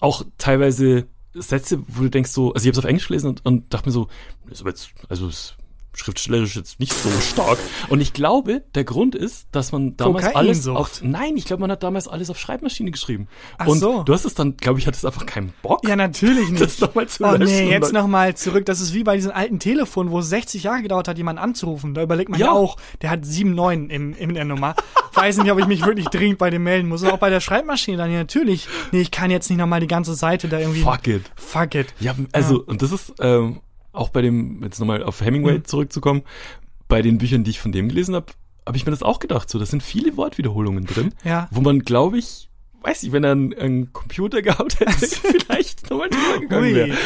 auch 0.01 0.25
teilweise 0.38 1.07
Sätze, 1.35 1.83
wo 1.87 2.03
du 2.03 2.11
denkst 2.11 2.31
so, 2.31 2.53
also 2.53 2.64
ich 2.64 2.69
habe 2.69 2.73
es 2.73 2.85
auf 2.85 2.88
Englisch 2.88 3.07
gelesen 3.07 3.29
und, 3.29 3.47
und 3.47 3.73
dachte 3.73 3.88
mir 3.88 3.93
so, 3.93 4.09
ist 4.51 4.61
aber 4.61 4.71
jetzt, 4.71 4.90
also 5.09 5.29
es 5.29 5.55
schriftstellerisch 5.92 6.57
jetzt 6.57 6.81
nicht 6.81 6.92
so 6.92 7.11
stark. 7.20 7.59
Und 7.88 8.00
ich 8.00 8.12
glaube, 8.12 8.62
der 8.74 8.85
Grund 8.85 9.14
ist, 9.14 9.48
dass 9.53 9.72
man 9.72 9.96
damals 9.96 10.35
alles 10.35 10.68
auf, 10.68 11.03
nein, 11.03 11.37
ich 11.37 11.44
glaube, 11.44 11.61
man 11.61 11.70
hat 11.70 11.83
damals 11.83 12.09
alles 12.09 12.31
auf 12.31 12.38
Schreibmaschine 12.38 12.90
geschrieben. 12.90 13.29
Ach 13.59 13.66
und 13.66 13.79
so. 13.81 14.03
du 14.03 14.12
hast 14.12 14.24
es 14.24 14.35
dann, 14.35 14.57
glaube 14.57 14.79
ich, 14.79 14.87
hattest 14.87 15.05
einfach 15.05 15.26
keinen 15.26 15.53
Bock. 15.62 15.87
Ja, 15.87 15.96
natürlich 15.96 16.48
nicht. 16.50 16.62
Das 16.62 16.81
nochmal 16.81 17.09
zu 17.09 17.24
Oh 17.24 17.37
nee, 17.37 17.70
jetzt 17.70 17.92
nochmal 17.92 18.37
zurück. 18.37 18.66
Das 18.66 18.81
ist 18.81 18.94
wie 18.94 19.05
bei 19.05 19.16
diesen 19.16 19.31
alten 19.33 19.59
Telefonen, 19.59 20.11
wo 20.11 20.20
es 20.20 20.29
60 20.29 20.62
Jahre 20.62 20.83
gedauert 20.83 21.09
hat, 21.09 21.18
jemanden 21.18 21.42
anzurufen. 21.42 21.94
Da 21.94 22.03
überlegt 22.03 22.31
man 22.31 22.38
ja, 22.38 22.46
Ja. 22.46 22.53
auch, 22.53 22.76
der 23.03 23.11
hat 23.11 23.24
7,9 23.24 23.88
im, 23.90 24.14
in 24.14 24.35
der 24.35 24.44
Nummer. 24.44 24.74
Weiß 25.14 25.38
nicht, 25.38 25.50
ob 25.50 25.59
ich 25.59 25.66
mich 25.66 25.85
wirklich 25.85 26.07
dringend 26.07 26.38
bei 26.38 26.50
dem 26.50 26.62
melden 26.62 26.88
muss. 26.88 27.03
Und 27.03 27.11
auch 27.11 27.18
bei 27.18 27.31
der 27.31 27.40
Schreibmaschine 27.40 27.96
dann 27.96 28.11
ja, 28.12 28.18
natürlich. 28.18 28.68
Nee, 28.92 29.00
ich 29.00 29.11
kann 29.11 29.31
jetzt 29.31 29.50
nicht 29.50 29.59
nochmal 29.59 29.81
die 29.81 29.87
ganze 29.87 30.14
Seite 30.14 30.48
da 30.48 30.59
irgendwie. 30.59 30.83
Fuck 30.83 31.09
it. 31.09 31.31
Fuck 31.37 31.74
it. 31.74 31.94
Ja, 31.98 32.14
also, 32.33 32.62
und 32.62 32.81
das 32.83 32.92
ist 32.92 33.12
ähm, 33.20 33.61
auch 33.92 34.09
bei 34.11 34.22
dem, 34.22 34.62
jetzt 34.62 34.79
nochmal 34.81 35.03
auf 35.03 35.20
Hemingway 35.20 35.59
Mhm. 35.59 35.64
zurückzukommen, 35.64 36.22
bei 36.88 37.03
den 37.03 37.18
Büchern, 37.18 37.44
die 37.44 37.50
ich 37.50 37.61
von 37.61 37.72
dem 37.72 37.88
gelesen 37.88 38.14
habe, 38.14 38.26
habe 38.66 38.76
ich 38.76 38.85
mir 38.85 38.90
das 38.90 39.03
auch 39.03 39.18
gedacht. 39.20 39.48
So, 39.48 39.59
da 39.59 39.66
sind 39.66 39.83
viele 39.83 40.16
Wortwiederholungen 40.16 40.85
drin, 40.87 41.12
Ja. 41.24 41.48
wo 41.50 41.61
man, 41.61 41.81
glaube 41.81 42.18
ich, 42.18 42.49
weiß 42.83 43.03
ich, 43.03 43.12
wenn 43.12 43.25
er 43.25 43.33
einen, 43.33 43.53
einen 43.55 43.93
Computer 43.93 44.43
gehabt 44.43 44.81
hätte, 44.81 44.93
vielleicht 45.07 45.90
nochmal 45.90 46.09
drüber 46.09 46.40
gegangen 46.40 46.75
wäre. 46.75 46.97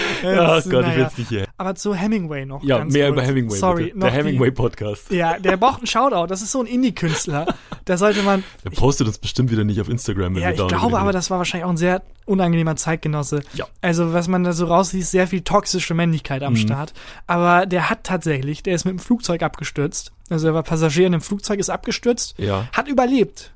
Ach 0.41 0.63
Gott, 0.69 0.87
ich 0.87 0.95
will 0.95 1.03
jetzt 1.03 1.19
nicht 1.19 1.29
hier. 1.29 1.47
Aber 1.57 1.75
zu 1.75 1.95
Hemingway 1.95 2.47
noch. 2.47 2.63
Ja, 2.63 2.85
mehr 2.85 3.09
kurz. 3.09 3.19
über 3.19 3.23
Hemingway. 3.27 3.57
Sorry, 3.59 3.93
Der 3.97 4.11
Hemingway-Podcast. 4.11 5.11
Ja, 5.11 5.39
der 5.39 5.57
braucht 5.57 5.79
einen 5.79 5.87
Shoutout. 5.87 6.27
Das 6.27 6.43
ist 6.43 6.53
so 6.53 6.61
ein 6.61 6.67
Indie-Künstler. 6.67 7.47
Da 7.85 7.97
sollte 7.97 8.23
man. 8.23 8.45
Der 8.65 8.71
postet 8.71 9.07
uns 9.07 9.19
bestimmt 9.19 9.51
wieder 9.51 9.65
nicht 9.65 9.81
auf 9.81 9.89
Instagram. 9.89 10.35
Wenn 10.35 10.43
Ja, 10.43 10.49
wir 10.57 10.61
ich 10.65 10.69
glaube 10.69 10.99
aber, 10.99 11.13
das 11.13 11.31
war 11.31 11.39
wahrscheinlich 11.39 11.65
auch 11.65 11.71
ein 11.71 11.77
sehr 11.77 12.03
unangenehmer 12.27 12.77
Zeitgenosse. 12.77 13.43
Ja. 13.55 13.67
Also, 13.83 14.13
was 14.13 14.29
man 14.29 14.45
da 14.45 14.53
so 14.53 14.67
rausliest, 14.67 15.11
sehr 15.11 15.27
viel 15.27 15.43
toxische 15.43 15.95
Männlichkeit 15.95 16.43
am 16.43 16.55
Mhm. 16.55 16.59
Start. 16.59 16.95
Aber 17.27 17.67
der 17.67 17.91
hat 17.91 18.05
tatsächlich, 18.05 18.63
der 18.63 18.75
ist 18.75 18.85
mit 18.85 18.93
dem 18.93 18.99
Flugzeug 18.99 19.43
abgestürzt. 19.43 20.13
Also, 20.31 20.47
er 20.49 20.55
war 20.55 20.63
Passagier 20.63 21.07
in 21.07 21.15
einem 21.15 21.21
Flugzeug, 21.21 21.59
ist 21.61 21.69
abgestürzt, 21.71 22.35
Ja. 22.39 22.69
hat 22.73 22.89
überlebt. 22.89 23.53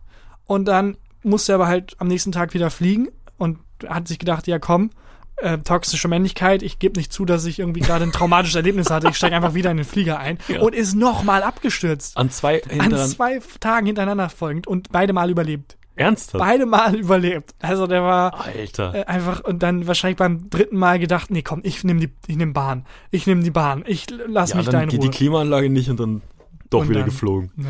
Und 0.46 0.66
dann 0.66 0.96
musste 1.22 1.52
er 1.52 1.56
aber 1.56 1.66
halt 1.68 1.94
am 1.98 2.08
nächsten 2.08 2.32
Tag 2.32 2.54
wieder 2.54 2.70
fliegen. 2.70 3.08
Und 3.36 3.58
hat 3.86 4.08
sich 4.08 4.18
gedacht, 4.18 4.48
ja 4.48 4.58
komm, 4.58 4.90
äh, 5.36 5.58
toxische 5.58 6.08
Männlichkeit, 6.08 6.64
ich 6.64 6.80
gebe 6.80 6.98
nicht 6.98 7.12
zu, 7.12 7.24
dass 7.24 7.44
ich 7.44 7.60
irgendwie 7.60 7.78
gerade 7.80 8.02
ein 8.02 8.10
traumatisches 8.10 8.56
Erlebnis 8.56 8.90
hatte, 8.90 9.06
ich 9.08 9.16
steige 9.16 9.36
einfach 9.36 9.54
wieder 9.54 9.70
in 9.70 9.76
den 9.76 9.86
Flieger 9.86 10.18
ein 10.18 10.38
Ja. 10.48 10.60
und 10.60 10.74
ist 10.74 10.96
nochmal 10.96 11.44
abgestürzt. 11.44 12.16
An 12.16 12.30
zwei 12.30 12.60
An 12.78 12.90
zwei 12.96 13.40
Tagen 13.60 13.86
hintereinander 13.86 14.28
folgend 14.30 14.66
und 14.66 14.90
beide 14.90 15.12
Mal 15.12 15.30
überlebt. 15.30 15.76
Ernsthaft? 15.94 16.38
Beide 16.44 16.66
Mal 16.66 16.96
überlebt. 16.96 17.54
Also 17.60 17.86
der 17.86 18.02
war 18.02 18.44
Alter. 18.44 18.94
äh, 18.96 19.04
einfach 19.04 19.44
und 19.44 19.62
dann 19.62 19.86
wahrscheinlich 19.86 20.16
beim 20.16 20.50
dritten 20.50 20.76
Mal 20.76 20.98
gedacht, 20.98 21.30
nee, 21.30 21.42
komm, 21.42 21.60
ich 21.62 21.84
nehme 21.84 22.00
die, 22.00 22.10
ich 22.26 22.36
nehme 22.36 22.52
Bahn, 22.52 22.84
ich 23.12 23.28
nehme 23.28 23.44
die 23.44 23.50
Bahn, 23.52 23.84
ich 23.86 24.06
lass 24.26 24.50
ja, 24.50 24.56
mich 24.56 24.66
da 24.66 24.72
dann 24.72 24.82
in 24.84 24.88
geht 24.88 25.00
Ruhe. 25.00 25.10
die 25.10 25.16
Klimaanlage 25.16 25.70
nicht 25.70 25.88
und 25.90 26.00
dann 26.00 26.22
doch 26.70 26.80
Und 26.80 26.88
wieder 26.88 27.00
dann- 27.00 27.08
geflogen. 27.10 27.52
Ja. 27.56 27.66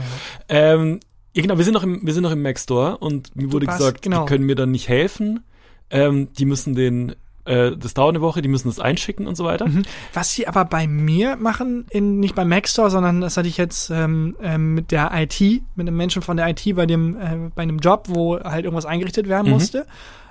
Ähm, 0.48 1.00
ja, 1.34 1.42
genau, 1.42 1.56
wir 1.58 1.64
sind 1.64 1.74
noch 1.74 1.82
im, 1.82 2.00
wir 2.04 2.14
sind 2.14 2.22
noch 2.22 2.32
im 2.32 2.42
Mac 2.42 2.58
Store 2.58 2.98
und 2.98 3.34
mir 3.36 3.52
wurde 3.52 3.66
warst- 3.66 3.78
gesagt, 3.78 4.02
genau. 4.02 4.24
die 4.24 4.28
können 4.28 4.44
mir 4.46 4.54
dann 4.56 4.70
nicht 4.70 4.88
helfen. 4.88 5.40
Ähm, 5.90 6.28
die 6.34 6.44
müssen 6.44 6.74
den, 6.74 7.14
äh, 7.46 7.72
das 7.76 7.94
dauert 7.94 8.10
eine 8.14 8.20
Woche, 8.20 8.42
die 8.42 8.48
müssen 8.48 8.68
das 8.68 8.78
einschicken 8.80 9.26
und 9.26 9.36
so 9.36 9.44
weiter. 9.44 9.66
Mhm. 9.66 9.84
Was 10.12 10.32
sie 10.32 10.46
aber 10.46 10.64
bei 10.66 10.86
mir 10.86 11.36
machen, 11.36 11.86
in, 11.90 12.20
nicht 12.20 12.34
beim 12.34 12.48
Mac 12.48 12.68
Store, 12.68 12.90
sondern 12.90 13.20
das 13.22 13.36
hatte 13.36 13.48
ich 13.48 13.56
jetzt 13.56 13.88
ähm, 13.90 14.36
ähm, 14.42 14.74
mit 14.74 14.90
der 14.90 15.10
IT, 15.14 15.40
mit 15.76 15.86
einem 15.86 15.96
Menschen 15.96 16.20
von 16.22 16.36
der 16.36 16.48
IT 16.48 16.74
bei 16.76 16.84
dem, 16.86 17.16
äh, 17.16 17.50
bei 17.54 17.62
einem 17.62 17.78
Job, 17.78 18.04
wo 18.08 18.38
halt 18.38 18.64
irgendwas 18.64 18.84
eingerichtet 18.86 19.28
werden 19.28 19.46
Mhm. 19.46 19.52
musste. 19.54 19.86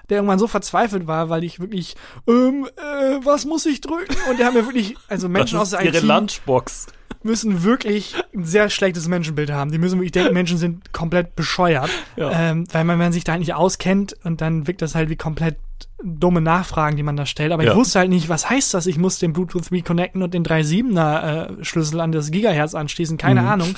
Der 0.10 0.18
irgendwann 0.20 0.40
so 0.40 0.48
verzweifelt 0.48 1.06
war, 1.06 1.28
weil 1.30 1.44
ich 1.44 1.60
wirklich, 1.60 1.96
ähm, 2.30 2.66
äh, 2.78 3.20
was 3.26 3.44
muss 3.46 3.66
ich 3.66 3.82
drücken? 3.82 4.16
Und 4.30 4.40
der 4.40 4.46
hat 4.48 4.54
mir 4.54 4.66
wirklich, 4.66 4.96
also 5.10 5.28
Menschen 5.28 5.60
aus 5.60 5.72
der 5.72 5.82
ihre 5.84 5.98
IT 5.98 6.04
Lunchbox. 6.04 6.88
Müssen 7.28 7.64
wirklich 7.64 8.16
ein 8.36 8.44
sehr 8.46 8.70
schlechtes 8.72 9.08
Menschenbild 9.08 9.52
haben. 9.52 9.72
Die 9.72 9.78
müssen 9.78 10.00
wirklich 10.00 10.12
denken, 10.14 10.34
Menschen 10.34 10.58
sind 10.58 10.92
komplett 10.94 11.36
bescheuert, 11.36 11.90
Ja. 12.16 12.32
ähm, 12.32 12.66
weil 12.72 12.84
man, 12.84 12.98
man 12.98 13.12
sich 13.14 13.24
da 13.24 13.38
nicht 13.38 13.54
auskennt 13.54 14.16
und 14.24 14.42
dann 14.42 14.66
wirkt 14.66 14.82
das 14.82 14.96
halt 14.96 15.10
wie 15.10 15.16
komplett 15.16 15.58
dumme 16.04 16.42
Nachfragen, 16.42 16.96
die 16.98 17.04
man 17.04 17.16
da 17.16 17.26
stellt. 17.28 17.52
Aber 17.52 17.64
Ja. 17.64 17.72
ich 17.72 17.78
wusste 17.78 18.00
halt 18.00 18.10
nicht, 18.10 18.30
was 18.30 18.50
heißt 18.50 18.74
das? 18.74 18.88
Ich 18.88 18.98
muss 18.98 19.20
den 19.20 19.34
Bluetooth 19.34 19.72
reconnecten 19.72 20.24
und 20.24 20.34
den 20.34 20.44
3.7er 20.44 21.60
äh, 21.60 21.64
Schlüssel 21.66 22.00
an 22.00 22.12
das 22.12 22.32
Gigahertz 22.32 22.74
anschließen. 22.76 23.18
Keine 23.18 23.42
Mhm. 23.44 23.48
Ahnung. 23.48 23.76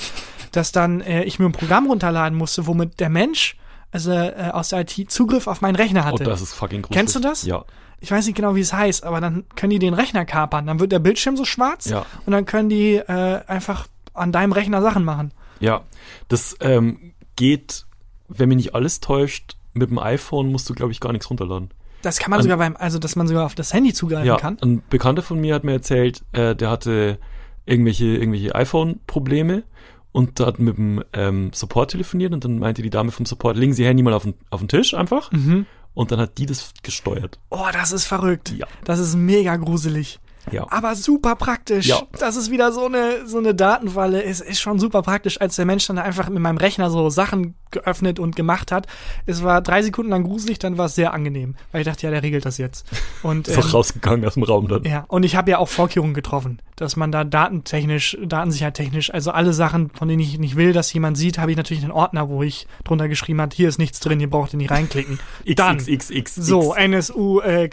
Dass 0.52 0.72
dann 0.72 1.00
äh, 1.02 1.24
ich 1.24 1.38
mir 1.38 1.46
ein 1.46 1.52
Programm 1.52 1.86
runterladen 1.86 2.36
musste, 2.38 2.66
womit 2.66 3.00
der 3.00 3.10
Mensch, 3.10 3.56
also 3.92 4.12
äh, 4.12 4.50
aus 4.52 4.68
der 4.70 4.80
IT, 4.80 5.10
Zugriff 5.10 5.46
auf 5.46 5.60
meinen 5.60 5.76
Rechner 5.76 6.02
Oh, 6.02 6.12
hatte. 6.12 6.24
das 6.24 6.40
ist 6.42 6.54
fucking 6.54 6.82
gruselig. 6.82 6.96
Kennst 6.98 7.14
du 7.16 7.20
das? 7.20 7.44
Ja. 7.44 7.64
Ich 8.00 8.10
weiß 8.10 8.24
nicht 8.26 8.36
genau, 8.36 8.54
wie 8.54 8.60
es 8.60 8.72
heißt, 8.72 9.04
aber 9.04 9.20
dann 9.20 9.44
können 9.56 9.70
die 9.70 9.78
den 9.78 9.92
Rechner 9.94 10.24
kapern. 10.24 10.66
Dann 10.66 10.80
wird 10.80 10.90
der 10.92 11.00
Bildschirm 11.00 11.36
so 11.36 11.44
schwarz 11.44 11.86
Ja. 11.86 12.06
und 12.24 12.32
dann 12.32 12.46
können 12.46 12.68
die 12.70 12.94
äh, 12.96 13.40
einfach 13.46 13.86
an 14.14 14.32
deinem 14.32 14.52
Rechner 14.52 14.80
Sachen 14.80 15.04
machen. 15.04 15.32
Ja. 15.60 15.82
Das 16.28 16.56
ähm, 16.60 17.12
geht, 17.36 17.84
wenn 18.28 18.48
mich 18.48 18.56
nicht 18.56 18.74
alles 18.74 19.00
täuscht, 19.00 19.56
mit 19.74 19.90
dem 19.90 19.98
iPhone 19.98 20.50
musst 20.50 20.68
du, 20.70 20.74
glaube 20.74 20.92
ich, 20.92 21.00
gar 21.00 21.12
nichts 21.12 21.28
runterladen. 21.28 21.70
Das 22.02 22.18
kann 22.18 22.30
man 22.30 22.38
An- 22.38 22.44
sogar 22.44 22.56
beim, 22.56 22.76
also 22.78 22.98
dass 22.98 23.14
man 23.16 23.28
sogar 23.28 23.44
auf 23.44 23.54
das 23.54 23.74
Handy 23.74 23.92
zugreifen 23.92 24.26
Ja, 24.26 24.36
kann. 24.36 24.56
ein 24.62 24.82
Bekannter 24.88 25.20
von 25.22 25.38
mir 25.38 25.54
hat 25.54 25.64
mir 25.64 25.72
erzählt, 25.72 26.22
äh, 26.32 26.56
der 26.56 26.70
hatte 26.70 27.18
irgendwelche, 27.66 28.06
irgendwelche 28.06 28.54
iPhone-Probleme 28.54 29.62
und 30.12 30.38
hat 30.40 30.58
mit 30.58 30.76
dem 30.76 31.04
ähm, 31.12 31.50
Support 31.54 31.92
telefoniert 31.92 32.32
und 32.32 32.44
dann 32.44 32.58
meinte 32.58 32.82
die 32.82 32.90
Dame 32.90 33.10
vom 33.12 33.26
Support, 33.26 33.56
legen 33.56 33.72
Sie 33.72 33.84
Handy 33.86 34.02
mal 34.02 34.12
auf 34.14 34.24
den, 34.24 34.34
auf 34.50 34.60
den 34.60 34.68
Tisch 34.68 34.94
einfach 34.94 35.30
Mhm. 35.32 35.66
und 35.94 36.10
dann 36.10 36.20
hat 36.20 36.38
die 36.38 36.46
das 36.46 36.72
gesteuert. 36.82 37.38
Oh, 37.50 37.66
das 37.72 37.92
ist 37.92 38.06
verrückt. 38.06 38.52
Ja. 38.56 38.66
Das 38.84 38.98
ist 38.98 39.14
mega 39.16 39.56
gruselig. 39.56 40.18
Ja. 40.52 40.66
Aber 40.70 40.94
super 40.94 41.36
praktisch. 41.36 41.86
Ja. 41.86 42.02
Das 42.18 42.36
ist 42.36 42.50
wieder 42.50 42.72
so 42.72 42.86
eine, 42.86 43.26
so 43.26 43.38
eine 43.38 43.54
Datenfalle. 43.54 44.22
Es 44.22 44.40
ist 44.40 44.60
schon 44.60 44.78
super 44.78 45.02
praktisch, 45.02 45.40
als 45.40 45.56
der 45.56 45.66
Mensch 45.66 45.86
dann 45.86 45.98
einfach 45.98 46.28
mit 46.28 46.40
meinem 46.40 46.58
Rechner 46.58 46.90
so 46.90 47.10
Sachen 47.10 47.54
geöffnet 47.70 48.18
und 48.18 48.36
gemacht 48.36 48.72
hat. 48.72 48.86
Es 49.26 49.42
war 49.42 49.62
drei 49.62 49.82
Sekunden 49.82 50.10
lang 50.10 50.24
gruselig, 50.24 50.58
dann 50.58 50.78
war 50.78 50.86
es 50.86 50.94
sehr 50.94 51.12
angenehm. 51.12 51.54
Weil 51.72 51.82
ich 51.82 51.86
dachte, 51.86 52.06
ja, 52.06 52.10
der 52.10 52.22
regelt 52.22 52.44
das 52.44 52.58
jetzt. 52.58 52.86
Und, 53.22 53.48
Ist 53.48 53.58
auch 53.58 53.64
ähm, 53.64 53.70
rausgegangen 53.70 54.26
aus 54.26 54.34
dem 54.34 54.42
Raum 54.42 54.68
dann. 54.68 54.84
Ja, 54.84 55.04
und 55.08 55.24
ich 55.24 55.36
habe 55.36 55.50
ja 55.50 55.58
auch 55.58 55.68
Vorkehrungen 55.68 56.14
getroffen, 56.14 56.60
dass 56.76 56.96
man 56.96 57.12
da 57.12 57.24
datentechnisch, 57.24 58.18
datensicherheitstechnisch, 58.24 59.12
also 59.12 59.30
alle 59.30 59.52
Sachen, 59.52 59.90
von 59.90 60.08
denen 60.08 60.20
ich 60.20 60.38
nicht 60.38 60.56
will, 60.56 60.72
dass 60.72 60.92
jemand 60.92 61.16
sieht, 61.16 61.38
habe 61.38 61.50
ich 61.50 61.56
natürlich 61.56 61.82
einen 61.82 61.92
Ordner, 61.92 62.28
wo 62.28 62.42
ich 62.42 62.66
drunter 62.84 63.08
geschrieben 63.08 63.40
habe, 63.40 63.54
hier 63.54 63.68
ist 63.68 63.78
nichts 63.78 64.00
drin, 64.00 64.20
ihr 64.20 64.30
braucht 64.30 64.52
ihr 64.52 64.56
nicht 64.56 64.70
reinklicken. 64.70 65.18
Dann. 65.56 65.78
XXX. 65.78 66.34
So, 66.34 66.74
NSU, 66.74 67.40
äh, 67.40 67.68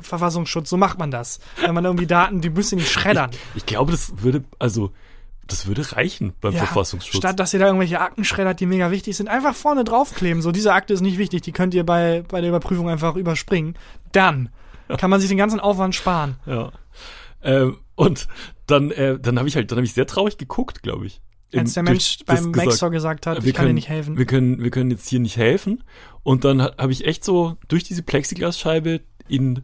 Verfassungsschutz, 0.00 0.70
so 0.70 0.76
macht 0.76 0.98
man 0.98 1.10
das. 1.10 1.40
Wenn 1.60 1.74
man 1.74 1.84
irgendwie 1.90 2.06
Daten, 2.06 2.40
die 2.40 2.50
müssen 2.50 2.76
nicht 2.76 2.90
schreddern. 2.90 3.30
Ich 3.54 3.66
glaube, 3.66 3.92
das 3.92 4.22
würde, 4.22 4.44
also, 4.58 4.92
das 5.46 5.66
würde 5.66 5.92
reichen 5.96 6.32
beim 6.40 6.52
Ja, 6.52 6.58
Verfassungsschutz. 6.60 7.16
Statt 7.16 7.38
dass 7.40 7.52
ihr 7.52 7.60
da 7.60 7.66
irgendwelche 7.66 8.00
Akten 8.00 8.24
schreddert, 8.24 8.60
die 8.60 8.66
mega 8.66 8.90
wichtig 8.90 9.16
sind, 9.16 9.28
einfach 9.28 9.54
vorne 9.54 9.84
draufkleben. 9.84 10.42
So, 10.42 10.52
diese 10.52 10.72
Akte 10.72 10.94
ist 10.94 11.00
nicht 11.00 11.18
wichtig, 11.18 11.42
die 11.42 11.52
könnt 11.52 11.74
ihr 11.74 11.84
bei, 11.84 12.22
bei 12.28 12.40
der 12.40 12.50
Überprüfung 12.50 12.88
einfach 12.88 13.16
überspringen. 13.16 13.74
Dann 14.12 14.48
kann 14.98 15.10
man 15.10 15.20
sich 15.20 15.28
den 15.28 15.38
ganzen 15.38 15.60
Aufwand 15.60 15.94
sparen. 15.94 16.36
ja. 16.46 16.72
Ähm, 17.42 17.78
und 17.94 18.28
dann, 18.66 18.90
äh, 18.90 19.18
dann 19.18 19.38
habe 19.38 19.48
ich 19.48 19.56
halt, 19.56 19.70
dann 19.70 19.78
habe 19.78 19.84
ich 19.86 19.94
sehr 19.94 20.06
traurig 20.06 20.36
geguckt, 20.38 20.82
glaube 20.82 21.06
ich. 21.06 21.20
Als 21.54 21.72
der 21.74 21.82
Mensch 21.82 22.18
beim 22.26 22.52
gesagt, 22.52 22.66
Maxor 22.68 22.90
gesagt 22.90 23.26
hat, 23.26 23.42
wir 23.42 23.48
ich 23.48 23.54
kann 23.54 23.64
dir 23.64 23.68
können- 23.68 23.74
nicht 23.76 23.88
helfen. 23.88 24.18
Wir 24.18 24.26
können, 24.26 24.62
wir 24.62 24.70
können 24.70 24.90
jetzt 24.90 25.08
hier 25.08 25.20
nicht 25.20 25.36
helfen. 25.36 25.82
Und 26.22 26.44
dann 26.44 26.62
ha- 26.62 26.72
habe 26.78 26.92
ich 26.92 27.06
echt 27.06 27.24
so 27.24 27.56
durch 27.68 27.82
diese 27.84 28.02
Plexiglasscheibe 28.02 29.00
in. 29.26 29.62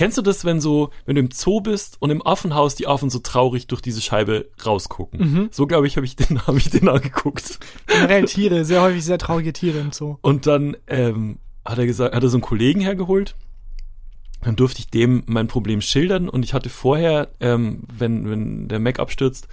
Kennst 0.00 0.16
du 0.16 0.22
das, 0.22 0.46
wenn 0.46 0.62
so, 0.62 0.88
wenn 1.04 1.16
du 1.16 1.20
im 1.20 1.30
Zoo 1.30 1.60
bist 1.60 1.98
und 2.00 2.08
im 2.08 2.26
Affenhaus 2.26 2.74
die 2.74 2.86
Affen 2.86 3.10
so 3.10 3.18
traurig 3.18 3.66
durch 3.66 3.82
diese 3.82 4.00
Scheibe 4.00 4.48
rausgucken? 4.64 5.20
Mhm. 5.20 5.48
So 5.50 5.66
glaube 5.66 5.86
ich, 5.86 5.96
habe 5.96 6.06
ich 6.06 6.16
den, 6.16 6.40
habe 6.46 6.56
ich 6.56 6.70
den 6.70 6.88
angeguckt. 6.88 7.58
Generell 7.86 8.24
Tiere, 8.24 8.64
sehr 8.64 8.80
häufig 8.80 9.04
sehr 9.04 9.18
traurige 9.18 9.52
Tiere 9.52 9.78
im 9.78 9.92
Zoo. 9.92 10.16
Und 10.22 10.46
dann 10.46 10.74
ähm, 10.86 11.36
hat 11.66 11.76
er 11.76 11.84
gesagt, 11.84 12.14
hat 12.14 12.22
er 12.22 12.30
so 12.30 12.38
einen 12.38 12.42
Kollegen 12.42 12.80
hergeholt. 12.80 13.36
Dann 14.42 14.56
durfte 14.56 14.78
ich 14.80 14.88
dem 14.88 15.22
mein 15.26 15.48
Problem 15.48 15.82
schildern 15.82 16.30
und 16.30 16.46
ich 16.46 16.54
hatte 16.54 16.70
vorher, 16.70 17.28
ähm, 17.38 17.82
wenn, 17.94 18.30
wenn 18.30 18.68
der 18.68 18.78
Mac 18.78 19.00
abstürzt, 19.00 19.48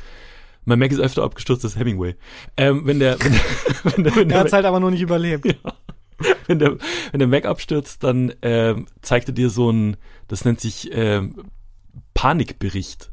mein 0.63 0.79
Mac 0.79 0.93
ist 0.93 1.01
öfter 1.01 1.23
abgestürzt 1.23 1.65
als 1.65 1.75
Hemingway. 1.75 2.15
Ähm, 2.55 2.83
wenn 2.86 2.99
der, 2.99 3.19
wenn 3.19 3.33
der, 3.33 3.41
wenn 3.83 4.03
der, 4.05 4.15
wenn 4.15 4.21
Er 4.21 4.25
der, 4.27 4.39
hat's 4.39 4.53
halt 4.53 4.65
aber 4.65 4.79
nur 4.79 4.91
nicht 4.91 5.01
überlebt. 5.01 5.57
wenn 6.47 6.60
der, 6.60 6.77
wenn 7.12 7.19
der 7.19 7.27
Mac 7.27 7.45
abstürzt, 7.45 8.03
dann 8.03 8.34
ähm, 8.41 8.88
zeigt 9.01 9.30
er 9.30 9.34
dir 9.34 9.49
so 9.49 9.69
ein, 9.71 9.97
das 10.27 10.45
nennt 10.45 10.60
sich 10.60 10.89
ähm, 10.91 11.36
Panikbericht. 12.13 13.12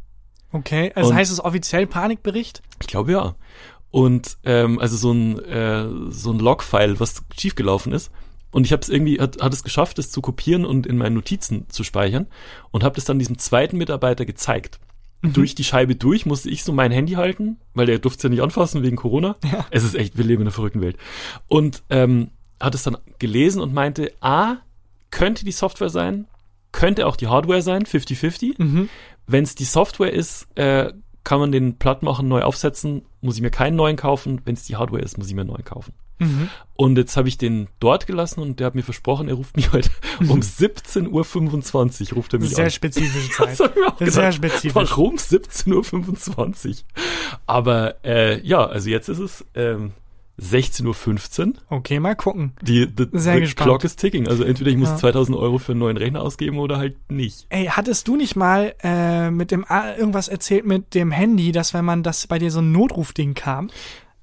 Okay, 0.52 0.92
also 0.94 1.10
Und- 1.10 1.16
heißt 1.16 1.32
es 1.32 1.40
offiziell 1.44 1.86
Panikbericht? 1.86 2.62
Ich 2.80 2.86
glaube 2.86 3.12
ja. 3.12 3.34
Und 3.90 4.38
ähm, 4.44 4.78
also 4.80 4.96
so 4.96 5.12
ein 5.12 5.38
äh, 5.44 5.86
so 6.10 6.32
ein 6.32 6.38
Logfile, 6.38 6.98
was 6.98 7.22
schiefgelaufen 7.38 7.92
ist. 7.92 8.10
Und 8.50 8.66
ich 8.66 8.72
habe 8.72 8.82
es 8.82 8.88
irgendwie 8.88 9.20
hat, 9.20 9.40
hat 9.40 9.52
es 9.52 9.62
geschafft, 9.62 9.98
es 9.98 10.10
zu 10.10 10.20
kopieren 10.20 10.64
und 10.64 10.86
in 10.86 10.96
meinen 10.96 11.14
Notizen 11.14 11.68
zu 11.68 11.84
speichern 11.84 12.26
und 12.70 12.82
habe 12.84 12.94
das 12.96 13.04
dann 13.04 13.18
diesem 13.18 13.38
zweiten 13.38 13.76
Mitarbeiter 13.78 14.24
gezeigt. 14.24 14.80
Durch 15.22 15.54
die 15.54 15.64
Scheibe 15.64 15.96
durch 15.96 16.26
musste 16.26 16.50
ich 16.50 16.64
so 16.64 16.72
mein 16.72 16.92
Handy 16.92 17.14
halten, 17.14 17.58
weil 17.72 17.86
der 17.86 17.98
durfte 17.98 18.18
es 18.18 18.22
ja 18.24 18.28
nicht 18.28 18.42
anfassen 18.42 18.82
wegen 18.82 18.96
Corona. 18.96 19.36
Ja. 19.44 19.64
Es 19.70 19.82
ist 19.82 19.94
echt, 19.94 20.18
wir 20.18 20.24
leben 20.24 20.42
in 20.42 20.48
einer 20.48 20.52
verrückten 20.54 20.82
Welt. 20.82 20.98
Und 21.48 21.82
ähm, 21.88 22.30
hat 22.60 22.74
es 22.74 22.82
dann 22.82 22.96
gelesen 23.18 23.60
und 23.60 23.74
meinte, 23.74 24.12
A, 24.20 24.56
könnte 25.10 25.44
die 25.44 25.52
Software 25.52 25.90
sein, 25.90 26.26
könnte 26.72 27.06
auch 27.06 27.16
die 27.16 27.28
Hardware 27.28 27.62
sein, 27.62 27.84
50-50. 27.84 28.62
Mhm. 28.62 28.88
Wenn 29.26 29.44
es 29.44 29.54
die 29.54 29.64
Software 29.64 30.12
ist, 30.12 30.46
äh, 30.56 30.92
kann 31.22 31.40
man 31.40 31.52
den 31.52 31.76
platt 31.78 32.02
machen, 32.02 32.28
neu 32.28 32.42
aufsetzen, 32.42 33.02
muss 33.22 33.36
ich 33.36 33.42
mir 33.42 33.50
keinen 33.50 33.76
neuen 33.76 33.96
kaufen. 33.96 34.42
Wenn 34.44 34.54
es 34.54 34.64
die 34.64 34.76
Hardware 34.76 35.02
ist, 35.02 35.16
muss 35.16 35.28
ich 35.28 35.34
mir 35.34 35.40
einen 35.42 35.50
neuen 35.50 35.64
kaufen. 35.64 35.94
Mhm. 36.18 36.48
Und 36.76 36.96
jetzt 36.96 37.16
habe 37.16 37.28
ich 37.28 37.38
den 37.38 37.68
dort 37.80 38.06
gelassen 38.06 38.40
und 38.40 38.60
der 38.60 38.66
hat 38.68 38.74
mir 38.74 38.82
versprochen, 38.82 39.28
er 39.28 39.34
ruft 39.34 39.56
mich 39.56 39.72
heute 39.72 39.90
um 40.20 40.40
17.25 40.40 42.10
Uhr 42.10 42.16
ruft 42.16 42.32
er 42.34 42.40
mich 42.40 42.54
Sehr 42.54 42.66
an. 42.66 42.70
spezifische 42.70 43.30
Zeit. 43.56 43.56
Sehr 43.98 44.32
spezifisch. 44.32 44.74
Warum 44.74 45.16
17.25 45.16 46.68
Uhr? 46.68 46.74
Aber 47.46 47.96
äh, 48.04 48.40
ja, 48.46 48.64
also 48.64 48.90
jetzt 48.90 49.08
ist 49.08 49.18
es 49.18 49.44
ähm, 49.54 49.92
16.15 50.40 51.46
Uhr. 51.46 51.52
Okay, 51.70 52.00
mal 52.00 52.16
gucken. 52.16 52.52
Die, 52.62 52.86
the, 52.86 53.06
Sehr 53.12 53.34
the 53.34 53.40
gespannt. 53.40 53.66
clock 53.68 53.84
is 53.84 53.96
ticking. 53.96 54.26
Also 54.28 54.42
entweder 54.44 54.70
ich 54.70 54.76
muss 54.76 54.88
Ja. 54.90 54.96
2000 54.96 55.36
Euro 55.38 55.58
für 55.58 55.72
einen 55.72 55.78
neuen 55.80 55.96
Rechner 55.96 56.22
ausgeben 56.22 56.58
oder 56.58 56.76
halt 56.78 56.96
nicht. 57.10 57.46
Ey, 57.50 57.66
hattest 57.66 58.08
du 58.08 58.16
nicht 58.16 58.34
mal 58.34 58.74
äh, 58.82 59.30
mit 59.30 59.50
dem 59.50 59.64
A 59.68 59.94
irgendwas 59.94 60.28
erzählt 60.28 60.66
mit 60.66 60.94
dem 60.94 61.10
Handy, 61.12 61.52
dass 61.52 61.72
wenn 61.74 61.84
man 61.84 62.02
das 62.02 62.26
bei 62.26 62.38
dir 62.38 62.50
so 62.50 62.60
ein 62.60 62.72
Notrufding 62.72 63.34
kam? 63.34 63.70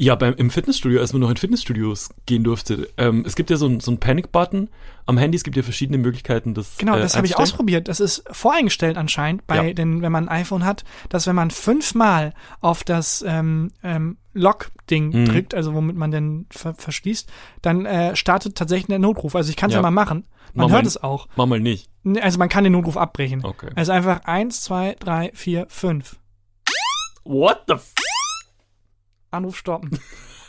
Ja, 0.04 0.16
beim, 0.16 0.34
im 0.34 0.50
Fitnessstudio, 0.50 1.00
als 1.00 1.14
man 1.14 1.20
noch 1.22 1.30
in 1.30 1.38
Fitnessstudios 1.38 2.10
gehen 2.26 2.44
durfte, 2.44 2.90
ähm, 2.98 3.24
es 3.28 3.36
gibt 3.36 3.52
ja 3.52 3.58
so 3.58 3.68
ein, 3.68 3.80
so 3.80 3.92
ein 3.92 4.00
Panic-Button 4.00 4.68
am 5.06 5.18
Handy, 5.20 5.36
es 5.36 5.44
gibt 5.44 5.56
ja 5.56 5.62
verschiedene 5.62 6.00
Möglichkeiten, 6.00 6.56
das 6.56 6.78
Genau, 6.80 6.96
äh, 6.98 7.02
das 7.02 7.16
habe 7.16 7.28
ich 7.28 7.38
ausprobiert. 7.38 7.88
Das 7.88 8.00
ist 8.00 8.24
voreingestellt 8.32 8.98
anscheinend, 8.98 9.46
bei 9.46 9.68
Ja. 9.68 9.74
den, 9.74 10.02
wenn 10.02 10.12
man 10.12 10.28
ein 10.28 10.42
iPhone 10.42 10.66
hat, 10.66 10.84
dass 11.10 11.28
wenn 11.28 11.36
man 11.36 11.52
fünfmal 11.52 12.34
auf 12.62 12.84
das 12.84 13.24
ähm, 13.28 13.70
ähm, 13.84 14.18
Lock-Ding 14.34 15.10
Mhm. 15.10 15.26
drückt, 15.26 15.54
also 15.54 15.76
womit 15.76 15.96
man 15.96 16.10
den 16.10 16.48
ver 16.50 16.74
verschließt, 16.74 17.30
dann 17.62 17.86
äh, 17.86 18.16
startet 18.16 18.56
tatsächlich 18.56 18.88
der 18.88 18.98
Notruf. 18.98 19.36
Also 19.36 19.52
ich 19.52 19.56
kann 19.56 19.70
es 19.70 19.76
ja. 19.76 19.80
Ja. 19.80 19.84
mal 19.84 19.92
machen. 19.92 20.26
Man 20.56 20.66
Mach 20.66 20.72
hört 20.74 20.84
mal. 20.84 20.88
es 20.88 20.98
auch. 21.04 21.28
Mach 21.36 21.46
mal 21.46 21.60
nicht. 21.60 21.90
Also 22.22 22.40
man 22.40 22.50
kann 22.50 22.64
den 22.64 22.74
Notruf 22.74 22.98
abbrechen. 22.98 23.46
Okay. 23.46 23.70
Also 23.76 23.92
einfach 23.92 24.22
eins, 24.26 24.62
zwei, 24.64 24.96
drei, 25.00 25.30
vier, 25.36 25.68
fünf. 25.70 26.16
What 27.24 27.62
the 27.68 27.74
f 27.76 27.94
Anruf 29.32 29.58
stoppen. 29.58 29.92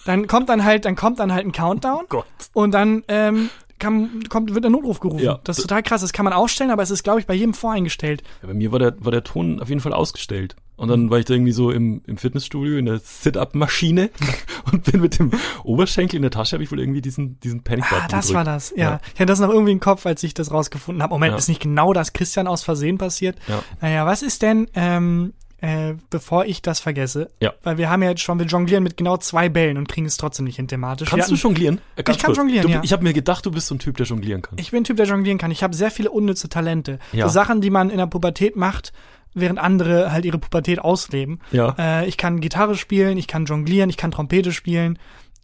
dann 0.05 0.27
kommt 0.27 0.49
dann 0.49 0.65
halt, 0.65 0.85
dann 0.85 0.97
kommt 0.97 1.19
dann 1.19 1.33
halt 1.33 1.47
ein 1.47 1.53
Countdown 1.53 2.05
Gott. 2.09 2.27
und 2.53 2.73
dann 2.73 3.05
ähm, 3.09 3.49
kann, 3.79 4.23
kommt, 4.29 4.55
wird 4.55 4.65
der 4.65 4.71
Notruf 4.71 5.01
gerufen. 5.01 5.25
Ja. 5.25 5.41
Das 5.45 5.59
ist 5.59 5.65
total 5.65 5.83
krass. 5.83 6.01
Das 6.03 6.13
kann 6.13 6.25
man 6.25 6.33
ausstellen, 6.33 6.71
aber 6.71 6.83
es 6.83 6.91
ist, 6.91 7.03
glaube 7.03 7.21
ich, 7.21 7.27
bei 7.27 7.35
jedem 7.35 7.55
voreingestellt. 7.55 8.23
Ja, 8.43 8.49
bei 8.49 8.55
mir 8.55 8.71
war 8.73 8.79
der, 8.79 8.95
war 9.05 9.11
der 9.13 9.25
Ton 9.25 9.61
auf 9.61 9.69
jeden 9.69 9.81
Fall 9.81 9.93
ausgestellt. 9.93 10.55
Und 10.77 10.89
dann 10.89 11.11
war 11.11 11.19
ich 11.19 11.27
da 11.27 11.35
irgendwie 11.35 11.53
so 11.53 11.71
im, 11.71 12.03
im 12.07 12.17
Fitnessstudio 12.17 12.77
in 12.77 12.87
der 12.87 12.99
Sit-Up-Maschine 12.99 14.11
und 14.73 14.85
bin 14.85 15.01
mit 15.01 15.19
dem 15.19 15.31
Oberschenkel 15.63 16.17
in 16.17 16.23
der 16.23 16.31
Tasche, 16.33 16.57
habe 16.57 16.65
ich 16.65 16.73
wohl 16.73 16.81
irgendwie 16.81 17.01
diesen, 17.03 17.39
diesen 17.41 17.63
Panic-Button 17.63 18.05
Ah, 18.05 18.09
das 18.09 18.27
gedrückt. 18.29 18.35
war 18.47 18.53
das. 18.55 18.71
Ja. 18.71 18.77
Ja. 18.77 19.01
Ich 19.15 19.21
hatte 19.21 19.27
das 19.27 19.39
noch 19.41 19.51
irgendwie 19.51 19.73
im 19.73 19.81
Kopf, 19.81 20.07
als 20.07 20.23
ich 20.25 20.35
das 20.35 20.51
rausgefunden 20.51 21.03
habe. 21.03 21.13
Moment, 21.15 21.33
Ja. 21.33 21.39
ist 21.39 21.49
nicht 21.49 21.61
genau 21.63 21.93
das 21.93 22.13
Christian 22.13 22.49
aus 22.49 22.63
Versehen 22.65 22.99
passiert? 22.99 23.37
Ja. 23.47 23.63
Naja, 23.81 24.07
was 24.07 24.23
ist 24.23 24.43
denn, 24.43 24.69
ähm, 24.75 25.35
äh, 25.63 25.95
bevor 26.11 26.45
ich 26.45 26.61
das 26.61 26.81
vergesse? 26.81 27.31
Ja. 27.41 27.55
Weil 27.63 27.79
wir 27.79 27.89
haben 27.89 28.03
ja 28.03 28.11
jetzt 28.11 28.21
schon, 28.21 28.39
wir 28.39 28.47
jonglieren 28.47 28.83
mit 28.83 28.97
genau 28.97 29.17
zwei 29.17 29.49
Bällen 29.49 29.79
und 29.79 29.89
kriegen 29.89 30.07
es 30.07 30.17
trotzdem 30.17 30.45
nicht 30.45 30.57
hin 30.57 30.69
thematisch. 30.69 31.09
Kannst 31.09 31.31
wir 31.31 31.37
du 31.37 31.41
jonglieren? 31.43 31.79
Äh, 31.97 32.01
Ich 32.01 32.05
kann 32.05 32.17
kurz. 32.27 32.37
jonglieren, 32.37 32.67
du, 32.67 32.73
ja. 32.75 32.81
Ich 32.83 32.93
habe 32.93 33.05
mir 33.05 33.13
gedacht, 33.13 33.47
du 33.47 33.51
bist 33.53 33.69
so 33.69 33.75
ein 33.77 33.79
Typ, 33.79 33.97
der 33.97 34.05
jonglieren 34.07 34.43
kann. 34.43 34.59
Ich 34.59 34.73
bin 34.73 34.81
ein 34.83 34.85
Typ, 34.85 34.97
der 34.99 35.07
jonglieren 35.07 35.39
kann. 35.39 35.51
Ich 35.53 35.63
habe 35.63 35.75
sehr 35.75 35.91
viele 35.91 36.11
unnütze 36.11 36.49
Talente. 36.49 36.99
Ja. 37.13 37.29
So 37.29 37.33
Sachen, 37.33 37.61
die 37.61 37.71
man 37.71 37.91
in 37.91 37.99
der 37.99 38.07
Pubertät 38.07 38.57
macht, 38.57 38.93
während 39.35 39.59
andere 39.61 40.13
halt 40.13 40.25
ihre 40.25 40.39
Pubertät 40.39 40.81
ausleben. 40.81 41.41
Ja. 41.53 41.75
Äh, 41.79 42.07
ich 42.09 42.17
kann 42.19 42.41
Gitarre 42.41 42.75
spielen, 42.77 43.17
ich 43.17 43.29
kann 43.29 43.47
jonglieren, 43.47 43.89
ich 43.89 43.97
kann 43.97 44.11
Trompete 44.11 44.53
spielen. 44.53 44.99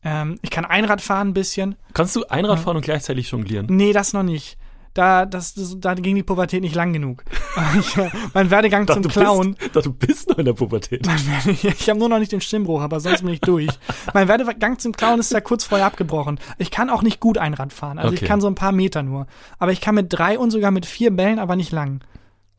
Ähm, 0.05 0.39
ich 0.43 0.51
kann 0.51 0.65
Einrad 0.65 1.01
fahren 1.01 1.29
ein 1.29 1.35
bisschen. 1.35 1.77
Kannst 1.95 2.15
du 2.17 2.25
Einrad 2.27 2.59
fahren 2.61 2.77
und 2.77 2.83
gleichzeitig 2.85 3.31
jonglieren? 3.31 3.67
Nee, 3.71 3.93
das 3.93 4.13
noch 4.13 4.23
nicht. 4.25 4.57
Da, 4.95 5.27
das, 5.27 5.55
das, 5.55 5.77
da 5.79 5.95
ging 5.95 6.17
die 6.17 6.23
Pubertät 6.23 6.63
nicht 6.63 6.75
lang 6.75 6.93
genug. 6.93 7.25
ich, 7.79 7.97
mein 8.35 8.51
Werdegang 8.51 8.87
zum 8.87 9.03
du 9.03 9.09
Clown. 9.09 9.55
Bist, 9.55 9.77
da 9.77 9.81
du 9.81 9.93
bist 9.93 10.29
noch 10.29 10.39
in 10.39 10.45
der 10.45 10.53
Pubertät. 10.55 11.07
ich 11.63 11.89
habe 11.89 11.99
nur 11.99 12.09
noch 12.09 12.19
nicht 12.19 12.33
den 12.33 12.41
Stimmbruch, 12.41 12.81
aber 12.81 13.01
sonst 13.01 13.23
bin 13.23 13.33
ich 13.33 13.41
durch. 13.41 13.69
mein 14.15 14.29
Werdegang 14.29 14.79
zum 14.79 14.93
Clown 14.93 15.21
ist 15.21 15.33
ja 15.33 15.41
kurz 15.41 15.65
vorher 15.65 15.87
abgebrochen. 15.87 16.41
Ich 16.59 16.71
kann 16.71 16.91
auch 16.91 17.03
nicht 17.03 17.21
gut 17.21 17.39
Einrad 17.39 17.73
fahren. 17.73 17.99
Also 17.99 18.15
ich 18.15 18.21
Okay. 18.21 18.27
kann 18.27 18.41
so 18.41 18.49
ein 18.49 18.55
paar 18.55 18.73
Meter 18.73 19.03
nur. 19.03 19.27
Aber 19.59 19.71
ich 19.73 19.81
kann 19.81 19.95
mit 19.95 20.07
drei 20.13 20.39
und 20.39 20.51
sogar 20.51 20.71
mit 20.71 20.87
vier 20.87 21.11
Bällen, 21.11 21.39
aber 21.39 21.55
nicht 21.55 21.71
lang. 21.73 22.01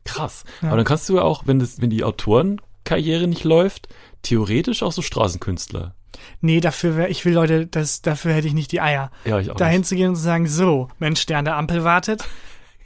Krass. 0.04 0.44
Aber 0.62 0.76
dann 0.76 0.84
kannst 0.86 1.08
du 1.08 1.16
ja 1.16 1.22
auch, 1.22 1.42
wenn, 1.46 1.58
das, 1.58 1.80
wenn 1.80 1.90
die 1.90 2.04
Autorenkarriere 2.04 3.26
nicht 3.28 3.44
läuft, 3.44 3.88
theoretisch 4.22 4.82
auch 4.82 4.92
so 4.92 5.02
Straßenkünstler. 5.02 5.94
Nee, 6.40 6.60
dafür 6.60 6.96
wär, 6.96 7.10
ich 7.10 7.24
will 7.24 7.34
Leute, 7.34 7.66
das, 7.66 8.02
dafür 8.02 8.32
hätte 8.32 8.46
ich 8.48 8.54
nicht 8.54 8.72
die 8.72 8.80
Eier. 8.80 9.10
Ja, 9.24 9.38
ich 9.38 9.50
auch. 9.50 9.56
Dahin 9.56 9.78
nicht. 9.80 9.88
zu 9.88 9.94
gehen 9.94 10.10
und 10.10 10.16
zu 10.16 10.22
sagen, 10.22 10.46
so, 10.46 10.88
Mensch, 10.98 11.26
der 11.26 11.38
an 11.38 11.44
der 11.44 11.56
Ampel 11.56 11.84
wartet. 11.84 12.24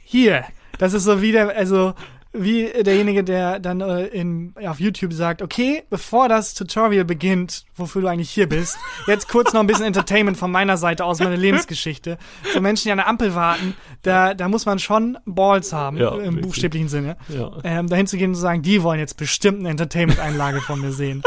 Hier. 0.03 0.43
Das 0.77 0.93
ist 0.93 1.03
so 1.05 1.21
wie 1.21 1.31
der, 1.31 1.55
also, 1.55 1.93
wie 2.37 2.65
derjenige, 2.83 3.23
der 3.23 3.59
dann 3.59 3.79
äh, 3.79 4.07
in, 4.07 4.53
auf 4.67 4.81
YouTube 4.81 5.13
sagt, 5.13 5.41
okay, 5.41 5.83
bevor 5.89 6.27
das 6.27 6.53
Tutorial 6.53 7.05
beginnt, 7.05 7.63
wofür 7.77 8.01
du 8.01 8.07
eigentlich 8.09 8.29
hier 8.29 8.49
bist, 8.49 8.77
jetzt 9.07 9.29
kurz 9.29 9.53
noch 9.53 9.61
ein 9.61 9.67
bisschen 9.67 9.85
Entertainment 9.85 10.35
von 10.35 10.51
meiner 10.51 10.75
Seite 10.75 11.05
aus, 11.05 11.19
meine 11.19 11.37
Lebensgeschichte. 11.37 12.17
So 12.53 12.59
Menschen, 12.59 12.89
die 12.89 12.91
an 12.91 12.97
der 12.97 13.07
Ampel 13.07 13.35
warten, 13.35 13.73
da, 14.01 14.33
da 14.33 14.49
muss 14.49 14.65
man 14.65 14.79
schon 14.79 15.17
Balls 15.25 15.71
haben, 15.71 15.95
Ja, 15.95 16.13
im 16.15 16.23
wirklich. 16.25 16.41
buchstäblichen 16.41 16.89
Sinne. 16.89 17.15
Ja. 17.29 17.51
Ähm, 17.63 17.87
dahin 17.87 18.05
zu 18.05 18.17
gehen 18.17 18.31
und 18.31 18.35
zu 18.35 18.41
sagen, 18.41 18.61
die 18.61 18.83
wollen 18.83 18.99
jetzt 18.99 19.15
bestimmt 19.15 19.59
eine 19.59 19.69
Entertainment-Einlage 19.69 20.59
von 20.59 20.81
mir 20.81 20.91
sehen. 20.91 21.23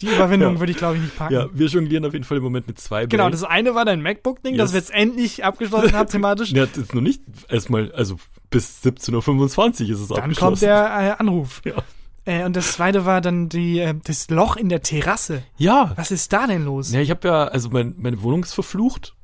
Die 0.00 0.06
Überwindung 0.06 0.54
Ja. 0.54 0.60
würde 0.60 0.72
ich, 0.72 0.78
glaube 0.78 0.96
ich, 0.96 1.02
nicht 1.02 1.16
packen. 1.16 1.34
Ja, 1.34 1.46
wir 1.52 1.66
jonglieren 1.66 2.04
auf 2.04 2.12
jeden 2.12 2.24
Fall 2.24 2.38
im 2.38 2.44
Moment 2.44 2.66
mit 2.68 2.78
zwei 2.78 3.06
Genau, 3.06 3.24
Bällen. 3.24 3.32
das 3.32 3.44
eine 3.44 3.74
war 3.74 3.84
dein 3.84 4.00
MacBook-Ding, 4.02 4.56
das 4.56 4.72
Yes. 4.72 4.72
wir 4.74 4.78
jetzt 4.80 4.90
endlich 5.08 5.44
abgeschlossen 5.44 5.92
haben 5.92 6.08
thematisch. 6.10 6.52
Ja, 6.52 6.66
das 6.66 6.76
ist 6.78 6.94
noch 6.94 7.02
nicht 7.02 7.22
erstmal, 7.48 7.90
also 7.92 8.16
bis 8.50 8.82
17.25 8.84 9.84
Uhr 9.86 9.90
ist 9.90 10.00
es 10.00 10.08
Dann 10.08 10.18
abgeschlossen. 10.18 10.40
kommt 10.40 10.62
der 10.62 10.76
äh, 10.84 11.20
Anruf. 11.20 11.60
Ja. 11.64 11.74
Äh, 12.24 12.44
und 12.44 12.54
das 12.56 12.72
zweite 12.72 13.04
war 13.06 13.20
dann 13.20 13.48
die, 13.48 13.78
äh, 13.80 13.94
das 14.04 14.28
Loch 14.30 14.56
in 14.56 14.68
der 14.68 14.82
Terrasse. 14.82 15.42
Ja. 15.56 15.92
Was 15.96 16.10
ist 16.10 16.32
da 16.32 16.46
denn 16.46 16.64
los? 16.64 16.92
Ja, 16.92 17.00
ich 17.00 17.10
habe 17.10 17.26
ja, 17.26 17.44
also 17.44 17.70
mein, 17.70 17.94
meine 17.98 18.22
Wohnung 18.22 18.42
ist 18.44 18.54
verflucht 18.54 19.14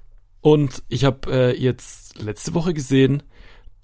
und 0.41 0.83
ich 0.89 1.05
habe 1.05 1.31
äh, 1.33 1.61
jetzt 1.61 2.19
letzte 2.21 2.55
Woche 2.55 2.75
gesehen, 2.75 3.23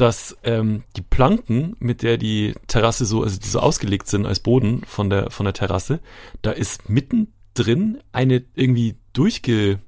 dass 0.00 0.36
ähm, 0.44 0.84
die 0.96 1.02
Planken, 1.02 1.76
mit 1.78 2.02
der 2.02 2.16
die 2.16 2.54
Terrasse 2.68 3.04
so, 3.04 3.22
also 3.22 3.38
die 3.38 3.48
so 3.48 3.60
ausgelegt 3.60 4.08
sind 4.08 4.24
als 4.24 4.40
Boden 4.40 4.82
von 4.86 5.10
der 5.10 5.30
von 5.30 5.44
der 5.44 5.52
Terrasse, 5.52 6.00
da 6.40 6.52
ist 6.52 6.88
mittendrin 6.88 7.98
eine 8.12 8.42
irgendwie 8.54 8.96
durchge 9.12 9.80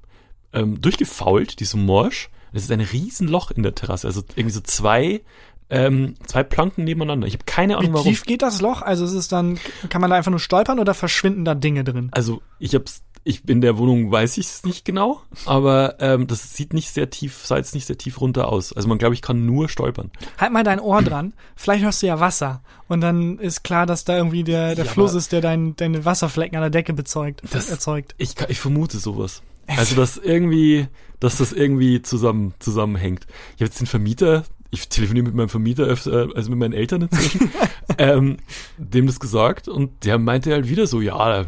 ähm, 0.53 0.81
durchgefault, 0.81 1.61
die 1.61 1.65
ist 1.65 1.71
so 1.71 1.79
morsch. 1.79 2.29
Es 2.53 2.65
ist 2.65 2.71
ein 2.71 2.81
Riesenloch 2.81 3.51
in 3.51 3.63
der 3.63 3.75
Terrasse, 3.75 4.07
also 4.07 4.23
irgendwie 4.37 4.53
so 4.53 4.61
zwei 4.61 5.23
ähm, 5.71 6.17
zwei 6.27 6.43
Planken 6.43 6.85
nebeneinander. 6.85 7.27
Ich 7.27 7.33
habe 7.33 7.45
keine 7.47 7.73
Wie 7.73 7.77
Ahnung 7.79 7.95
warum. 7.95 8.07
tief 8.07 8.25
geht 8.25 8.43
das 8.43 8.61
Loch? 8.61 8.83
Also 8.83 9.07
ist 9.07 9.15
es 9.15 9.29
dann, 9.29 9.59
kann 9.89 10.03
man 10.03 10.11
da 10.11 10.17
einfach 10.17 10.31
nur 10.31 10.41
stolpern 10.41 10.79
oder 10.79 10.93
verschwinden 10.93 11.47
da 11.47 11.55
Dinge 11.55 11.85
drin? 11.85 12.11
Also 12.13 12.43
ich 12.59 12.75
hab's, 12.75 13.03
ich 13.25 13.49
in 13.49 13.61
der 13.61 13.79
Wohnung 13.79 14.11
weiß 14.11 14.37
ich 14.39 14.47
es 14.47 14.64
nicht 14.64 14.85
genau, 14.85 15.20
aber 15.47 15.97
ähm, 16.01 16.27
das 16.27 16.57
sieht 16.57 16.73
nicht 16.75 16.91
sehr 16.91 17.09
tief, 17.11 17.45
sah 17.47 17.57
jetzt 17.57 17.75
nicht 17.75 17.87
sehr 17.87 17.97
tief 17.99 18.20
runter 18.20 18.49
aus. 18.49 18.73
Also 18.73 18.89
man 18.89 18.99
glaube 18.99 19.14
ich 19.14 19.23
kann 19.23 19.47
nur 19.47 19.68
stolpern. 19.68 20.11
Halt 20.39 20.53
mal 20.53 20.64
dein 20.64 20.81
Ohr 20.81 21.03
dran. 21.03 21.33
Vielleicht 21.55 21.85
hörst 21.85 22.03
du 22.03 22.07
ja 22.09 22.18
Wasser. 22.20 22.62
Und 22.89 23.01
dann 23.01 23.39
ist 23.39 23.62
klar, 23.64 23.87
dass 23.87 24.05
da 24.05 24.16
irgendwie 24.16 24.45
der, 24.45 24.75
der 24.75 24.85
Ja, 24.87 24.91
Fluss 24.91 25.14
ist, 25.14 25.33
der 25.33 25.41
dein, 25.41 25.77
deine 25.77 26.05
Wasserflecken 26.05 26.57
an 26.57 26.62
der 26.62 26.70
Decke 26.70 26.93
bezeugt, 26.93 27.43
Das- 27.51 27.70
erzeugt. 27.70 28.14
Ich, 28.18 28.35
ich 28.49 28.59
vermute 28.59 28.99
sowas. 28.99 29.43
Also 29.68 29.95
dass 29.95 30.16
irgendwie, 30.16 30.89
dass 31.20 31.39
das 31.39 31.53
irgendwie 31.53 32.03
zusammen 32.03 32.53
zusammenhängt. 32.59 33.27
Ich 33.51 33.55
habe 33.62 33.66
jetzt 33.66 33.79
den 33.81 33.87
Vermieter, 33.87 34.43
ich 34.70 34.89
telefoniere 34.89 35.25
mit 35.27 35.35
meinem 35.35 35.49
Vermieter 35.49 35.85
öfter, 35.85 36.29
also 36.35 36.51
mit 36.51 36.59
meinen 36.59 36.73
Eltern 36.75 37.03
inzwischen, 37.03 37.51
ähm, 37.99 38.39
dem 38.79 39.07
das 39.07 39.20
gesagt 39.20 39.68
und 39.68 40.05
der 40.05 40.18
meinte 40.18 40.51
halt 40.53 40.68
wieder 40.68 40.87
so, 40.89 41.01
ja, 41.01 41.45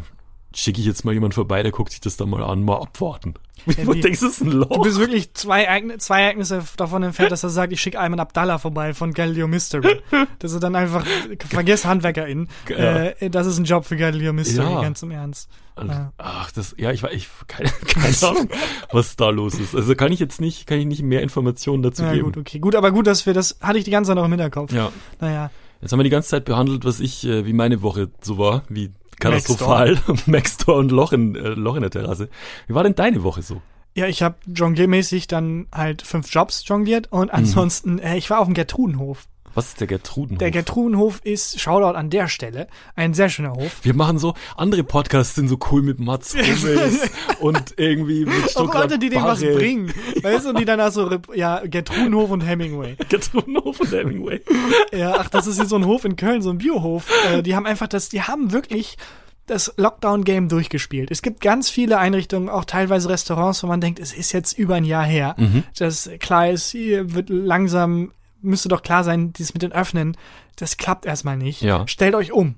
schicke 0.55 0.79
ich 0.79 0.85
jetzt 0.87 1.05
mal 1.05 1.13
jemand 1.13 1.33
vorbei, 1.33 1.61
der 1.63 1.71
guckt 1.71 1.91
sich 1.91 2.01
das 2.01 2.17
da 2.17 2.25
mal 2.25 2.43
an, 2.43 2.63
mal 2.63 2.77
abwarten. 2.81 3.33
Ja, 3.65 3.87
Wo 3.87 3.93
die- 3.93 4.01
denkst 4.01 4.19
du, 4.19 4.25
das 4.27 4.35
ist 4.35 4.41
ein 4.41 4.51
Loch? 4.51 4.67
Du 4.69 4.81
bist 4.81 4.99
wirklich 4.99 5.33
zwei, 5.33 5.63
Ereign 5.63 5.97
zwei 5.99 6.21
Ereignisse 6.21 6.61
davon 6.77 7.01
entfernt, 7.01 7.31
dass 7.31 7.41
er 7.41 7.49
sagt, 7.49 7.73
ich 7.73 7.81
schicke 7.81 7.99
Ayman 7.99 8.19
Abdallah 8.19 8.59
vorbei 8.59 8.93
von 8.93 9.11
Galileo 9.13 9.47
Mystery. 9.47 10.01
Das 10.39 10.51
ist 10.51 10.61
dann 10.61 10.75
einfach, 10.75 11.03
vergiss 11.49 11.85
HandwerkerInnen. 11.85 12.47
Ja. 12.69 13.05
Äh, 13.05 13.29
das 13.31 13.47
ist 13.47 13.57
ein 13.57 13.63
Job 13.65 13.85
für 13.85 13.95
Galileo 13.97 14.33
Mystery, 14.33 14.71
Ja. 14.71 14.81
ganz 14.81 15.01
im 15.01 15.09
Ernst. 15.11 15.49
Ja. 15.81 16.11
Ach, 16.17 16.51
das, 16.51 16.75
ja, 16.77 16.91
ich 16.91 17.01
war, 17.01 17.11
ich, 17.11 17.27
keine, 17.47 17.69
keine 17.87 18.15
Ahnung, 18.29 18.49
was 18.91 19.15
da 19.15 19.29
los 19.31 19.55
ist. 19.55 19.73
Also 19.75 19.95
kann 19.95 20.11
ich 20.11 20.19
jetzt 20.19 20.39
nicht, 20.41 20.67
kann 20.67 20.77
ich 20.77 20.85
nicht 20.85 21.01
mehr 21.01 21.23
Informationen 21.23 21.81
dazu 21.81 22.03
Ja, 22.03 22.11
geben. 22.13 22.25
gut, 22.25 22.37
okay. 22.37 22.59
Gut, 22.59 22.75
aber 22.75 22.91
gut, 22.91 23.07
dass 23.07 23.25
wir 23.25 23.33
das, 23.33 23.57
hatte 23.61 23.79
ich 23.79 23.85
die 23.85 23.91
ganze 23.91 24.09
Zeit 24.09 24.17
noch 24.17 24.25
im 24.25 24.31
Hinterkopf. 24.31 24.73
Ja. 24.73 24.91
Naja. 25.19 25.49
Jetzt 25.81 25.91
haben 25.91 25.99
wir 25.99 26.03
die 26.03 26.09
ganze 26.11 26.29
Zeit 26.29 26.45
behandelt, 26.45 26.85
was 26.85 26.99
ich, 26.99 27.25
äh, 27.25 27.45
wie 27.45 27.53
meine 27.53 27.81
Woche 27.81 28.09
so 28.21 28.37
war, 28.37 28.63
wie 28.69 28.91
katastrophal, 29.19 29.97
Maxtor 30.25 30.75
und 30.79 30.91
Loch 30.91 31.13
in, 31.13 31.35
äh, 31.35 31.49
Loch 31.49 31.75
in 31.75 31.81
der 31.81 31.91
Terrasse. 31.91 32.29
Wie 32.67 32.73
war 32.73 32.83
denn 32.83 32.95
deine 32.95 33.23
Woche 33.23 33.41
so? 33.41 33.61
Ja, 33.93 34.07
ich 34.07 34.21
habe 34.21 34.35
jongliermäßig 34.45 35.27
dann 35.27 35.67
halt 35.71 36.01
fünf 36.01 36.29
Jobs 36.29 36.63
jongliert 36.67 37.11
und 37.11 37.33
ansonsten, 37.33 37.99
äh, 37.99 38.17
ich 38.17 38.29
war 38.29 38.39
auf 38.39 38.47
dem 38.47 38.53
Gertrudenhof. 38.53 39.27
Was 39.55 39.69
ist 39.69 39.79
der 39.79 39.87
Gertrudenhof? 39.87 40.37
Der 40.39 40.51
Gertrudenhof 40.51 41.21
ist, 41.23 41.59
Shoutout 41.59 41.97
an 41.97 42.09
der 42.09 42.27
Stelle, 42.27 42.67
ein 42.95 43.13
sehr 43.13 43.29
schöner 43.29 43.53
Hof. 43.53 43.79
wir 43.83 43.93
machen 43.95 44.19
so, 44.19 44.33
andere 44.57 44.83
Podcasts 44.83 45.33
sind 45.33 45.47
so 45.47 45.57
cool 45.71 45.81
mit 45.81 45.99
Mats 45.99 46.35
Hummels 46.35 47.09
und 47.39 47.73
irgendwie 47.77 48.25
mit 48.25 48.43
Auch 48.43 48.49
Stuttgart 48.49 48.83
Leute, 48.83 48.99
die 48.99 49.09
dem 49.09 49.23
was 49.23 49.39
bringen. 49.39 49.93
Weißt 50.21 50.45
du, 50.45 50.49
und 50.49 50.59
die 50.59 50.65
dann 50.65 50.81
auch 50.81 50.91
so, 50.91 51.09
ja, 51.33 51.61
Gertrudenhof 51.65 52.29
und 52.31 52.41
Hemingway. 52.41 52.97
Gertrudenhof 53.09 53.79
und 53.79 53.91
Hemingway. 53.91 54.41
Ja, 54.95 55.15
ach, 55.19 55.29
das 55.29 55.47
ist 55.47 55.57
hier 55.57 55.65
so 55.65 55.75
ein 55.75 55.85
Hof 55.85 56.05
in 56.05 56.15
Köln, 56.15 56.41
so 56.41 56.49
ein 56.49 56.57
Biohof. 56.57 57.09
Äh, 57.31 57.43
die 57.43 57.55
haben 57.55 57.65
einfach 57.65 57.87
das, 57.87 58.09
die 58.09 58.21
haben 58.21 58.51
wirklich 58.51 58.97
das 59.45 59.73
Lockdown-Game 59.77 60.49
durchgespielt. 60.49 61.11
Es 61.11 61.21
gibt 61.21 61.41
ganz 61.41 61.69
viele 61.69 61.97
Einrichtungen, 61.97 62.49
auch 62.49 62.65
teilweise 62.65 63.09
Restaurants, 63.09 63.61
wo 63.63 63.67
man 63.67 63.81
denkt, 63.81 63.99
es 63.99 64.13
ist 64.13 64.31
jetzt 64.31 64.57
über 64.57 64.75
ein 64.75 64.85
Jahr 64.85 65.05
her. 65.05 65.35
Mhm. 65.37 65.63
Das 65.77 66.09
klar 66.19 66.49
ist, 66.49 66.71
hier 66.71 67.13
wird 67.13 67.29
langsam, 67.29 68.11
müsste 68.45 68.69
doch 68.69 68.81
klar 68.81 69.03
sein, 69.03 69.33
dieses 69.33 69.53
mit 69.53 69.61
den 69.63 69.71
Öffnen, 69.73 70.15
das 70.55 70.77
klappt 70.77 71.05
erstmal 71.05 71.37
nicht. 71.37 71.61
Ja. 71.61 71.87
Stellt 71.87 72.15
euch 72.15 72.31
um. 72.31 72.55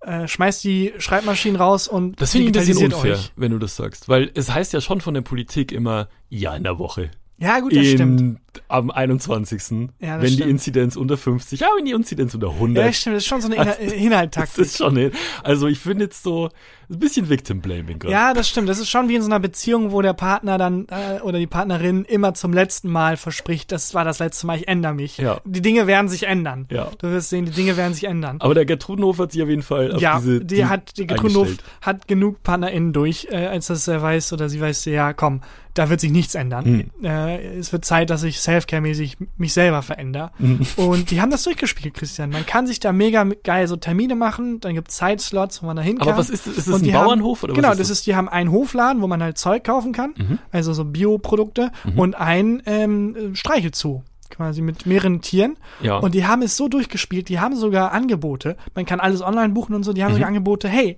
Äh, 0.00 0.26
schmeißt 0.26 0.64
die 0.64 0.92
Schreibmaschinen 0.98 1.60
raus 1.60 1.86
und 1.86 2.20
Das 2.20 2.32
finde 2.32 2.50
ich 2.50 2.58
ein 2.58 2.66
bisschen 2.66 2.92
unfair, 2.92 3.14
euch. 3.14 3.32
wenn 3.36 3.52
du 3.52 3.58
das 3.58 3.76
sagst. 3.76 4.08
Weil 4.08 4.30
es 4.34 4.50
heißt 4.50 4.72
ja 4.72 4.80
schon 4.80 5.00
von 5.00 5.12
der 5.14 5.20
Politik 5.20 5.72
immer, 5.72 6.08
ja, 6.30 6.54
in 6.56 6.64
der 6.64 6.78
Woche. 6.78 7.10
Ja, 7.38 7.60
gut, 7.60 7.74
das 7.74 7.86
stimmt. 7.86 8.38
Am 8.68 8.90
21. 8.90 9.88
Ja, 9.98 10.20
wenn 10.20 10.26
die 10.26 10.32
stimmt. 10.34 10.50
Inzidenz 10.50 10.96
unter 10.96 11.16
50, 11.16 11.60
ja, 11.60 11.68
wenn 11.76 11.84
die 11.84 11.92
Inzidenz 11.92 12.34
unter 12.34 12.50
100. 12.50 12.82
Ja, 12.82 12.88
das 12.88 12.96
stimmt, 12.98 13.16
das 13.16 13.22
ist 13.24 13.28
schon 13.28 13.40
so 13.40 13.48
eine 13.48 13.56
Inhal 13.56 13.76
Das 13.80 13.92
Inhalttaktik. 13.92 14.64
ist 14.64 14.76
schon, 14.78 15.12
also 15.42 15.66
ich 15.66 15.78
finde 15.78 16.04
jetzt 16.04 16.22
so 16.22 16.50
ein 16.90 16.98
bisschen 16.98 17.28
Victim 17.28 17.60
Blaming 17.60 17.98
gerade. 18.00 18.12
Ja, 18.12 18.34
das 18.34 18.48
stimmt. 18.48 18.68
Das 18.68 18.78
ist 18.78 18.90
schon 18.90 19.08
wie 19.08 19.14
in 19.14 19.22
so 19.22 19.28
einer 19.28 19.38
Beziehung, 19.38 19.92
wo 19.92 20.02
der 20.02 20.12
Partner 20.12 20.58
dann 20.58 20.86
äh, 20.90 21.20
oder 21.20 21.38
die 21.38 21.46
Partnerin 21.46 22.04
immer 22.04 22.34
zum 22.34 22.52
letzten 22.52 22.88
Mal 22.88 23.16
verspricht, 23.16 23.70
das 23.70 23.94
war 23.94 24.04
das 24.04 24.18
letzte 24.18 24.46
Mal, 24.46 24.58
ich 24.58 24.66
ändere 24.66 24.94
mich. 24.94 25.18
Ja. 25.18 25.40
Die 25.44 25.62
Dinge 25.62 25.86
werden 25.86 26.08
sich 26.08 26.24
ändern. 26.24 26.66
Ja. 26.70 26.90
Du 26.98 27.10
wirst 27.10 27.30
sehen, 27.30 27.44
die 27.44 27.52
Dinge 27.52 27.76
werden 27.76 27.94
sich 27.94 28.04
ändern. 28.04 28.36
Aber 28.40 28.54
der 28.54 28.64
Gertrudenhof 28.64 29.18
hat 29.18 29.32
sich 29.32 29.42
auf 29.42 29.48
jeden 29.48 29.62
Fall 29.62 29.92
auf 29.92 30.00
ja, 30.00 30.18
diese 30.18 30.44
die, 30.44 30.66
hat, 30.66 30.96
die 30.96 31.06
Gertrudenhof 31.06 31.56
hat 31.80 32.08
genug 32.08 32.42
PartnerInnen 32.42 32.92
durch, 32.92 33.28
äh, 33.30 33.46
als 33.46 33.68
dass 33.68 33.86
er 33.86 34.02
weiß 34.02 34.32
oder 34.32 34.48
sie 34.48 34.60
weiß, 34.60 34.86
ja, 34.86 35.12
komm, 35.12 35.42
da 35.74 35.88
wird 35.90 36.00
sich 36.00 36.10
nichts 36.10 36.34
ändern. 36.34 36.64
Hm. 36.64 36.90
Äh, 37.04 37.58
es 37.58 37.72
wird 37.72 37.84
Zeit, 37.84 38.10
dass 38.10 38.24
ich 38.24 38.39
Selfcare-mäßig 38.44 39.16
mich 39.36 39.52
selber 39.52 39.82
verändere. 39.82 40.30
Mhm. 40.38 40.66
Und 40.76 41.10
die 41.10 41.20
haben 41.20 41.30
das 41.30 41.42
durchgespielt, 41.44 41.94
Christian. 41.94 42.30
Man 42.30 42.44
kann 42.46 42.66
sich 42.66 42.80
da 42.80 42.92
mega 42.92 43.24
geil 43.44 43.66
so 43.68 43.76
Termine 43.76 44.14
machen, 44.14 44.60
dann 44.60 44.74
gibt 44.74 44.88
es 44.88 44.96
Zeitslots, 44.96 45.62
wo 45.62 45.66
man 45.66 45.76
da 45.76 45.82
hin 45.82 45.98
kann. 45.98 46.08
Aber 46.08 46.18
was 46.18 46.30
ist 46.30 46.46
das? 46.46 46.56
Ist 46.56 46.68
das 46.68 46.76
ein 46.76 46.82
die 46.82 46.94
haben- 46.94 47.04
Bauernhof 47.06 47.42
oder 47.42 47.54
Genau, 47.54 47.68
was 47.70 47.78
das 47.78 47.90
ist, 47.90 48.06
die 48.06 48.16
haben 48.16 48.28
einen 48.28 48.50
Hofladen, 48.50 49.02
wo 49.02 49.06
man 49.06 49.22
halt 49.22 49.38
Zeug 49.38 49.64
kaufen 49.64 49.92
kann, 49.92 50.14
Mhm. 50.16 50.38
also 50.52 50.72
so 50.72 50.84
Bioprodukte 50.84 51.70
und 51.96 52.14
ein 52.14 52.62
ähm, 52.66 53.34
Streichelzoo, 53.34 54.02
quasi 54.30 54.62
mit 54.62 54.86
mehreren 54.86 55.20
Tieren. 55.20 55.56
Ja. 55.82 55.98
Und 55.98 56.14
die 56.14 56.26
haben 56.26 56.42
es 56.42 56.56
so 56.56 56.68
durchgespielt, 56.68 57.28
die 57.28 57.40
haben 57.40 57.56
sogar 57.56 57.92
Angebote, 57.92 58.56
man 58.74 58.86
kann 58.86 59.00
alles 59.00 59.22
online 59.22 59.50
buchen 59.54 59.74
und 59.74 59.82
so, 59.84 59.92
die 59.92 60.02
haben 60.04 60.10
Mhm. 60.12 60.16
sogar 60.16 60.28
Angebote, 60.28 60.68
hey, 60.68 60.96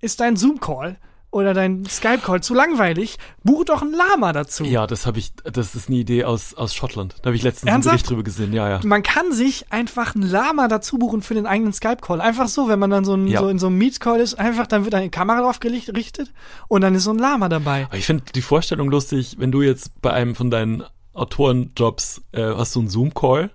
ist 0.00 0.20
dein 0.20 0.36
Zoom-Call 0.36 0.96
oder 1.34 1.52
dein 1.52 1.84
Skype-Call 1.84 2.42
zu 2.42 2.54
langweilig, 2.54 3.18
buch 3.42 3.64
doch 3.64 3.82
ein 3.82 3.90
Lama 3.92 4.32
dazu. 4.32 4.64
Ja, 4.64 4.86
das 4.86 5.04
habe 5.04 5.18
ich, 5.18 5.32
das 5.42 5.74
ist 5.74 5.88
eine 5.88 5.98
Idee 5.98 6.24
aus, 6.24 6.54
aus 6.54 6.74
Schottland. 6.74 7.16
Da 7.22 7.26
habe 7.26 7.36
ich 7.36 7.42
letztens 7.42 7.68
Ernsthaft? 7.70 7.92
einen 7.92 7.96
Bericht 7.98 8.10
drüber 8.10 8.22
gesehen. 8.22 8.52
Ja, 8.52 8.68
ja. 8.68 8.80
Man 8.84 9.02
kann 9.02 9.32
sich 9.32 9.70
einfach 9.72 10.14
ein 10.14 10.22
Lama 10.22 10.68
dazu 10.68 10.96
buchen 10.96 11.22
für 11.22 11.34
den 11.34 11.46
eigenen 11.46 11.72
Skype-Call. 11.72 12.20
Einfach 12.20 12.46
so, 12.46 12.68
wenn 12.68 12.78
man 12.78 12.90
dann 12.90 13.04
so, 13.04 13.14
ein, 13.14 13.26
Ja. 13.26 13.40
so 13.40 13.48
in 13.48 13.58
so 13.58 13.66
einem 13.66 13.78
Meet-Call 13.78 14.20
ist, 14.20 14.34
einfach 14.34 14.68
dann 14.68 14.84
wird 14.84 14.94
eine 14.94 15.10
Kamera 15.10 15.40
drauf 15.40 15.58
gerichtet 15.58 16.32
und 16.68 16.80
dann 16.82 16.94
ist 16.94 17.04
so 17.04 17.10
ein 17.10 17.18
Lama 17.18 17.48
dabei. 17.48 17.86
Aber 17.86 17.96
ich 17.96 18.06
finde 18.06 18.24
die 18.34 18.42
Vorstellung 18.42 18.88
lustig, 18.88 19.34
wenn 19.38 19.50
du 19.50 19.60
jetzt 19.62 20.00
bei 20.00 20.12
einem 20.12 20.36
von 20.36 20.50
deinen 20.50 20.84
Autorenjobs 21.14 22.22
äh, 22.32 22.42
hast 22.54 22.72
so 22.72 22.80
einen 22.80 22.88
Zoom-Call 22.88 23.50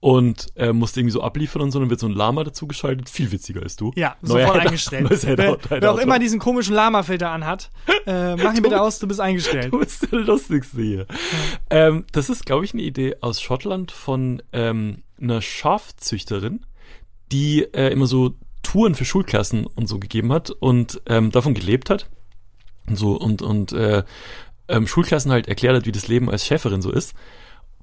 und 0.00 0.46
äh, 0.56 0.72
musst 0.72 0.96
irgendwie 0.96 1.12
so 1.12 1.22
abliefern 1.22 1.60
und 1.60 1.72
so, 1.72 1.78
dann 1.78 1.90
wird 1.90 2.00
so 2.00 2.06
ein 2.06 2.14
Lama 2.14 2.42
dazu 2.42 2.66
geschaltet, 2.66 3.10
viel 3.10 3.30
witziger 3.32 3.62
als 3.62 3.76
du. 3.76 3.92
Ja, 3.96 4.16
Neuer 4.22 4.46
sofort 4.46 4.56
Head- 4.56 4.66
eingestellt. 4.66 5.04
neues 5.10 5.26
wer, 5.26 5.58
wer 5.68 5.92
auch 5.92 5.98
immer 5.98 6.18
diesen 6.18 6.38
komischen 6.38 6.74
Lama-Filter 6.74 7.30
anhat, 7.30 7.70
äh, 8.06 8.34
mach 8.36 8.54
ihn 8.54 8.62
bitte 8.62 8.80
aus, 8.80 8.98
du 8.98 9.06
bist 9.06 9.20
eingestellt. 9.20 9.60
Du 9.72 9.78
bist 9.78 10.10
der 10.10 10.20
Lustigste 10.20 10.82
hier. 10.82 11.06
Ähm, 11.68 12.04
das 12.12 12.30
ist, 12.30 12.46
glaube 12.46 12.64
ich, 12.64 12.72
eine 12.72 12.82
Idee 12.82 13.16
aus 13.20 13.42
Schottland 13.42 13.92
von 13.92 14.42
ähm, 14.52 15.02
einer 15.20 15.42
Schafzüchterin, 15.42 16.64
die 17.30 17.62
äh, 17.74 17.92
immer 17.92 18.06
so 18.06 18.34
Touren 18.62 18.94
für 18.94 19.04
Schulklassen 19.04 19.66
und 19.66 19.86
so 19.86 19.98
gegeben 19.98 20.32
hat 20.32 20.50
und 20.50 21.00
ähm, 21.06 21.30
davon 21.30 21.54
gelebt 21.54 21.90
hat. 21.90 22.08
Und 22.86 22.96
so 22.96 23.12
und, 23.16 23.42
und 23.42 23.72
äh, 23.72 24.02
ähm, 24.68 24.86
Schulklassen 24.86 25.30
halt 25.30 25.46
erklärt 25.46 25.76
hat, 25.76 25.86
wie 25.86 25.92
das 25.92 26.08
Leben 26.08 26.30
als 26.30 26.46
Schäferin 26.46 26.80
so 26.82 26.90
ist. 26.90 27.14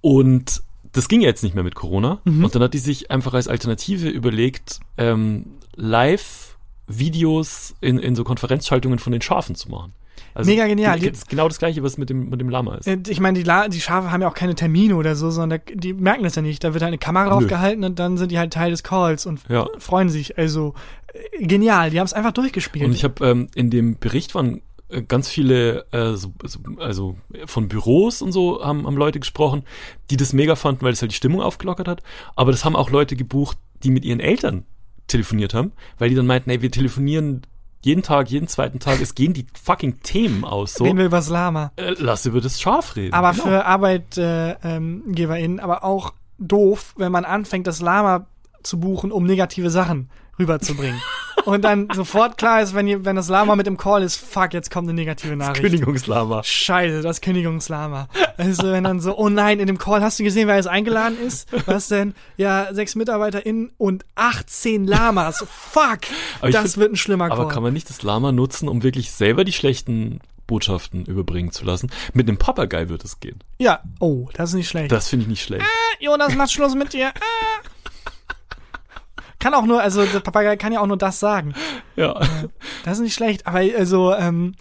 Und 0.01 0.61
das 0.97 1.07
ging 1.07 1.21
ja 1.21 1.27
jetzt 1.27 1.43
nicht 1.43 1.55
mehr 1.55 1.63
mit 1.63 1.75
Corona. 1.75 2.19
Und 2.25 2.53
dann 2.55 2.63
hat 2.63 2.73
die 2.73 2.79
sich 2.79 3.11
einfach 3.11 3.33
als 3.33 3.47
Alternative 3.47 4.09
überlegt, 4.09 4.79
ähm, 4.97 5.45
Live-Videos 5.75 7.75
in, 7.81 7.99
in 7.99 8.15
so 8.15 8.23
Konferenzschaltungen 8.23 8.99
von 8.99 9.11
den 9.11 9.21
Schafen 9.21 9.55
zu 9.55 9.69
machen. 9.69 9.93
Also 10.33 10.49
Mega 10.51 10.67
genial. 10.67 10.99
Die, 10.99 11.11
genau 11.29 11.47
das 11.47 11.59
gleiche, 11.59 11.83
was 11.83 11.97
mit 11.97 12.09
dem, 12.09 12.29
mit 12.29 12.39
dem 12.41 12.49
Lama 12.49 12.75
ist. 12.75 12.87
Äh, 12.87 12.97
Ich 13.07 13.19
meine, 13.19 13.37
die, 13.37 13.43
La 13.43 13.67
die 13.67 13.81
Schafe 13.81 14.11
haben 14.11 14.21
ja 14.21 14.27
auch 14.27 14.33
keine 14.33 14.55
Termine 14.55 14.95
oder 14.95 15.15
so, 15.15 15.29
sondern 15.31 15.61
die 15.73 15.93
merken 15.93 16.23
das 16.23 16.35
ja 16.35 16.41
nicht. 16.41 16.63
Da 16.63 16.73
wird 16.73 16.83
halt 16.83 16.89
eine 16.89 16.97
Kamera 16.97 17.29
drauf 17.29 17.41
Nö. 17.41 17.47
gehalten 17.47 17.83
und 17.83 17.99
dann 17.99 18.17
sind 18.17 18.31
die 18.31 18.39
halt 18.39 18.53
Teil 18.53 18.71
des 18.71 18.83
Calls 18.83 19.25
und 19.25 19.41
Ja. 19.49 19.67
freuen 19.79 20.09
sich. 20.09 20.37
Also 20.37 20.73
äh, 21.13 21.45
genial, 21.45 21.89
die 21.89 21.99
haben 21.99 22.05
es 22.05 22.13
einfach 22.13 22.31
durchgespielt. 22.31 22.85
Und 22.85 22.93
ich 22.93 23.03
habe 23.03 23.25
ähm, 23.27 23.47
in 23.55 23.69
dem 23.69 23.97
Bericht 23.99 24.35
äh, 24.35 24.61
ganz 25.07 25.27
viele, 25.29 25.85
äh, 25.91 26.13
so, 26.13 26.33
so, 26.43 26.59
also 26.79 27.17
von 27.45 27.67
Büros 27.67 28.21
und 28.21 28.31
so 28.31 28.63
haben, 28.63 28.85
haben 28.85 28.95
Leute 28.97 29.19
gesprochen, 29.19 29.63
die 30.09 30.17
das 30.17 30.33
mega 30.33 30.55
fanden, 30.55 30.83
weil 30.83 30.91
das 30.93 31.01
halt 31.01 31.11
die 31.11 31.15
Stimmung 31.15 31.41
aufgelockert 31.41 31.87
hat. 31.87 32.03
Aber 32.35 32.51
das 32.51 32.63
haben 32.65 32.75
auch 32.75 32.89
Leute 32.89 33.15
gebucht, 33.15 33.57
die 33.83 33.91
mit 33.91 34.05
ihren 34.05 34.19
Eltern 34.19 34.65
telefoniert 35.07 35.53
haben, 35.53 35.71
weil 35.97 36.09
die 36.09 36.15
dann 36.15 36.25
meinten, 36.27 36.49
ey, 36.49 36.61
wir 36.61 36.71
telefonieren 36.71 37.41
jeden 37.81 38.01
Tag, 38.01 38.29
jeden 38.29 38.47
zweiten 38.47 38.79
Tag, 38.79 38.99
es 39.01 39.13
gehen 39.15 39.33
die 39.33 39.45
fucking 39.61 39.99
Themen 40.01 40.43
aus. 40.43 40.73
So, 40.73 40.83
Reden 40.83 40.97
wir 40.97 41.05
übers 41.05 41.29
Lama. 41.29 41.71
äh, 41.75 41.93
lass 41.97 42.25
über 42.25 42.41
das 42.41 42.59
Schaf 42.59 42.95
reden. 42.95 43.13
Aber 43.13 43.31
Genau. 43.31 43.43
für 43.43 43.65
ArbeitgeberInnen, 43.65 45.59
aber 45.59 45.83
auch 45.83 46.13
doof, 46.39 46.93
wenn 46.97 47.11
man 47.11 47.25
anfängt, 47.25 47.67
das 47.67 47.81
Lama 47.81 48.27
zu 48.63 48.79
buchen, 48.79 49.11
um 49.11 49.23
negative 49.25 49.69
Sachen 49.69 50.09
rüberzubringen. 50.39 51.01
Und 51.45 51.63
dann 51.63 51.87
sofort 51.93 52.37
klar 52.37 52.61
ist, 52.61 52.75
wenn, 52.75 52.87
ihr, 52.87 53.05
wenn 53.05 53.15
das 53.15 53.29
Lama 53.29 53.55
mit 53.55 53.67
im 53.67 53.77
Call 53.77 54.03
ist, 54.03 54.17
fuck, 54.17 54.53
jetzt 54.53 54.69
kommt 54.69 54.89
eine 54.89 54.93
negative 54.95 55.35
Nachricht. 55.35 55.61
Kündigungslama. 55.61 56.43
Scheiße, 56.43 57.01
das 57.01 57.21
Kündigungslama. 57.21 58.09
Also 58.37 58.63
wenn 58.71 58.83
dann 58.83 58.99
so, 58.99 59.17
oh 59.17 59.29
nein, 59.29 59.59
in 59.59 59.67
dem 59.67 59.77
Call 59.77 60.01
hast 60.01 60.19
du 60.19 60.23
gesehen, 60.23 60.47
wer 60.47 60.55
jetzt 60.57 60.67
eingeladen 60.67 61.17
ist? 61.25 61.47
Was 61.65 61.87
denn? 61.87 62.15
Ja, 62.35 62.73
sechs 62.73 62.95
MitarbeiterInnen 62.95 63.71
und 63.77 64.03
18 64.15 64.85
Lamas. 64.85 65.45
Fuck, 65.49 65.99
das 66.41 66.73
find- 66.73 66.77
wird 66.77 66.91
ein 66.93 66.97
schlimmer 66.97 67.29
Call. 67.29 67.39
Aber 67.39 67.47
kann 67.49 67.63
man 67.63 67.71
nicht 67.73 67.89
das 67.89 68.03
Lama 68.03 68.31
nutzen, 68.31 68.67
um 68.67 68.83
wirklich 68.83 69.11
selber 69.11 69.43
die 69.45 69.53
schlechten 69.53 70.19
Botschaften 70.47 71.05
überbringen 71.05 71.51
zu 71.51 71.63
lassen? 71.65 71.89
Mit 72.13 72.27
einem 72.27 72.37
Papagei 72.37 72.89
wird 72.89 73.05
es 73.05 73.19
gehen. 73.21 73.39
ja, 73.57 73.79
oh, 73.99 74.27
das 74.33 74.49
ist 74.49 74.55
nicht 74.55 74.69
schlecht. 74.69 74.91
Das 74.91 75.07
finde 75.07 75.23
ich 75.23 75.29
nicht 75.29 75.43
schlecht. 75.43 75.65
Jonas, 75.99 76.35
mach 76.35 76.49
Schluss 76.49 76.75
mit 76.75 76.93
dir. 76.93 77.09
Ah. 77.09 77.66
Kann 79.39 79.53
auch 79.53 79.65
nur, 79.65 79.81
also 79.81 80.05
der 80.05 80.19
Papagei 80.19 80.57
kann 80.57 80.73
ja 80.73 80.79
auch 80.79 80.87
nur 80.87 80.97
das 80.97 81.19
sagen. 81.19 81.53
Ja. 81.95 82.19
Das 82.83 82.93
ist 82.93 83.03
nicht 83.03 83.13
schlecht, 83.13 83.45
aber 83.45 83.59
also 83.59 84.13
ähm, 84.13 84.55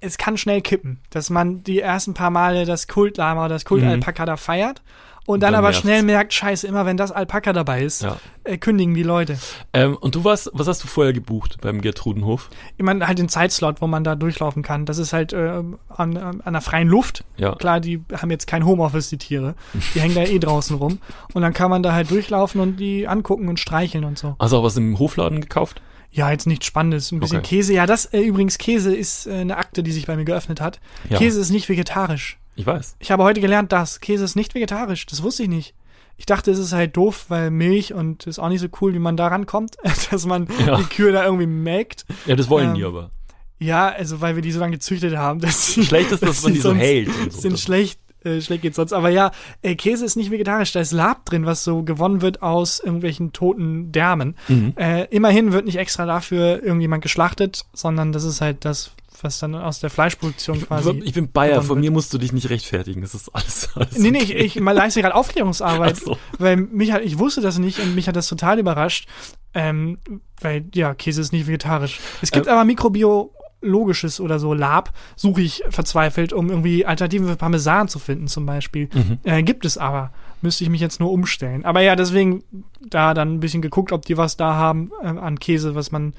es 0.00 0.18
kann 0.18 0.36
schnell 0.36 0.60
kippen, 0.60 1.00
dass 1.10 1.30
man 1.30 1.62
die 1.62 1.80
ersten 1.80 2.14
paar 2.14 2.30
Male 2.30 2.66
das 2.66 2.86
Kultlama 2.86 3.46
oder 3.46 3.54
das 3.54 3.64
Kultalpaka 3.64 4.26
da 4.26 4.36
feiert 4.36 4.82
und 5.26 5.40
dann, 5.40 5.52
dann 5.52 5.58
aber 5.60 5.68
nervt's. 5.68 5.80
schnell 5.82 6.02
merkt, 6.02 6.32
scheiße, 6.34 6.66
immer 6.66 6.84
wenn 6.86 6.96
das 6.96 7.12
Alpaka 7.12 7.52
dabei 7.52 7.82
ist, 7.82 8.02
Ja. 8.02 8.16
äh, 8.44 8.58
kündigen 8.58 8.94
die 8.94 9.02
Leute. 9.04 9.38
Ähm, 9.72 9.96
und 9.96 10.14
du 10.14 10.24
warst, 10.24 10.50
was 10.52 10.66
hast 10.66 10.82
du 10.82 10.88
vorher 10.88 11.12
gebucht 11.12 11.58
beim 11.60 11.80
Gertrudenhof? 11.80 12.50
Ich 12.76 12.84
meine, 12.84 13.06
halt 13.06 13.18
den 13.18 13.28
Zeitslot, 13.28 13.80
wo 13.80 13.86
man 13.86 14.02
da 14.04 14.14
durchlaufen 14.16 14.62
kann. 14.62 14.84
Das 14.86 14.98
ist 14.98 15.12
halt 15.12 15.32
äh, 15.32 15.62
an, 15.88 16.16
an 16.16 16.52
der 16.52 16.60
freien 16.62 16.88
Luft. 16.88 17.24
Ja. 17.36 17.54
Klar, 17.54 17.80
die 17.80 18.02
haben 18.12 18.30
jetzt 18.30 18.46
kein 18.46 18.66
Homeoffice, 18.66 19.08
die 19.10 19.18
Tiere. 19.18 19.54
Die 19.94 20.00
hängen 20.00 20.14
da 20.14 20.22
eh 20.22 20.38
draußen 20.40 20.76
rum. 20.76 20.98
Und 21.34 21.42
dann 21.42 21.52
kann 21.52 21.70
man 21.70 21.82
da 21.82 21.92
halt 21.92 22.10
durchlaufen 22.10 22.60
und 22.60 22.76
die 22.76 23.06
angucken 23.06 23.48
und 23.48 23.60
streicheln 23.60 24.04
und 24.04 24.18
so. 24.18 24.34
Hast 24.40 24.52
du 24.52 24.56
auch 24.58 24.64
was 24.64 24.76
im 24.76 24.98
Hofladen 24.98 25.40
gekauft? 25.40 25.80
Ja, 26.14 26.30
jetzt 26.30 26.46
nichts 26.46 26.66
Spannendes. 26.66 27.10
Ein 27.10 27.20
bisschen 27.20 27.38
Okay. 27.38 27.56
Käse. 27.56 27.72
Ja, 27.72 27.86
das 27.86 28.04
äh, 28.06 28.20
übrigens, 28.20 28.58
Käse 28.58 28.94
ist 28.94 29.26
äh, 29.26 29.32
eine 29.32 29.56
Akte, 29.56 29.82
die 29.82 29.92
sich 29.92 30.06
bei 30.06 30.14
mir 30.14 30.24
geöffnet 30.26 30.60
hat. 30.60 30.78
Ja. 31.08 31.16
Käse 31.16 31.40
ist 31.40 31.48
nicht 31.50 31.70
vegetarisch. 31.70 32.38
Ich 32.54 32.66
weiß. 32.66 32.96
Ich 33.00 33.10
habe 33.10 33.22
heute 33.24 33.40
gelernt, 33.40 33.72
dass 33.72 34.00
Käse 34.00 34.24
ist 34.24 34.36
nicht 34.36 34.54
vegetarisch. 34.54 35.06
Das 35.06 35.22
wusste 35.22 35.44
ich 35.44 35.48
nicht. 35.48 35.74
Ich 36.18 36.26
dachte, 36.26 36.50
es 36.50 36.58
ist 36.58 36.72
halt 36.72 36.96
doof, 36.96 37.26
weil 37.28 37.50
Milch 37.50 37.94
und 37.94 38.26
ist 38.26 38.38
auch 38.38 38.48
nicht 38.50 38.60
so 38.60 38.68
cool, 38.80 38.92
wie 38.94 38.98
man 38.98 39.16
da 39.16 39.28
rankommt, 39.28 39.76
dass 40.10 40.26
man 40.26 40.46
Ja. 40.66 40.76
die 40.76 40.84
Kühe 40.84 41.12
da 41.12 41.24
irgendwie 41.24 41.46
melkt. 41.46 42.04
Ja, 42.26 42.36
das 42.36 42.48
wollen 42.50 42.70
Ähm, 42.70 42.74
die 42.74 42.84
aber. 42.84 43.10
Ja, 43.58 43.88
also 43.88 44.20
weil 44.20 44.34
wir 44.34 44.42
die 44.42 44.52
so 44.52 44.60
lange 44.60 44.72
gezüchtet 44.72 45.16
haben, 45.16 45.40
dass 45.40 45.72
sie, 45.72 45.84
Schlecht 45.84 46.12
ist, 46.12 46.22
dass 46.22 46.42
man 46.42 46.52
sie 46.52 46.58
die 46.58 46.62
so 46.62 46.74
hält 46.74 47.08
so. 47.30 47.40
Sind 47.40 47.58
schlecht, 47.58 47.98
äh, 48.24 48.40
schlecht 48.40 48.62
geht's 48.62 48.76
sonst. 48.76 48.92
Aber 48.92 49.08
ja, 49.08 49.30
äh, 49.62 49.74
Käse 49.74 50.04
ist 50.04 50.16
nicht 50.16 50.30
vegetarisch. 50.30 50.72
Da 50.72 50.80
ist 50.80 50.92
Lab 50.92 51.24
drin, 51.24 51.46
was 51.46 51.64
so 51.64 51.82
gewonnen 51.82 52.20
wird 52.20 52.42
aus 52.42 52.78
irgendwelchen 52.80 53.32
toten 53.32 53.90
Därmen. 53.92 54.36
Mhm. 54.48 54.74
Äh, 54.76 55.04
immerhin 55.06 55.52
wird 55.52 55.64
nicht 55.64 55.76
extra 55.78 56.04
dafür 56.06 56.62
irgendjemand 56.62 57.02
geschlachtet, 57.02 57.64
sondern 57.72 58.12
das 58.12 58.24
ist 58.24 58.40
halt 58.40 58.64
das, 58.64 58.90
was 59.22 59.38
dann 59.38 59.54
aus 59.54 59.80
der 59.80 59.90
Fleischproduktion 59.90 60.62
quasi. 60.62 60.90
Ich 61.04 61.12
bin 61.14 61.30
Bayer, 61.30 61.62
von 61.62 61.80
mir 61.80 61.90
musst 61.90 62.12
du 62.12 62.18
dich 62.18 62.32
nicht 62.32 62.50
rechtfertigen. 62.50 63.00
Das 63.02 63.14
ist 63.14 63.28
alles. 63.34 63.70
alles 63.76 63.98
Nee, 63.98 64.10
nee, 64.10 64.22
okay. 64.22 64.34
ich, 64.34 64.56
ich 64.56 64.62
leiste 64.62 65.00
gerade 65.00 65.14
Aufklärungsarbeit, 65.14 65.96
Ach 66.00 66.04
so. 66.04 66.18
weil 66.38 66.56
mich 66.56 66.92
halt, 66.92 67.04
ich 67.04 67.18
wusste 67.18 67.40
das 67.40 67.58
nicht 67.58 67.78
und 67.80 67.94
mich 67.94 68.08
hat 68.08 68.16
das 68.16 68.28
total 68.28 68.58
überrascht, 68.58 69.08
ähm, 69.54 69.98
weil, 70.40 70.64
ja, 70.74 70.94
Käse 70.94 71.20
ist 71.20 71.32
nicht 71.32 71.46
vegetarisch. 71.46 72.00
Es 72.20 72.30
gibt 72.30 72.46
Äh, 72.46 72.50
aber 72.50 72.64
mikrobiologisches 72.64 74.20
oder 74.20 74.38
so 74.38 74.54
Lab, 74.54 74.92
suche 75.16 75.42
ich 75.42 75.62
verzweifelt, 75.70 76.32
um 76.32 76.50
irgendwie 76.50 76.86
Alternativen 76.86 77.28
für 77.28 77.36
Parmesan 77.36 77.88
zu 77.88 77.98
finden 77.98 78.28
zum 78.28 78.46
Beispiel. 78.46 78.88
Mhm. 78.92 79.18
Äh, 79.24 79.42
gibt 79.42 79.64
es 79.64 79.78
aber. 79.78 80.12
Müsste 80.40 80.64
ich 80.64 80.70
mich 80.70 80.80
jetzt 80.80 80.98
nur 80.98 81.12
umstellen. 81.12 81.64
Aber 81.64 81.82
ja, 81.82 81.94
deswegen 81.94 82.42
da 82.80 83.14
dann 83.14 83.34
ein 83.34 83.40
bisschen 83.40 83.62
geguckt, 83.62 83.92
ob 83.92 84.04
die 84.04 84.16
was 84.16 84.36
da 84.36 84.54
haben 84.54 84.90
äh, 85.02 85.06
an 85.06 85.38
Käse, 85.38 85.76
was 85.76 85.92
man 85.92 86.14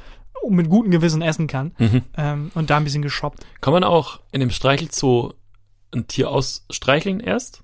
mit 0.50 0.70
gutem 0.70 0.92
Gewissen 0.92 1.22
essen 1.22 1.48
kann. 1.48 1.74
Mhm. 1.78 2.02
Ähm, 2.18 2.52
und 2.56 2.70
da 2.70 2.78
ein 2.78 2.84
bisschen 2.84 3.02
geshoppt. 3.02 3.46
Kann 3.62 3.74
man 3.74 3.84
auch 3.84 4.20
in 4.32 4.40
dem 4.40 4.50
Streichelzoo 4.50 5.34
ein 5.94 6.08
Tier 6.08 6.30
ausstreicheln 6.32 7.20
erst 7.20 7.64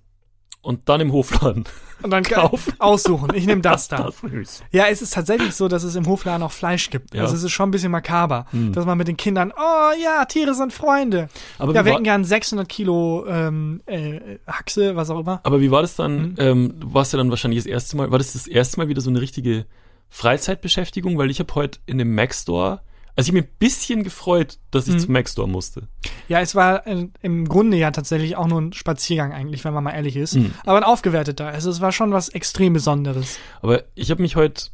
und 0.61 0.88
dann 0.89 1.01
im 1.01 1.11
Hofladen 1.11 1.63
Und 2.01 2.11
dann 2.11 2.23
Kaufen. 2.23 2.73
aussuchen. 2.80 3.32
Ich 3.34 3.45
nehme 3.45 3.59
das 3.59 3.88
da. 3.89 4.03
Das 4.03 4.23
nehme 4.23 4.41
ich. 4.43 4.49
Ja, 4.71 4.86
es 4.88 5.01
ist 5.01 5.13
tatsächlich 5.13 5.53
so, 5.53 5.67
dass 5.67 5.84
es 5.84 5.95
im 5.95 6.05
Hofladen 6.07 6.43
auch 6.43 6.51
Fleisch 6.53 6.89
gibt. 6.89 7.13
Ja. 7.13 7.23
Also 7.23 7.36
es 7.36 7.43
ist 7.43 7.51
schon 7.51 7.67
ein 7.67 7.71
bisschen 7.71 7.91
makaber, 7.91 8.45
Hm. 8.51 8.71
dass 8.71 8.86
man 8.86 8.97
mit 8.97 9.09
den 9.09 9.17
Kindern, 9.17 9.51
oh 9.57 9.91
ja, 10.01 10.23
Tiere 10.23 10.53
sind 10.53 10.71
Freunde. 10.71 11.27
Aber, 11.57 11.73
ja, 11.73 11.84
wir 11.84 11.91
hätten 11.91 12.05
gern 12.05 12.23
600 12.23 12.69
Kilo 12.69 13.25
ähm, 13.27 13.82
äh, 13.86 14.38
Haxe, 14.47 14.95
was 14.95 15.09
auch 15.09 15.19
immer. 15.19 15.41
aber 15.43 15.59
wie 15.59 15.71
war 15.71 15.82
das 15.82 15.97
dann? 15.97 16.21
Mhm. 16.30 16.36
Ähm, 16.38 16.73
du 16.80 16.93
warst 16.93 17.11
ja 17.11 17.17
dann 17.17 17.32
wahrscheinlich 17.32 17.59
das 17.59 17.65
erste 17.65 17.97
Mal, 17.97 18.11
war 18.11 18.17
das 18.17 18.32
das 18.32 18.47
erste 18.47 18.80
Mal 18.80 18.88
wieder 18.88 19.01
so 19.01 19.09
eine 19.09 19.19
richtige 19.19 19.65
Freizeitbeschäftigung? 20.10 21.18
Weil 21.18 21.30
ich 21.32 21.39
habe 21.39 21.53
heute 21.55 21.80
in 21.86 21.97
dem 21.97 22.14
Mac 22.14 22.34
Store, 22.34 22.82
also 23.16 23.30
ich 23.30 23.34
mich 23.34 23.43
ein 23.43 23.49
bisschen 23.60 24.03
gefreut, 24.03 24.60
dass 24.72 24.88
ich 24.88 24.93
Mhm. 24.95 24.99
zum 24.99 25.14
Mac 25.14 25.28
Store 25.30 25.47
musste. 25.49 25.88
Ja, 26.28 26.39
es 26.41 26.55
war 26.55 26.86
äh, 26.88 27.07
im 27.22 27.47
Grunde 27.47 27.78
ja 27.78 27.91
tatsächlich 27.91 28.36
auch 28.36 28.47
nur 28.47 28.62
ein 28.62 28.74
Spaziergang 28.74 29.34
eigentlich, 29.34 29.66
wenn 29.66 29.74
man 29.74 29.84
mal 29.84 29.91
ehrlich 29.91 30.16
ist. 30.16 30.36
Mhm. 30.36 30.53
Aber 30.66 30.78
ein 30.78 30.84
aufgewerteter. 30.84 31.47
Also 31.47 31.70
es 31.70 31.82
war 31.82 31.91
schon 31.91 32.12
was 32.12 32.30
extrem 32.30 32.74
Besonderes. 32.74 33.38
Aber 33.62 33.84
ich 33.95 34.12
habe 34.12 34.22
mich 34.22 34.36
heute 34.36 34.66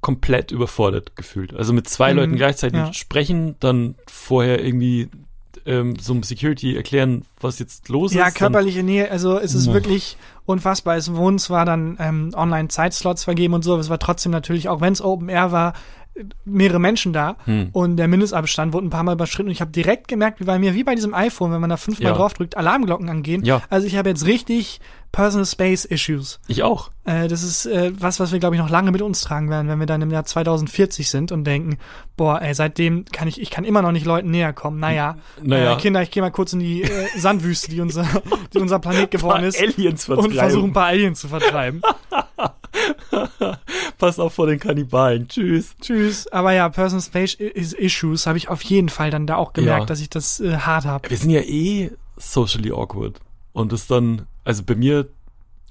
komplett 0.00 0.50
überfordert 0.50 1.16
gefühlt. 1.16 1.54
Also 1.54 1.72
mit 1.72 1.88
zwei 1.88 2.12
Mhm, 2.12 2.18
Leuten 2.18 2.36
gleichzeitig 2.36 2.78
ja. 2.78 2.92
sprechen, 2.92 3.56
dann 3.60 3.94
vorher 4.06 4.62
irgendwie 4.64 5.08
ähm, 5.66 5.96
so 5.98 6.12
einem 6.12 6.22
Security 6.22 6.76
erklären, 6.76 7.24
was 7.40 7.58
jetzt 7.58 7.88
los 7.88 8.12
Ja, 8.12 8.26
ist. 8.26 8.34
dann- 8.40 8.52
körperliche 8.52 8.82
Nähe, 8.82 9.10
also 9.10 9.38
es 9.38 9.54
ist 9.54 9.68
Uff. 9.68 9.74
wirklich 9.74 10.16
unfassbar. 10.46 10.96
Es 10.96 11.12
wurden 11.14 11.38
zwar 11.38 11.64
dann 11.64 11.96
ähm, 12.00 12.30
Online-Zeitslots 12.34 13.24
vergeben 13.24 13.54
und 13.54 13.62
so, 13.64 13.72
aber 13.72 13.80
es 13.80 13.88
war 13.90 13.98
trotzdem 13.98 14.32
natürlich, 14.32 14.68
auch 14.68 14.80
wenn 14.80 14.92
es 14.92 15.00
Open 15.02 15.28
Air 15.28 15.52
war, 15.52 15.72
mehrere 16.44 16.78
Menschen 16.78 17.12
da 17.12 17.36
Hm. 17.44 17.70
und 17.72 17.96
der 17.96 18.06
Mindestabstand 18.06 18.72
wurde 18.72 18.86
ein 18.86 18.90
paar 18.90 19.02
Mal 19.02 19.14
überschritten 19.14 19.48
und 19.48 19.52
ich 19.52 19.60
habe 19.60 19.72
direkt 19.72 20.06
gemerkt, 20.06 20.38
wie 20.38 20.44
bei 20.44 20.58
mir, 20.60 20.74
wie 20.74 20.84
bei 20.84 20.94
diesem 20.94 21.12
iPhone, 21.12 21.50
wenn 21.50 21.60
man 21.60 21.70
da 21.70 21.76
fünfmal 21.76 22.12
Ja. 22.12 22.16
draufdrückt, 22.16 22.56
Alarmglocken 22.56 23.08
angehen. 23.08 23.44
Ja. 23.44 23.62
Also 23.68 23.86
ich 23.88 23.96
habe 23.96 24.10
jetzt 24.10 24.24
richtig 24.24 24.80
Personal 25.14 25.46
Space 25.46 25.84
Issues. 25.84 26.40
Ich 26.48 26.64
auch. 26.64 26.90
Äh, 27.04 27.28
das 27.28 27.44
ist 27.44 27.66
äh, 27.66 27.92
was, 27.96 28.18
was 28.18 28.32
wir, 28.32 28.40
glaube 28.40 28.56
ich, 28.56 28.60
noch 28.60 28.68
lange 28.68 28.90
mit 28.90 29.00
uns 29.00 29.20
tragen 29.20 29.48
werden, 29.48 29.68
wenn 29.68 29.78
wir 29.78 29.86
dann 29.86 30.02
im 30.02 30.10
Jahr 30.10 30.24
2040 30.24 31.08
sind 31.08 31.30
und 31.30 31.44
denken, 31.44 31.78
boah, 32.16 32.42
ey, 32.42 32.52
seitdem 32.54 33.04
kann 33.06 33.28
ich, 33.28 33.40
ich 33.40 33.50
kann 33.50 33.64
immer 33.64 33.80
noch 33.80 33.92
nicht 33.92 34.06
Leuten 34.06 34.30
näher 34.30 34.52
kommen. 34.52 34.80
Naja, 34.80 35.16
Naja. 35.40 35.74
Äh, 35.74 35.80
Kinder, 35.80 36.02
ich 36.02 36.10
gehe 36.10 36.22
mal 36.22 36.30
kurz 36.30 36.52
in 36.52 36.58
die 36.58 36.82
äh, 36.82 37.06
Sandwüste, 37.16 37.70
die 37.70 37.80
unser, 37.80 38.04
die 38.52 38.58
unser 38.58 38.80
Planet 38.80 39.10
geworden 39.10 39.44
ist. 39.44 39.60
Aliens 39.60 40.08
Und 40.08 40.34
versuche 40.34 40.64
ein 40.64 40.72
paar 40.72 40.86
Aliens 40.86 41.20
zu 41.20 41.28
vertreiben. 41.28 41.80
Pass 43.98 44.18
auf 44.18 44.34
vor 44.34 44.46
den 44.48 44.58
Kannibalen. 44.58 45.28
Tschüss. 45.28 45.74
Tschüss. 45.80 46.26
Aber 46.32 46.52
ja, 46.52 46.68
Personal 46.68 47.02
Space 47.02 47.34
is 47.34 47.72
Issues 47.72 48.26
habe 48.26 48.38
ich 48.38 48.48
auf 48.48 48.62
jeden 48.62 48.88
Fall 48.88 49.10
dann 49.10 49.26
da 49.26 49.36
auch 49.36 49.52
gemerkt, 49.52 49.80
Ja. 49.82 49.86
dass 49.86 50.00
ich 50.00 50.10
das 50.10 50.40
äh, 50.40 50.56
hart 50.58 50.84
habe. 50.84 51.08
Wir 51.08 51.16
sind 51.16 51.30
ja 51.30 51.40
eh 51.40 51.92
socially 52.16 52.72
awkward. 52.72 53.20
Und 53.52 53.72
das 53.72 53.86
dann, 53.86 54.26
also 54.44 54.62
bei 54.62 54.74
mir 54.74 55.08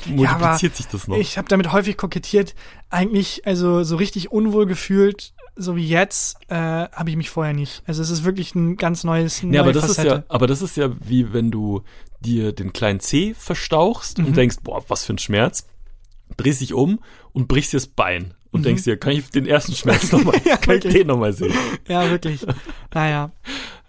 Ja, 0.05 0.11
multipliziert 0.15 0.75
sich 0.75 0.87
das 0.87 1.07
noch. 1.07 1.17
Ich 1.17 1.37
habe 1.37 1.47
damit 1.47 1.71
häufig 1.71 1.97
kokettiert. 1.97 2.55
Eigentlich, 2.89 3.45
also 3.45 3.83
so 3.83 3.95
richtig 3.95 4.31
unwohl 4.31 4.65
gefühlt, 4.65 5.33
so 5.55 5.75
wie 5.75 5.87
jetzt, 5.87 6.37
äh, 6.49 6.55
habe 6.55 7.09
ich 7.09 7.15
mich 7.15 7.29
vorher 7.29 7.53
nicht. 7.53 7.83
Also 7.85 8.01
es 8.01 8.09
ist 8.09 8.23
wirklich 8.23 8.55
ein 8.55 8.75
ganz 8.75 9.03
neues, 9.03 9.43
Nee, 9.43 9.57
aber 9.59 9.71
das 9.73 9.85
Facette. 9.85 10.07
ist 10.07 10.13
ja, 10.13 10.23
aber 10.27 10.47
das 10.47 10.61
ist 10.61 10.75
ja 10.77 10.89
wie 11.07 11.31
wenn 11.33 11.51
du 11.51 11.83
dir 12.21 12.51
den 12.53 12.73
kleinen 12.73 12.99
C 12.99 13.33
verstauchst 13.37 14.17
Mhm. 14.17 14.25
und 14.25 14.37
denkst, 14.37 14.57
boah, 14.63 14.83
was 14.87 15.05
für 15.05 15.13
ein 15.13 15.17
Schmerz. 15.19 15.67
Drehst 16.37 16.61
dich 16.61 16.73
um 16.73 16.99
und 17.31 17.47
brichst 17.47 17.73
dir 17.73 17.77
das 17.77 17.85
Bein 17.87 18.33
und 18.51 18.65
denkst 18.65 18.83
dir, 18.83 18.97
kann 18.97 19.11
ich 19.13 19.29
den 19.29 19.45
ersten 19.45 19.73
Schmerz 19.73 20.11
nochmal, 20.11 20.37
Mhm. 20.37 20.47
Ja, 20.49 20.57
kann 20.57 20.77
ich 20.77 20.83
wirklich. 20.85 20.93
den 20.93 21.07
nochmal 21.07 21.33
sehen? 21.33 21.53
Ja, 21.87 22.09
wirklich. 22.09 22.45
naja, 22.93 23.31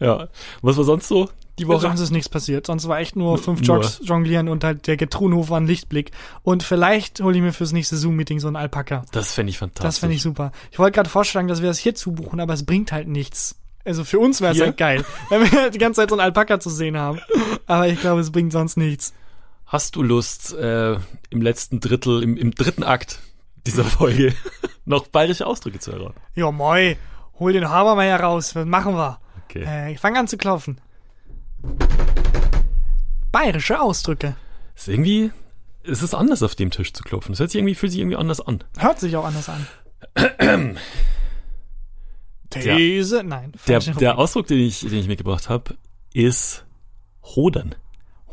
Ja. 0.01 0.28
Was 0.61 0.76
war 0.76 0.85
sonst 0.85 1.09
so 1.09 1.30
die 1.59 1.68
Woche? 1.68 1.82
sonst 1.82 2.00
ist 2.00 2.11
nichts 2.11 2.28
passiert. 2.28 2.66
Sonst 2.66 2.88
war 2.88 2.98
echt 2.98 3.16
nur 3.16 3.38
fünf. 3.38 3.61
Jogs 3.62 4.00
jonglieren 4.02 4.48
und 4.48 4.64
halt 4.64 4.86
der 4.86 4.96
Getrudenhofer 4.96 5.57
ein 5.57 5.66
Lichtblick. 5.66 6.11
Und 6.42 6.62
vielleicht 6.62 7.20
hole 7.20 7.36
ich 7.36 7.42
mir 7.42 7.52
fürs 7.52 7.72
nächste 7.72 7.96
Zoom-Meeting 7.96 8.40
so 8.40 8.48
einen 8.48 8.57
Alpaka. 8.57 9.05
Das 9.12 9.32
fände 9.32 9.50
ich 9.50 9.59
fantastisch. 9.59 9.84
Das 9.84 9.98
fände 9.98 10.16
ich 10.16 10.22
super. 10.22 10.52
Ich 10.70 10.78
wollte 10.78 10.94
gerade 10.96 11.11
vorschlagen, 11.11 11.48
dass 11.48 11.62
wir 11.62 11.68
das 11.68 11.78
hier 11.78 11.94
zubuchen, 11.94 12.40
aber 12.40 12.55
es 12.55 12.64
bringt 12.66 12.92
halt 12.92 13.09
nichts. 13.09 13.57
Also 13.84 14.05
für 14.05 14.18
uns 14.18 14.40
wäre 14.40 14.55
es 14.55 14.61
halt 14.61 14.76
geil, 14.76 15.05
wenn 15.28 15.42
wir 15.42 15.61
halt 15.61 15.74
die 15.74 15.78
ganze 15.78 16.00
Zeit 16.00 16.09
so 16.09 16.16
einen 16.16 16.24
Alpaka 16.24 16.59
zu 16.59 16.70
sehen 16.70 16.96
haben. 16.96 17.20
Aber 17.66 17.86
ich 17.86 18.00
glaube, 18.00 18.20
es 18.20 18.32
bringt 18.32 18.52
sonst 18.52 18.76
nichts. 18.76 19.12
Hast 19.66 19.96
du 19.96 20.02
Lust, 20.02 20.55
äh, 20.55 20.98
im 21.30 21.42
letzten 21.42 21.80
Drittel, 21.80 22.22
im, 22.22 22.36
im 22.36 22.52
dritten 22.52 22.82
Akt 22.82 23.20
dieser 23.66 23.84
Folge 23.84 24.34
noch 24.84 25.09
bayerische 25.09 25.46
Ausdrücke 25.46 25.78
zu 25.78 25.92
hören? 25.92 26.14
Ja, 26.34 26.50
moi, 26.50 26.96
hol 27.38 27.52
den 27.52 27.68
Habermeier 27.68 28.20
raus. 28.20 28.55
Was 28.55 28.66
machen 28.66 28.94
wir? 28.94 29.20
Okay. 29.48 29.64
Äh, 29.66 29.92
ich 29.92 30.00
fange 30.00 30.18
an 30.18 30.28
zu 30.28 30.36
klopfen. 30.36 30.80
Bayerische 33.33 33.81
Ausdrücke. 33.81 34.37
Ist 34.77 34.89
irgendwie, 34.89 35.31
es 35.83 36.03
ist 36.03 36.15
anders 36.15 36.43
auf 36.43 36.55
dem 36.55 36.71
Tisch 36.71 36.93
zu 36.93 37.03
klopfen. 37.03 37.33
Es 37.33 37.41
hört 37.41 37.51
sich 37.51 37.59
irgendwie, 37.61 37.75
fühlt 37.75 37.93
sich 37.93 38.01
irgendwie 38.01 38.17
anders 38.17 38.41
an. 38.41 38.62
Hört 38.79 39.01
sich 39.01 39.17
auch 39.17 39.25
anders 39.25 39.49
an. 39.49 39.67
These? 42.51 43.23
Nein. 43.25 43.53
Der, 43.67 43.81
der. 43.81 44.19
Ausdruck, 44.19 44.47
den 44.47 44.59
ich, 44.61 44.81
den 44.81 44.95
ich 44.95 45.09
mitgebracht 45.09 45.49
habe, 45.49 45.75
ist 46.12 46.65
Hodern. 47.23 47.75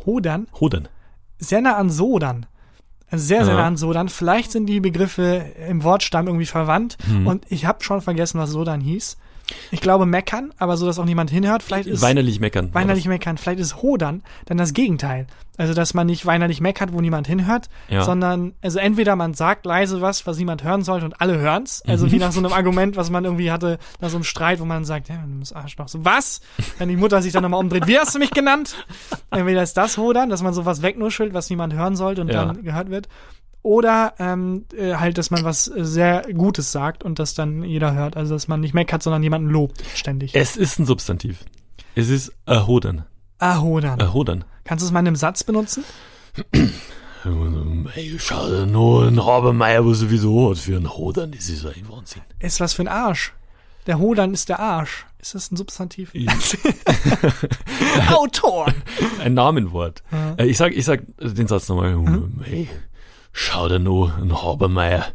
Hodern. 0.06 0.48
Hodern. 0.60 0.88
Sehr 1.40 1.62
nah 1.62 1.78
an 1.78 1.90
Sodern. 1.90 2.46
Sehr, 3.12 3.44
sehr 3.46 3.56
Ja. 3.56 3.62
nah 3.62 3.68
an 3.68 3.78
Sodern. 3.78 4.10
Vielleicht 4.10 4.52
sind 4.52 4.68
die 4.68 4.80
Begriffe 4.80 5.24
im 5.68 5.84
Wortstamm 5.84 6.28
irgendwie 6.28 6.46
verwandt. 6.46 6.98
Mhm. 7.08 7.28
Und 7.28 7.46
ich 7.52 7.66
habe 7.66 7.84
schon 7.84 8.02
vergessen, 8.02 8.40
was 8.40 8.52
Sodern 8.52 8.80
hieß. 8.82 9.18
Ich 9.72 9.82
glaube 9.82 10.06
meckern, 10.06 10.54
aber 10.58 10.78
so, 10.78 10.86
dass 10.86 10.98
auch 11.00 11.06
niemand 11.06 11.30
hinhört. 11.30 11.64
Vielleicht 11.64 11.88
ist 11.88 12.02
Weinerlich 12.02 12.40
meckern. 12.40 12.74
weinerlich 12.74 13.06
meckern. 13.08 13.38
Vielleicht 13.38 13.60
ist 13.60 13.82
Hodern 13.82 14.24
dann 14.46 14.58
das 14.58 14.74
Gegenteil. 14.74 15.28
Also, 15.58 15.74
dass 15.74 15.94
man 15.94 16.08
nicht 16.08 16.26
weinerlich 16.26 16.62
meckert, 16.62 16.94
wo 16.94 17.02
niemand 17.02 17.28
hinhört, 17.28 17.68
Ja. 17.90 18.04
sondern, 18.04 18.54
also 18.62 18.80
entweder 18.80 19.16
man 19.16 19.34
sagt 19.34 19.66
leise 19.66 20.02
was, 20.02 20.26
was 20.26 20.38
niemand 20.38 20.64
hören 20.64 20.84
sollte 20.84 21.06
und 21.06 21.20
alle 21.22 21.38
hören's. 21.38 21.84
Also 21.86 22.08
Mhm. 22.08 22.12
wie 22.14 22.18
nach 22.20 22.32
so 22.32 22.40
einem 22.40 22.54
Argument, 22.54 22.96
was 22.96 23.10
man 23.10 23.26
irgendwie 23.26 23.52
hatte, 23.52 23.78
nach 24.00 24.10
so 24.10 24.18
einem 24.18 24.24
Streit, 24.24 24.60
wo 24.60 24.66
man 24.66 24.86
sagt, 24.86 25.10
ja, 25.10 25.18
du 25.18 25.40
bist 25.40 25.56
Arschloch. 25.56 25.88
So, 25.90 26.04
was? 26.06 26.42
Wenn 26.78 26.90
die 26.90 26.96
Mutter 26.98 27.22
sich 27.22 27.34
dann 27.34 27.44
nochmal 27.44 27.60
umdreht, 27.60 27.86
wie 27.88 28.00
hast 28.00 28.16
du 28.16 28.20
mich 28.20 28.32
genannt? 28.32 28.76
Entweder 29.30 29.62
ist 29.62 29.76
das 29.76 29.98
Hodern, 29.98 30.30
dass 30.30 30.42
man 30.42 30.54
sowas 30.54 30.82
wegnuschelt, 30.82 31.34
was 31.34 31.50
niemand 31.50 31.74
hören 31.74 31.96
sollte 31.96 32.22
und 32.22 32.30
Ja. 32.30 32.46
dann 32.46 32.64
gehört 32.64 32.90
wird. 32.90 33.08
Oder 33.64 34.14
ähm, 34.18 34.66
äh, 34.76 34.96
halt, 34.96 35.18
dass 35.18 35.30
man 35.30 35.44
was 35.44 35.68
äh, 35.68 35.86
sehr 35.86 36.24
Gutes 36.34 36.72
sagt 36.72 37.04
und 37.04 37.20
das 37.20 37.34
dann 37.36 37.64
jeder 37.64 37.94
hört. 37.94 38.18
Also, 38.18 38.34
dass 38.34 38.48
man 38.48 38.60
nicht 38.60 38.74
meckert, 38.74 39.04
sondern 39.04 39.22
jemanden 39.24 39.50
lobt 39.50 39.84
ständig. 39.96 40.34
Es 40.36 40.56
ist 40.58 40.80
ein 40.80 40.86
Substantiv. 40.86 41.46
Es 41.96 42.10
ist 42.10 42.34
a 42.46 42.66
Hodern. 42.66 43.06
Ah, 43.38 43.60
Hodern. 43.62 44.02
A 44.02 44.14
Hodern. 44.14 44.44
Kannst 44.64 44.82
du 44.84 44.86
es 44.88 44.92
mal 44.92 45.02
in 45.02 45.08
einem 45.08 45.16
Satz 45.16 45.44
benutzen? 45.44 45.84
Ey, 47.96 48.18
schade, 48.18 48.66
nur 48.66 49.06
ein 49.08 49.24
Habermeier, 49.24 49.86
wo 49.86 49.94
sowieso 49.94 50.50
hat 50.50 50.58
für 50.58 50.76
ein 50.78 50.90
Hodern. 50.92 51.32
Das 51.32 51.50
ist 51.50 51.64
ein 51.66 51.88
Wahnsinn. 51.88 52.24
Ist 52.40 52.60
was 52.60 52.74
für 52.74 52.82
ein 52.82 52.88
Arsch. 52.88 53.34
Der 53.86 54.00
Hodern 54.00 54.34
ist 54.34 54.50
der 54.50 54.60
Arsch. 54.60 55.06
Ist 55.20 55.36
das 55.36 55.52
ein 55.52 55.56
Substantiv? 55.58 56.14
Autoren. 58.12 58.74
Ein 59.24 59.34
Namenwort. 59.36 60.02
Äh, 60.38 60.48
Ich 60.48 60.58
sag, 60.58 60.74
ich 60.74 60.86
sag 60.86 61.02
den 61.20 61.48
Satz 61.48 61.70
nochmal. 61.70 61.96
Mhm. 61.96 62.42
Hey, 62.44 62.68
schau 63.32 63.68
dir 63.68 63.80
nur 63.80 64.14
ein 64.16 64.42
Habermeier, 64.42 65.06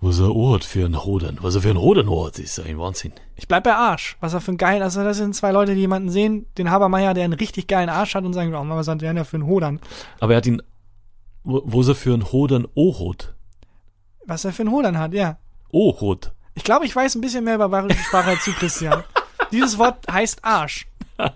was 0.00 0.18
er 0.18 0.34
hat 0.52 0.64
für 0.64 0.84
ein 0.84 1.04
Hodern. 1.04 1.38
Was 1.40 1.54
er 1.54 1.62
für 1.62 1.70
ein 1.70 1.80
Hodern 1.80 2.10
hat, 2.10 2.38
ist 2.38 2.58
ein 2.58 2.78
Wahnsinn. 2.78 3.12
Ich 3.36 3.46
bleib 3.46 3.64
bei 3.64 3.74
Arsch. 3.74 4.16
Was 4.20 4.34
er 4.34 4.40
für 4.40 4.52
ein 4.52 4.56
geilen, 4.56 4.82
also 4.82 5.02
das 5.04 5.16
sind 5.16 5.34
zwei 5.34 5.52
Leute, 5.52 5.74
die 5.74 5.80
jemanden 5.80 6.10
sehen, 6.10 6.46
den 6.58 6.70
Habermeier, 6.70 7.14
der 7.14 7.24
einen 7.24 7.32
richtig 7.34 7.68
geilen 7.68 7.88
Arsch 7.88 8.14
hat 8.14 8.24
und 8.24 8.32
sagen, 8.32 8.54
oh, 8.54 8.68
was 8.68 8.88
hat 8.88 9.00
der 9.00 9.14
denn 9.14 9.24
für 9.24 9.36
einen 9.36 9.46
Hodern? 9.46 9.80
Aber 10.20 10.34
er 10.34 10.38
hat 10.38 10.46
ihn, 10.46 10.60
wo, 11.44 11.62
wo 11.64 11.82
er 11.82 11.94
für 11.94 12.14
ein 12.14 12.32
Hodern 12.32 12.66
hat. 12.76 13.34
Was 14.26 14.44
er 14.44 14.52
für 14.52 14.62
einen 14.62 14.72
Hodern 14.72 14.98
hat, 14.98 15.14
ja. 15.14 15.38
Hat. 15.72 16.32
Ich 16.54 16.64
glaube, 16.64 16.84
ich 16.84 16.94
weiß 16.94 17.14
ein 17.14 17.20
bisschen 17.20 17.44
mehr 17.44 17.54
über 17.54 17.68
bayerische 17.68 18.02
Sprache 18.02 18.30
als 18.30 18.44
du, 18.44 18.52
Christian. 18.52 19.04
Dieses 19.52 19.78
Wort 19.78 20.06
heißt 20.10 20.44
Arsch. 20.44 20.86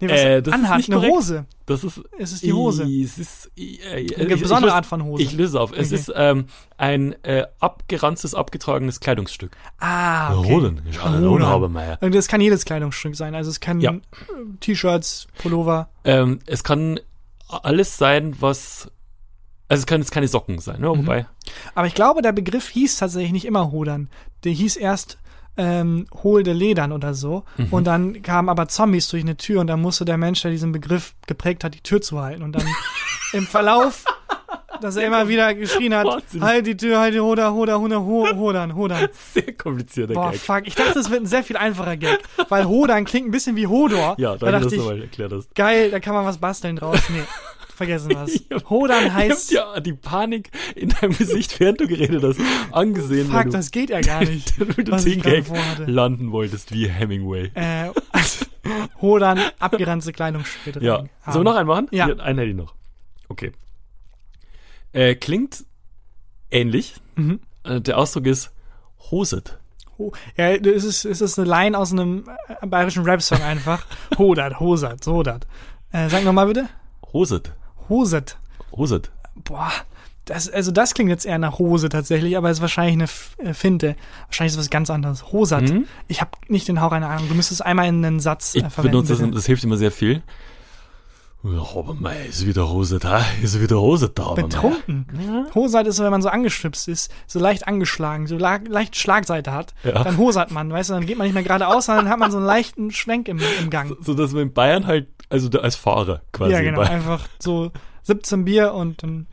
Nee, 0.00 0.08
was 0.08 0.20
Äh, 0.20 0.42
das 0.42 0.54
ist 0.54 0.60
anhat, 0.60 0.76
nicht 0.78 0.88
eine 0.90 0.96
korrekt. 0.96 1.14
Hose. 1.14 1.44
Das 1.66 1.84
ist, 1.84 2.00
Es 2.18 2.32
ist 2.32 2.42
die 2.42 2.52
Hose. 2.52 2.82
Es 2.84 3.18
ist 3.18 3.50
äh, 3.56 3.62
äh, 3.76 4.14
Eine 4.20 4.34
ich- 4.34 4.42
besondere 4.42 4.70
ich, 4.70 4.74
Art 4.74 4.86
von 4.86 5.04
Hose. 5.04 5.22
Ich 5.22 5.32
löse 5.32 5.60
auf. 5.60 5.72
Es 5.72 5.88
Okay. 5.88 5.94
ist 5.96 6.12
ähm, 6.14 6.46
ein 6.76 7.14
äh, 7.24 7.46
abgeranztes, 7.60 8.34
abgetragenes 8.34 9.00
Kleidungsstück. 9.00 9.52
Ah, 9.78 10.36
okay. 10.36 10.52
Hodern. 10.52 10.82
Habermeier. 11.00 11.98
Und 12.00 12.14
das 12.14 12.28
kann 12.28 12.40
jedes 12.40 12.64
Kleidungsstück 12.64 13.14
sein. 13.16 13.34
Also 13.34 13.50
es 13.50 13.60
kann 13.60 13.80
Ja. 13.80 13.94
T-Shirts, 14.60 15.26
Pullover. 15.38 15.88
Ähm, 16.04 16.40
es 16.46 16.64
kann 16.64 17.00
alles 17.48 17.96
sein, 17.96 18.36
was. 18.40 18.90
Also 19.68 19.82
es 19.82 19.86
können 19.86 20.02
jetzt 20.02 20.10
keine 20.10 20.26
Socken 20.28 20.58
sein, 20.58 20.80
ne? 20.80 20.88
Mhm. 20.88 20.98
Wobei. 20.98 21.26
Aber 21.76 21.86
ich 21.86 21.94
glaube, 21.94 22.22
der 22.22 22.32
Begriff 22.32 22.68
hieß 22.70 22.96
tatsächlich 22.98 23.30
nicht 23.32 23.44
immer 23.44 23.70
Hodern. 23.70 24.08
Der 24.44 24.52
hieß 24.52 24.76
erst 24.76 25.18
ähm, 25.56 26.06
holde 26.22 26.52
Ledern 26.52 26.92
oder 26.92 27.14
so. 27.14 27.44
Mhm. 27.56 27.66
Und 27.70 27.84
dann 27.86 28.22
kamen 28.22 28.48
aber 28.48 28.68
Zombies 28.68 29.08
durch 29.08 29.22
eine 29.22 29.36
Tür 29.36 29.60
und 29.60 29.66
dann 29.66 29.80
musste 29.80 30.04
der 30.04 30.16
Mensch, 30.16 30.42
der 30.42 30.50
diesen 30.50 30.72
Begriff 30.72 31.14
geprägt 31.26 31.64
hat, 31.64 31.74
die 31.74 31.82
Tür 31.82 32.00
zu 32.00 32.20
halten. 32.20 32.42
Und 32.42 32.52
dann 32.52 32.64
im 33.32 33.46
Verlauf, 33.46 34.04
dass 34.80 34.96
er 34.96 35.06
immer 35.06 35.28
wieder 35.28 35.54
geschrien 35.54 35.94
hat, 35.94 36.06
Wahnsinn. 36.06 36.42
halt 36.42 36.66
die 36.66 36.76
Tür, 36.76 36.98
halt 37.00 37.14
die 37.14 37.20
Hoder, 37.20 37.52
Hoder, 37.52 37.78
Hoder, 37.80 38.00
Ho- 38.00 38.34
Hodern, 38.36 38.74
Hodern. 38.74 39.08
Sehr 39.34 39.52
komplizierter 39.54 40.14
Boah, 40.14 40.30
Gag. 40.30 40.40
fuck. 40.40 40.62
Ich 40.66 40.74
dachte, 40.74 40.98
es 40.98 41.10
wird 41.10 41.22
ein 41.22 41.26
sehr 41.26 41.44
viel 41.44 41.58
einfacher 41.58 41.96
Gag. 41.98 42.20
Weil 42.48 42.64
Hodern 42.66 43.04
klingt 43.04 43.28
ein 43.28 43.30
bisschen 43.30 43.56
wie 43.56 43.66
Hodor. 43.66 44.14
Ja, 44.18 44.36
da 44.36 44.50
danke, 44.50 44.52
dass 44.52 44.62
dachte 44.62 44.76
ich, 44.76 44.82
mal 44.82 45.00
erklärt 45.02 45.32
hast. 45.32 45.54
geil, 45.54 45.90
da 45.90 46.00
kann 46.00 46.14
man 46.14 46.24
was 46.24 46.38
basteln 46.38 46.76
draus. 46.76 46.98
Nee, 47.10 47.22
vergessen. 47.80 48.10
Ich 48.26 48.46
hab- 48.52 48.70
Hodern 48.70 49.06
Ich 49.06 49.12
heißt, 49.12 49.56
hab 49.56 49.74
dir 49.74 49.80
die 49.80 49.92
Panik 49.94 50.50
in 50.76 50.90
deinem 50.90 51.16
Gesicht, 51.16 51.58
während 51.60 51.80
du 51.80 51.86
geredet 51.88 52.22
hast, 52.22 52.38
angesehen, 52.72 53.26
fuck, 53.28 53.38
wenn 53.40 53.50
du 53.50 53.56
das 53.56 53.70
geht 53.70 53.90
ja 53.90 54.00
gar 54.00 54.20
nicht. 54.24 54.56
gerade 54.76 55.16
Gag 55.16 55.46
vorhatte. 55.46 55.84
landen 55.86 56.30
wolltest, 56.32 56.72
wie 56.72 56.88
Hemingway. 56.88 57.50
äh, 57.54 57.90
also, 58.12 58.46
Hodern, 59.00 59.40
abgeranzte 59.58 60.12
Kleidungsstücke 60.12 60.84
Ja. 60.84 60.98
drin 60.98 61.08
haben. 61.22 61.32
Sollen 61.32 61.44
wir 61.46 61.50
noch 61.52 61.58
einen 61.58 61.68
machen? 61.68 61.88
Ja. 61.90 62.06
Einen 62.06 62.38
hätte 62.38 62.50
ich 62.50 62.56
noch. 62.56 62.74
Okay. 63.28 63.52
Äh, 64.92 65.14
klingt 65.14 65.64
ähnlich. 66.50 66.94
Mhm. 67.16 67.40
Äh, 67.64 67.80
der 67.80 67.98
Ausdruck 67.98 68.26
ist 68.26 68.50
Hoset. 69.10 69.58
Ho 69.98 70.12
ja, 70.36 70.50
es 70.50 70.84
ist, 70.84 71.04
es 71.04 71.20
ist 71.20 71.38
eine 71.38 71.48
Line 71.48 71.78
aus 71.78 71.92
einem 71.92 72.24
äh, 72.60 72.66
bayerischen 72.66 73.04
Rap-Song 73.04 73.40
einfach. 73.42 73.86
Hodert, 74.18 74.58
Hosert, 74.60 75.04
Sodert. 75.04 75.46
Äh, 75.92 76.08
sag 76.08 76.24
nochmal 76.24 76.46
bitte. 76.46 76.68
Hoset. 77.12 77.52
Hoset. 77.90 78.38
Hoset. 78.72 79.10
Boah, 79.44 79.70
Das, 80.24 80.48
also 80.48 80.70
das 80.70 80.94
klingt 80.94 81.10
jetzt 81.10 81.26
eher 81.26 81.38
nach 81.38 81.58
Hose 81.58 81.88
tatsächlich, 81.88 82.36
aber 82.36 82.50
es 82.50 82.58
ist 82.58 82.62
wahrscheinlich 82.62 83.08
eine 83.40 83.50
äh, 83.50 83.52
Finte. 83.54 83.96
Wahrscheinlich 84.26 84.52
ist 84.52 84.58
es 84.58 84.64
was 84.66 84.70
ganz 84.70 84.88
anderes. 84.90 85.32
Hosat. 85.32 85.62
Mhm. 85.68 85.86
Ich 86.08 86.20
habe 86.20 86.30
nicht 86.48 86.68
den 86.68 86.80
Hauch 86.80 86.92
einer 86.92 87.08
Ahnung. 87.08 87.28
Du 87.28 87.34
müsstest 87.34 87.64
einmal 87.66 87.88
in 87.88 88.04
einen 88.04 88.20
Satz 88.20 88.54
Ich 88.54 88.62
äh, 88.64 88.70
verwenden. 88.70 88.92
benutze 89.02 89.16
das, 89.22 89.34
das 89.34 89.46
hilft 89.46 89.64
immer 89.64 89.76
sehr 89.76 89.90
viel. 89.90 90.22
Ja, 91.42 91.62
aber 91.74 91.94
mei, 91.94 92.26
ist 92.26 92.46
wieder 92.46 92.68
Hose 92.68 92.98
da, 92.98 93.24
ist 93.42 93.58
wieder 93.60 93.80
Hose 93.80 94.10
da. 94.10 94.24
aber 94.24 94.36
mei. 94.36 94.42
Betrunken. 94.42 95.06
Hosat 95.54 95.86
ist 95.86 95.96
so, 95.96 96.04
wenn 96.04 96.10
man 96.10 96.20
so 96.20 96.28
angeschwipst 96.28 96.86
ist, 96.88 97.10
so 97.26 97.38
leicht 97.38 97.66
angeschlagen, 97.66 98.26
so 98.26 98.36
leicht 98.36 98.94
Schlagseite 98.96 99.50
hat. 99.52 99.72
Ja. 99.82 100.04
Dann 100.04 100.18
hosat 100.18 100.50
man, 100.50 100.70
weißt 100.70 100.90
du, 100.90 100.94
dann 100.94 101.06
geht 101.06 101.16
man 101.16 101.26
nicht 101.26 101.32
mehr 101.34 101.42
geradeaus, 101.42 101.86
sondern 101.86 102.10
hat 102.10 102.18
man 102.18 102.30
so 102.30 102.36
einen 102.36 102.46
leichten 102.46 102.90
Schwenk 102.90 103.26
im, 103.28 103.40
im 103.58 103.70
Gang. 103.70 103.96
So 104.02 104.12
dass 104.12 104.32
man 104.32 104.42
in 104.42 104.52
Bayern 104.52 104.86
halt, 104.86 105.08
also 105.30 105.48
da 105.48 105.60
als 105.60 105.76
Fahrer 105.76 106.20
quasi. 106.32 106.52
ja, 106.52 106.60
genau. 106.60 106.80
Einfach 106.80 107.26
so 107.38 107.72
17 108.02 108.44
Bier 108.44 108.74
und 108.74 109.02
dann 109.02 109.26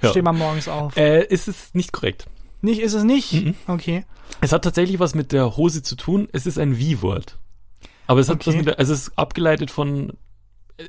Ja. 0.00 0.10
steht 0.10 0.24
man 0.24 0.38
morgens 0.38 0.66
auf. 0.68 0.96
Äh, 0.96 1.26
ist 1.26 1.46
es 1.48 1.74
nicht 1.74 1.92
korrekt. 1.92 2.26
Nicht, 2.62 2.80
ist 2.80 2.94
es 2.94 3.04
nicht? 3.04 3.32
Mhm. 3.34 3.54
Okay. 3.66 4.06
Es 4.40 4.52
hat 4.52 4.62
tatsächlich 4.64 4.98
was 4.98 5.14
mit 5.14 5.32
der 5.32 5.58
Hose 5.58 5.82
zu 5.82 5.94
tun. 5.96 6.26
Es 6.32 6.46
ist 6.46 6.58
ein 6.58 6.78
Wie-Wort. 6.78 7.38
Aber 8.06 8.20
es 8.20 8.28
hat 8.30 8.36
Okay. 8.36 8.46
was 8.46 8.56
mit 8.56 8.66
der, 8.66 8.78
also 8.78 8.94
es 8.94 9.08
ist 9.08 9.18
abgeleitet 9.18 9.70
von, 9.70 10.12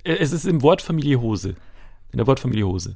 es 0.04 0.32
ist 0.32 0.46
im 0.46 0.62
Wortfamilie 0.62 1.20
Hose. 1.22 1.56
In 2.12 2.18
der 2.18 2.28
Wortfamilie 2.28 2.66
Hose. 2.66 2.96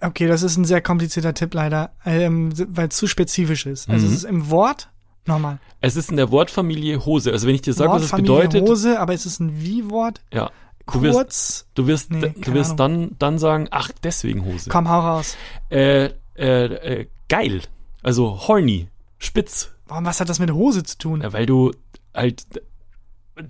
Okay, 0.00 0.26
das 0.26 0.42
ist 0.42 0.56
ein 0.56 0.64
sehr 0.64 0.80
komplizierter 0.80 1.34
Tipp 1.34 1.54
leider, 1.54 1.92
ähm, 2.04 2.52
weil 2.74 2.88
es 2.88 2.96
zu 2.96 3.06
spezifisch 3.06 3.66
ist. 3.66 3.88
Also 3.88 4.06
Mhm. 4.06 4.12
es 4.12 4.18
ist 4.18 4.24
im 4.24 4.50
Wort, 4.50 4.90
nochmal, 5.26 5.58
Es 5.80 5.96
ist 5.96 6.10
in 6.10 6.16
der 6.16 6.30
Wortfamilie 6.30 7.04
Hose. 7.06 7.32
Also 7.32 7.46
wenn 7.46 7.54
ich 7.54 7.62
dir 7.62 7.72
sage, 7.74 7.92
was 7.92 8.02
es 8.04 8.10
bedeutet, 8.12 8.68
Hose, 8.68 8.98
aber 9.00 9.14
es 9.14 9.24
ist 9.26 9.40
ein 9.40 9.60
Wie-Wort, 9.62 10.20
ja. 10.32 10.50
Du 10.92 11.00
wirst, 11.00 11.16
kurz, 11.16 11.66
du 11.74 11.86
wirst, 11.86 12.10
Nee, 12.10 12.34
du 12.38 12.52
wirst 12.52 12.78
dann, 12.78 13.12
dann 13.18 13.38
sagen, 13.38 13.68
ach, 13.70 13.90
deswegen 14.02 14.44
Hose. 14.44 14.68
komm, 14.68 14.88
hau 14.90 15.00
raus. 15.00 15.34
Äh, 15.70 16.10
äh, 16.36 16.64
äh, 16.64 17.06
geil. 17.28 17.62
Also 18.02 18.46
horny. 18.48 18.88
Spitz. 19.18 19.70
Warum, 19.88 20.04
was 20.04 20.20
hat 20.20 20.28
das 20.28 20.40
mit 20.40 20.50
Hose 20.52 20.82
zu 20.82 20.98
tun? 20.98 21.22
Ja, 21.22 21.32
weil 21.32 21.46
du 21.46 21.70
halt 22.12 22.44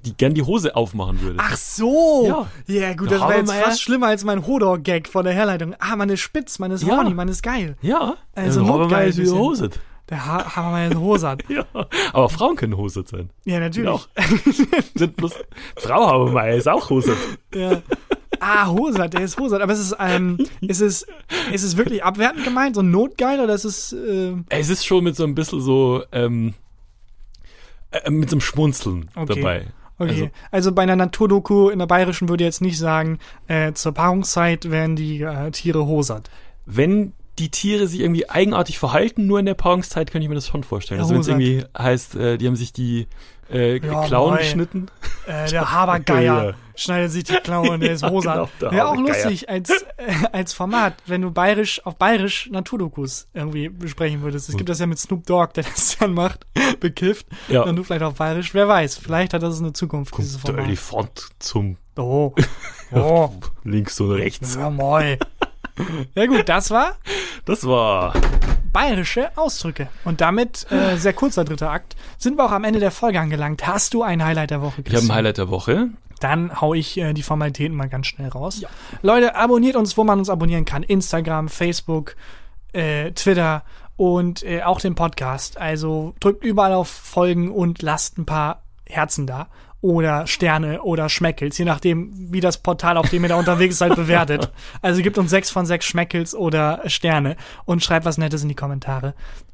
die 0.05 0.16
gern 0.16 0.35
die 0.35 0.43
Hose 0.43 0.74
aufmachen 0.76 1.20
würdest. 1.20 1.41
Ach 1.47 1.57
so. 1.57 2.24
Ja. 2.26 2.74
Ja, 2.74 2.95
gut, 2.95 3.09
Da 3.11 3.18
das 3.18 3.20
wäre 3.20 3.32
haben 3.39 3.47
jetzt 3.47 3.55
ja- 3.55 3.62
fast 3.64 3.82
schlimmer 3.82 4.07
als 4.09 4.24
mein 4.24 4.47
Hodor-Gag 4.47 5.09
von 5.09 5.24
der 5.24 5.35
Herleitung. 5.35 5.74
Ah, 5.78 5.97
man 5.97 6.09
ist 6.09 6.20
spitz, 6.20 6.59
man 6.59 6.70
ist 6.70 6.82
Ja. 6.85 6.97
horny, 6.97 7.12
man 7.14 7.28
ist 7.28 7.43
geil. 7.43 7.76
Ja. 7.82 8.16
Also 8.35 8.62
mal 8.64 8.80
ein 8.82 8.89
wieder 8.89 9.01
bisschen. 9.05 9.39
Hose. 9.39 9.70
Der 10.11 10.26
ha 10.26 10.57
haben 10.57 10.72
wir 10.74 10.85
jetzt 10.85 10.97
Hose. 10.97 11.37
Ja. 11.49 11.64
Aber 12.12 12.28
Frauen 12.28 12.57
können 12.57 12.76
Hose 12.76 13.05
sein. 13.07 13.30
Ja, 13.45 13.59
natürlich. 13.61 13.89
Auch. 13.91 14.07
Sind 14.95 15.16
bloß 15.16 15.32
Frau 15.76 16.07
Habermeier 16.07 16.57
ist 16.57 16.68
auch 16.68 16.89
Hose. 16.91 17.16
Ja. 17.55 17.80
Ah, 18.41 18.66
Hosat, 18.68 19.14
der 19.14 19.22
ist 19.22 19.39
Hosat. 19.39 19.62
Aber 19.62 19.72
ist 19.72 19.78
es, 19.78 19.97
ähm, 19.99 20.39
ist 20.61 20.82
es, 20.82 21.07
ist 21.53 21.62
es 21.62 21.76
wirklich 21.78 22.05
abwertend 22.05 22.45
gemeint, 22.45 22.74
so 22.76 22.82
notgeil 22.82 23.41
oder 23.41 23.55
ist 23.55 23.64
es, 23.64 23.93
äh, 23.95 24.35
Es 24.51 24.68
ist 24.68 24.85
schon 24.85 25.05
mit 25.05 25.16
so 25.16 25.24
ein 25.24 25.35
bisschen 25.35 25.61
so, 25.62 26.03
ähm, 26.12 26.53
äh, 28.05 28.11
mit 28.11 28.30
so 28.30 28.34
einem 28.34 28.40
Schmunzeln 28.40 29.11
Okay. 29.14 29.34
dabei. 29.40 29.66
okay. 29.99 30.11
Also- 30.11 30.30
Also, 30.51 30.72
bei 30.72 30.82
einer 30.82 30.97
Naturdoku 30.97 31.68
in 31.70 31.78
der 31.78 31.86
Bayerischen 31.86 32.28
würde 32.28 32.45
jetzt 32.45 32.61
nicht 32.61 32.78
sagen, 32.78 33.18
äh, 33.47 33.72
zur 33.72 33.92
Paarungszeit 33.92 34.70
werden 34.70 34.97
die 34.97 35.22
äh, 35.22 35.51
Tiere 35.51 35.86
Hosat. 35.86 36.30
Wenn 36.66 37.12
die 37.39 37.51
Tiere 37.51 37.87
sich 37.89 38.01
irgendwie 38.01 38.28
eigenartig 38.28 38.78
verhalten, 38.78 39.26
nur 39.26 39.39
in 39.41 39.47
der 39.47 39.55
Paarungszeit, 39.55 40.11
kann 40.12 40.22
ich 40.22 40.28
mir 40.28 40.35
das 40.37 40.47
schon 40.49 40.62
vorstellen. 40.64 40.99
Ja, 40.99 41.03
Also 41.05 41.14
wenn 41.14 41.20
es 41.22 41.28
irgendwie 41.28 41.64
heißt, 41.76 42.14
äh, 42.16 42.39
die 42.39 42.47
haben 42.47 42.57
sich 42.57 42.72
die 42.72 43.07
äh, 43.53 43.78
Ja, 43.85 44.05
Klauen 44.07 44.39
geschnitten. 44.39 44.87
Äh, 45.26 45.51
der 45.51 45.70
Habergeier 45.70 46.45
Ja. 46.51 46.55
schneidet 46.76 47.12
sich 47.12 47.24
die 47.24 47.35
Klaue 47.35 47.70
und 47.72 47.80
der 47.80 47.93
ist 47.93 48.03
Ja, 48.03 48.11
Hosat. 48.11 48.35
genau, 48.37 48.49
der 48.61 48.70
Wäre 48.72 48.89
auch 48.89 48.97
lustig 48.97 49.49
als, 49.51 49.70
äh, 49.70 49.74
als 50.32 50.53
Format, 50.55 50.95
wenn 51.07 51.20
du 51.22 51.30
bayerisch 51.30 51.85
auf 51.85 51.97
bayerisch 51.97 52.49
Naturdokus 52.51 53.26
irgendwie 53.35 53.68
besprechen 53.68 54.22
würdest. 54.22 54.49
Es 54.49 54.57
gibt 54.57 54.68
das 54.70 54.78
ja 54.78 54.87
mit 54.87 54.99
Snoop 54.99 55.26
Dogg, 55.26 55.53
der 55.55 55.64
das 55.64 55.99
dann 55.99 56.14
macht, 56.14 56.47
bekifft. 56.80 57.26
Ja. 57.49 57.62
Und 57.64 57.76
du 57.76 57.85
vielleicht 57.85 58.03
auf 58.03 58.14
bayerisch, 58.14 58.55
wer 58.55 58.66
weiß. 58.66 58.97
Vielleicht 58.97 59.35
hat 59.35 59.43
das 59.43 59.61
eine 59.61 59.72
Zukunft, 59.74 60.16
dieses 60.16 60.41
Der 60.41 60.53
Format. 60.55 60.64
Elefant 60.66 61.28
zum 61.39 61.76
Oh. 61.97 62.35
Oh. 62.93 63.30
links 63.62 64.01
und 64.01 64.11
rechts. 64.11 64.57
Ja, 64.57 64.68
moi. 64.68 65.16
Ja 66.14 66.27
gut, 66.27 66.49
das 66.49 66.70
war 66.70 66.93
Das 67.45 67.66
war 67.66 68.12
bayerische 68.72 69.31
Ausdrücke. 69.37 69.89
Und 70.05 70.20
damit, 70.20 70.66
äh, 70.70 70.97
sehr 70.97 71.12
kurzer 71.12 71.45
dritter 71.45 71.70
Akt, 71.70 71.95
sind 72.18 72.37
wir 72.39 72.45
auch 72.45 72.51
am 72.53 72.64
Ende 72.64 72.81
der 72.81 72.91
Folge 72.91 73.20
angelangt. 73.20 73.66
Hast 73.66 73.95
du 73.95 74.03
ein 74.03 74.25
Highlight 74.25 74.51
der 74.51 74.62
Woche, 74.62 74.72
Ich 74.81 74.87
habe 74.87 74.91
Christian? 74.91 75.11
ein 75.11 75.14
Highlight 75.16 75.39
der 75.39 75.49
Woche. 75.51 75.89
Dann 76.20 76.61
hau 76.61 76.75
ich 76.75 76.97
äh, 76.99 77.12
die 77.12 77.22
Formalitäten 77.22 77.77
mal 77.77 77.89
ganz 77.89 78.07
schnell 78.07 78.29
raus. 78.29 78.62
Leute, 79.03 79.37
abonniert 79.37 79.77
uns, 79.77 79.97
wo 79.97 80.05
man 80.05 80.18
uns 80.18 80.29
abonnieren 80.31 80.64
kann. 80.64 80.83
Instagram, 80.83 81.49
Facebook, 81.49 82.16
äh, 82.72 83.12
Twitter 83.12 83.62
und 83.97 84.43
äh, 84.43 84.62
auch 84.62 84.81
den 84.81 84.95
Podcast. 84.95 85.59
Also 85.59 86.14
drückt 86.20 86.45
überall 86.45 86.72
auf 86.72 86.89
Folgen 86.89 87.51
und 87.53 87.83
lasst 87.83 88.18
ein 88.18 88.27
paar 88.27 88.62
Herzen 88.87 89.27
da. 89.27 89.49
Oder 89.85 90.26
Sterne 90.26 90.80
oder 90.80 91.11
Schmeckels, 91.11 91.59
je 91.59 91.66
nachdem, 91.66 92.11
wie 92.32 92.41
das 92.41 92.57
Portal, 92.57 92.97
auf 92.97 93.11
dem 93.11 93.22
ihr 93.22 93.28
da 93.28 93.37
unterwegs 93.37 93.76
seid, 93.76 93.95
bewertet. 93.97 94.51
Also 94.80 95.03
gebt 95.03 95.18
uns 95.18 95.28
sechs 95.28 95.51
von 95.51 95.66
sechs 95.66 95.85
Schmeckels 95.85 96.35
oder 96.35 96.80
Sterne 96.87 97.37
und 97.66 97.85
schreibt 97.85 98.07
was 98.07 98.16
Nettes 98.16 98.43
in 98.43 98.49
die 98.49 98.55
Kommentare. 98.55 99.12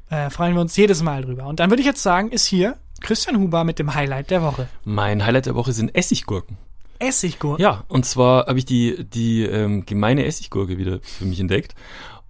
Äh, 0.09 0.29
freuen 0.29 0.53
wir 0.53 0.61
uns 0.61 0.77
jedes 0.77 1.03
Mal 1.03 1.25
drüber. 1.25 1.47
Und 1.47 1.59
dann 1.59 1.69
würde 1.69 1.81
ich 1.81 1.85
jetzt 1.85 2.01
sagen, 2.01 2.29
ist 2.29 2.45
hier 2.45 2.77
Christian 3.01 3.41
Huber 3.41 3.65
mit 3.65 3.77
dem 3.77 3.93
Highlight 3.93 4.29
der 4.29 4.41
Woche. 4.41 4.69
Mein 4.85 5.25
Highlight 5.25 5.47
der 5.47 5.55
Woche 5.55 5.73
sind 5.73 5.93
Essiggurken. 5.93 6.57
Essiggurken. 6.99 7.61
Ja, 7.61 7.83
und 7.89 8.05
zwar 8.05 8.45
habe 8.45 8.57
ich 8.57 8.63
die, 8.63 9.03
die 9.03 9.43
ähm, 9.43 9.85
gemeine 9.85 10.23
Essiggurke 10.23 10.77
wieder 10.77 10.99
für 11.01 11.25
mich 11.25 11.41
entdeckt. 11.41 11.75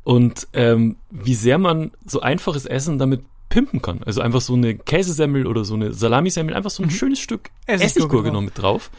Und 0.03 0.47
ähm, 0.53 0.95
wie 1.11 1.35
sehr 1.35 1.59
man 1.59 1.91
so 2.03 2.19
einfaches 2.19 2.65
Essen 2.65 2.97
damit 2.97 3.23
pimpen 3.51 3.81
kann. 3.83 4.01
Also 4.03 4.21
einfach 4.21 4.41
so 4.41 4.55
eine 4.55 4.75
Käsesemmel 4.75 5.45
oder 5.45 5.63
so 5.63 5.75
eine 5.75 5.93
Salamisemmel, 5.93 6.55
einfach 6.55 6.71
so 6.71 6.81
ein 6.81 6.89
schönes 6.89 7.19
Stück 7.19 7.49
Mhm. 7.67 7.73
Essiggurke 7.75 7.85
Essiggurke 7.85 8.23
drauf. 8.29 8.33
noch 8.33 8.41
mit 8.41 8.57
drauf. 8.57 8.91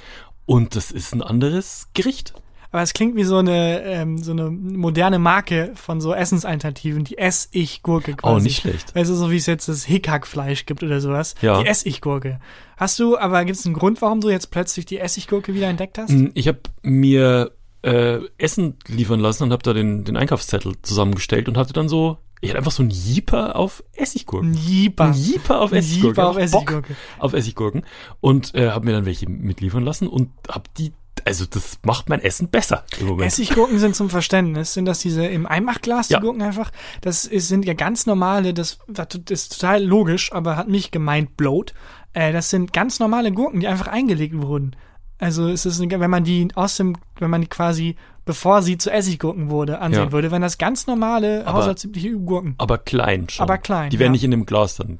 Und 0.47 0.77
das 0.77 0.93
ist 0.93 1.13
ein 1.15 1.23
anderes 1.23 1.89
Gericht. 1.95 2.33
Aber 2.71 2.81
es 2.83 2.95
klingt 2.95 3.17
wie 3.17 3.25
so 3.25 3.37
eine, 3.37 3.83
ähm, 3.83 4.17
so 4.17 4.31
eine 4.33 4.49
moderne 4.51 5.19
Marke 5.19 5.73
von 5.75 6.01
so 6.01 6.15
Essensalternativen, 6.15 7.05
die 7.05 7.19
Ess-Ich-Gurke 7.19 8.15
quasi. 8.15 8.35
Oh, 8.35 8.39
nicht 8.43 8.63
schlecht. 8.63 8.97
Also 8.97 9.15
so 9.15 9.31
wie 9.31 9.37
es 9.37 9.45
jetzt 9.45 9.69
das 9.69 9.85
Hickhackfleisch 9.85 10.65
gibt 10.65 10.83
oder 10.83 11.01
sowas. 11.03 11.35
Ja. 11.43 11.61
Die 11.63 11.67
Ess-Ich-Gurke. 11.69 12.41
Hast 12.79 12.99
du, 12.99 13.19
aber 13.19 13.45
gibt 13.45 13.59
es 13.59 13.67
einen 13.67 13.75
Grund, 13.75 14.01
warum 14.01 14.23
du 14.23 14.31
jetzt 14.31 14.51
plötzlich 14.51 14.87
die 14.87 14.99
Essiggurke 14.99 15.53
wieder 15.55 15.69
entdeckt 15.69 15.99
hast? 15.99 16.11
Mm, 16.11 16.29
Ich 16.33 16.49
habe 16.49 16.61
mir 16.83 17.51
äh, 17.83 18.21
Essen 18.39 18.77
liefern 18.87 19.21
lassen 19.21 19.43
und 19.45 19.53
habe 19.53 19.63
da 19.63 19.75
den, 19.75 20.05
den 20.05 20.17
Einkaufszettel 20.17 20.73
zusammengestellt 20.81 21.49
und 21.49 21.59
hatte 21.59 21.75
dann 21.75 21.91
so, 21.91 22.19
ich 22.43 22.51
hatte 22.51 22.59
einfach 22.59 22.73
so 22.73 22.83
ein 22.83 22.91
Jeeper 22.91 23.57
auf 23.57 23.83
Essiggurken. 23.95 24.51
Ein 24.51 24.55
Jeeper. 24.55 25.05
Ein 25.07 25.13
Jeeper 25.15 25.61
auf 25.63 25.73
Essiggurken. 25.73 26.11
Jeeper 26.11 26.29
auf 26.29 26.37
Einfach 26.37 26.59
Bock 26.59 26.69
Essiggurke. 26.69 26.97
auf 27.19 27.33
Essiggurken 27.33 27.83
und 28.21 28.55
äh, 28.55 28.71
habe 28.71 28.85
mir 28.85 28.93
dann 28.93 29.07
welche 29.07 29.29
mitliefern 29.31 29.83
lassen 29.85 30.09
und 30.09 30.29
habe 30.51 30.65
die, 30.77 30.93
also 31.25 31.47
das 31.47 31.79
macht 31.85 32.09
mein 32.09 32.21
Essen 32.21 32.49
besser 32.49 32.85
im 33.01 33.07
Moment. 33.07 33.29
Essiggurken 33.29 33.79
sind 33.79 33.95
zum 33.97 34.11
Verständnis, 34.11 34.75
sind 34.75 34.87
das 34.87 34.99
diese 34.99 35.25
im 35.25 35.47
Einmachglas, 35.47 36.09
die 36.09 36.15
Ja. 36.15 36.21
Gurken 36.21 36.43
einfach? 36.43 36.71
Das 37.01 37.25
ist, 37.25 37.49
sind 37.49 37.65
ja 37.65 37.75
ganz 37.75 38.07
normale, 38.07 38.53
das, 38.53 38.79
das 38.89 39.09
ist 39.31 39.61
total 39.61 39.83
logisch, 39.85 40.33
aber 40.33 40.57
hat 40.57 40.69
mich 40.69 40.91
gemeint 40.91 41.37
blowt. 41.37 41.75
Äh, 42.13 42.33
das 42.33 42.51
sind 42.51 42.73
ganz 42.73 42.99
normale 42.99 43.31
Gurken, 43.33 43.61
die 43.61 43.69
einfach 43.69 43.87
eingelegt 43.87 44.37
wurden. 44.37 44.75
Also 45.19 45.49
es 45.49 45.65
ist, 45.65 45.79
wenn 45.81 46.11
man 46.11 46.25
die 46.25 46.49
aus 46.57 46.77
dem, 46.77 46.97
wenn 47.21 47.31
man 47.31 47.43
die 47.43 47.47
quasi, 47.47 47.95
bevor 48.25 48.63
sie 48.63 48.79
zu 48.79 48.91
Essiggurken 48.91 49.51
wurde, 49.51 49.81
ansehen 49.81 50.05
Ja. 50.07 50.13
würde, 50.13 50.31
wenn 50.31 50.43
das 50.43 50.59
ganz 50.59 50.87
normale 50.87 51.47
Aber- 51.47 51.59
haushaltsübliche 51.59 52.13
Gurken. 52.19 52.55
aber 52.59 52.79
klein 52.79 53.29
schon. 53.29 53.43
Aber 53.43 53.59
klein, 53.59 53.91
Die 53.91 53.99
werden 53.99 54.11
ja. 54.11 54.13
nicht 54.13 54.25
in 54.25 54.31
dem 54.31 54.47
Glas 54.47 54.77
dann. 54.77 54.99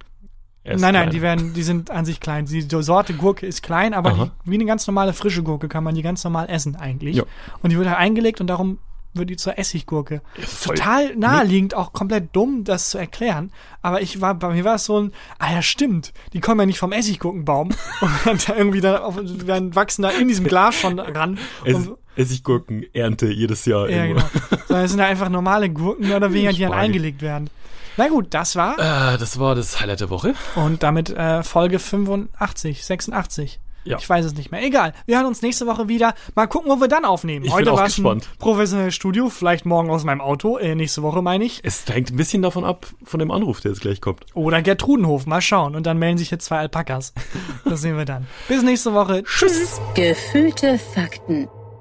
Nein, 0.65 0.79
nein, 0.81 0.93
klein. 0.93 1.11
die 1.11 1.23
werden, 1.23 1.55
die 1.55 1.63
sind 1.65 1.91
an 1.91 2.05
sich 2.05 2.21
klein. 2.21 2.47
Die 2.47 2.61
Sorte 2.63 3.15
Gurke 3.15 3.47
ist 3.47 3.63
klein, 3.65 3.95
aber 3.95 4.13
die, 4.13 4.31
wie 4.51 4.55
eine 4.55 4.65
ganz 4.65 4.87
normale 4.87 5.13
frische 5.13 5.43
Gurke 5.43 5.67
kann 5.69 5.83
man 5.83 5.97
die 5.97 6.03
ganz 6.03 6.23
normal 6.23 6.49
essen 6.49 6.77
eigentlich. 6.77 7.17
Ja. 7.17 7.25
Und 7.63 7.71
die 7.71 7.77
wird 7.79 7.89
halt 7.89 7.99
eingelegt 7.99 8.41
und 8.41 8.47
darum 8.47 8.79
wird 9.13 9.29
die 9.29 9.37
zur 9.37 9.59
Essiggurke. 9.59 10.23
voll. 10.39 10.77
Total 10.77 11.17
naheliegend, 11.17 11.75
auch 11.75 11.93
komplett 11.93 12.29
dumm, 12.35 12.63
das 12.63 12.91
zu 12.91 12.99
erklären. 12.99 13.51
Aber 13.83 14.03
ich 14.03 14.21
war, 14.21 14.35
bei 14.37 14.51
mir 14.55 14.65
war 14.65 14.77
es 14.77 14.85
so 14.85 15.01
ein, 15.01 15.13
ah 15.41 15.53
ja, 15.53 15.63
stimmt, 15.63 16.13
die 16.33 16.41
kommen 16.41 16.61
ja 16.61 16.67
nicht 16.67 16.79
vom 16.79 16.93
Essiggurkenbaum 16.93 17.71
und 18.01 18.11
dann 18.25 18.39
da 18.47 18.55
irgendwie 18.57 18.81
da 18.81 18.99
auf, 19.03 19.19
werden 19.21 19.75
wachsen 19.75 20.03
da 20.03 20.11
in 20.11 20.29
diesem 20.29 20.47
Glas 20.47 20.77
schon 20.77 20.99
ran. 21.01 21.39
Es, 21.65 21.75
Und, 21.75 21.99
Essiggurken-Ernte 22.17 23.27
jedes 23.27 23.65
Jahr. 23.65 23.89
ja, 23.89 24.05
irgendwo. 24.05 24.25
genau. 24.27 24.63
Sondern 24.69 24.85
es 24.85 24.91
sind 24.91 25.01
ja 25.01 25.07
einfach 25.07 25.29
normale 25.29 25.71
Gurken 25.71 26.13
oder 26.13 26.33
weniger, 26.33 26.53
die 26.53 26.63
dann 26.63 26.73
eingelegt 26.73 27.23
werden. 27.23 27.51
Na 27.97 28.09
gut, 28.09 28.29
das 28.31 28.57
war 28.57 28.79
Äh, 28.79 29.19
das 29.19 29.39
war 29.39 29.55
das 29.55 29.81
Highlight 29.81 30.01
der 30.01 30.11
Woche. 30.11 30.35
Und 30.55 30.83
damit 30.83 31.11
äh, 31.11 31.43
Folge 31.43 31.79
85, 31.79 32.85
86. 32.85 33.61
Ja. 33.85 33.99
Ich 33.99 34.09
weiß 34.09 34.25
es 34.25 34.35
nicht 34.35 34.53
mehr. 34.53 34.63
Egal. 34.63 34.95
Wir 35.07 35.17
hören 35.17 35.27
uns 35.27 35.43
nächste 35.43 35.67
Woche 35.67 35.89
wieder. 35.89 36.15
Mal 36.37 36.47
gucken, 36.47 36.71
wo 36.71 36.81
wir 36.81 36.87
dann 36.87 37.05
aufnehmen. 37.05 37.45
Ich 37.45 37.51
bin 37.51 37.59
Heute 37.59 37.73
auch 37.73 37.79
war 37.79 37.87
es 37.87 37.99
ein 37.99 38.03
gespannt. 38.05 38.29
professionelles 38.39 38.95
Studio. 38.95 39.29
Vielleicht 39.29 39.67
morgen 39.67 39.91
aus 39.91 40.05
meinem 40.05 40.21
Auto. 40.21 40.57
Äh, 40.57 40.77
nächste 40.77 41.03
Woche 41.03 41.21
meine 41.21 41.45
ich. 41.45 41.61
Es 41.65 41.85
hängt 41.89 42.13
ein 42.13 42.17
bisschen 42.17 42.43
davon 42.43 42.65
ab, 42.65 42.87
von 43.03 43.19
dem 43.19 43.33
Anruf, 43.33 43.61
der 43.61 43.73
jetzt 43.73 43.81
gleich 43.81 44.01
kommt. 44.01 44.25
Oder 44.35 44.63
Gertrudenhof. 44.63 45.27
Mal 45.27 45.41
schauen. 45.43 45.75
Und 45.75 45.85
dann 45.85 45.99
melden 45.99 46.17
sich 46.19 46.31
jetzt 46.31 46.45
zwei 46.45 46.59
Alpakas. 46.59 47.13
Das 47.65 47.81
sehen 47.81 47.97
wir 47.97 48.05
dann. 48.05 48.27
Bis 48.49 48.63
nächste 48.63 48.93
Woche. 48.95 49.23
Tschüss. 49.25 49.81
Gefühlte 49.95 50.79
Fakten 50.79 51.49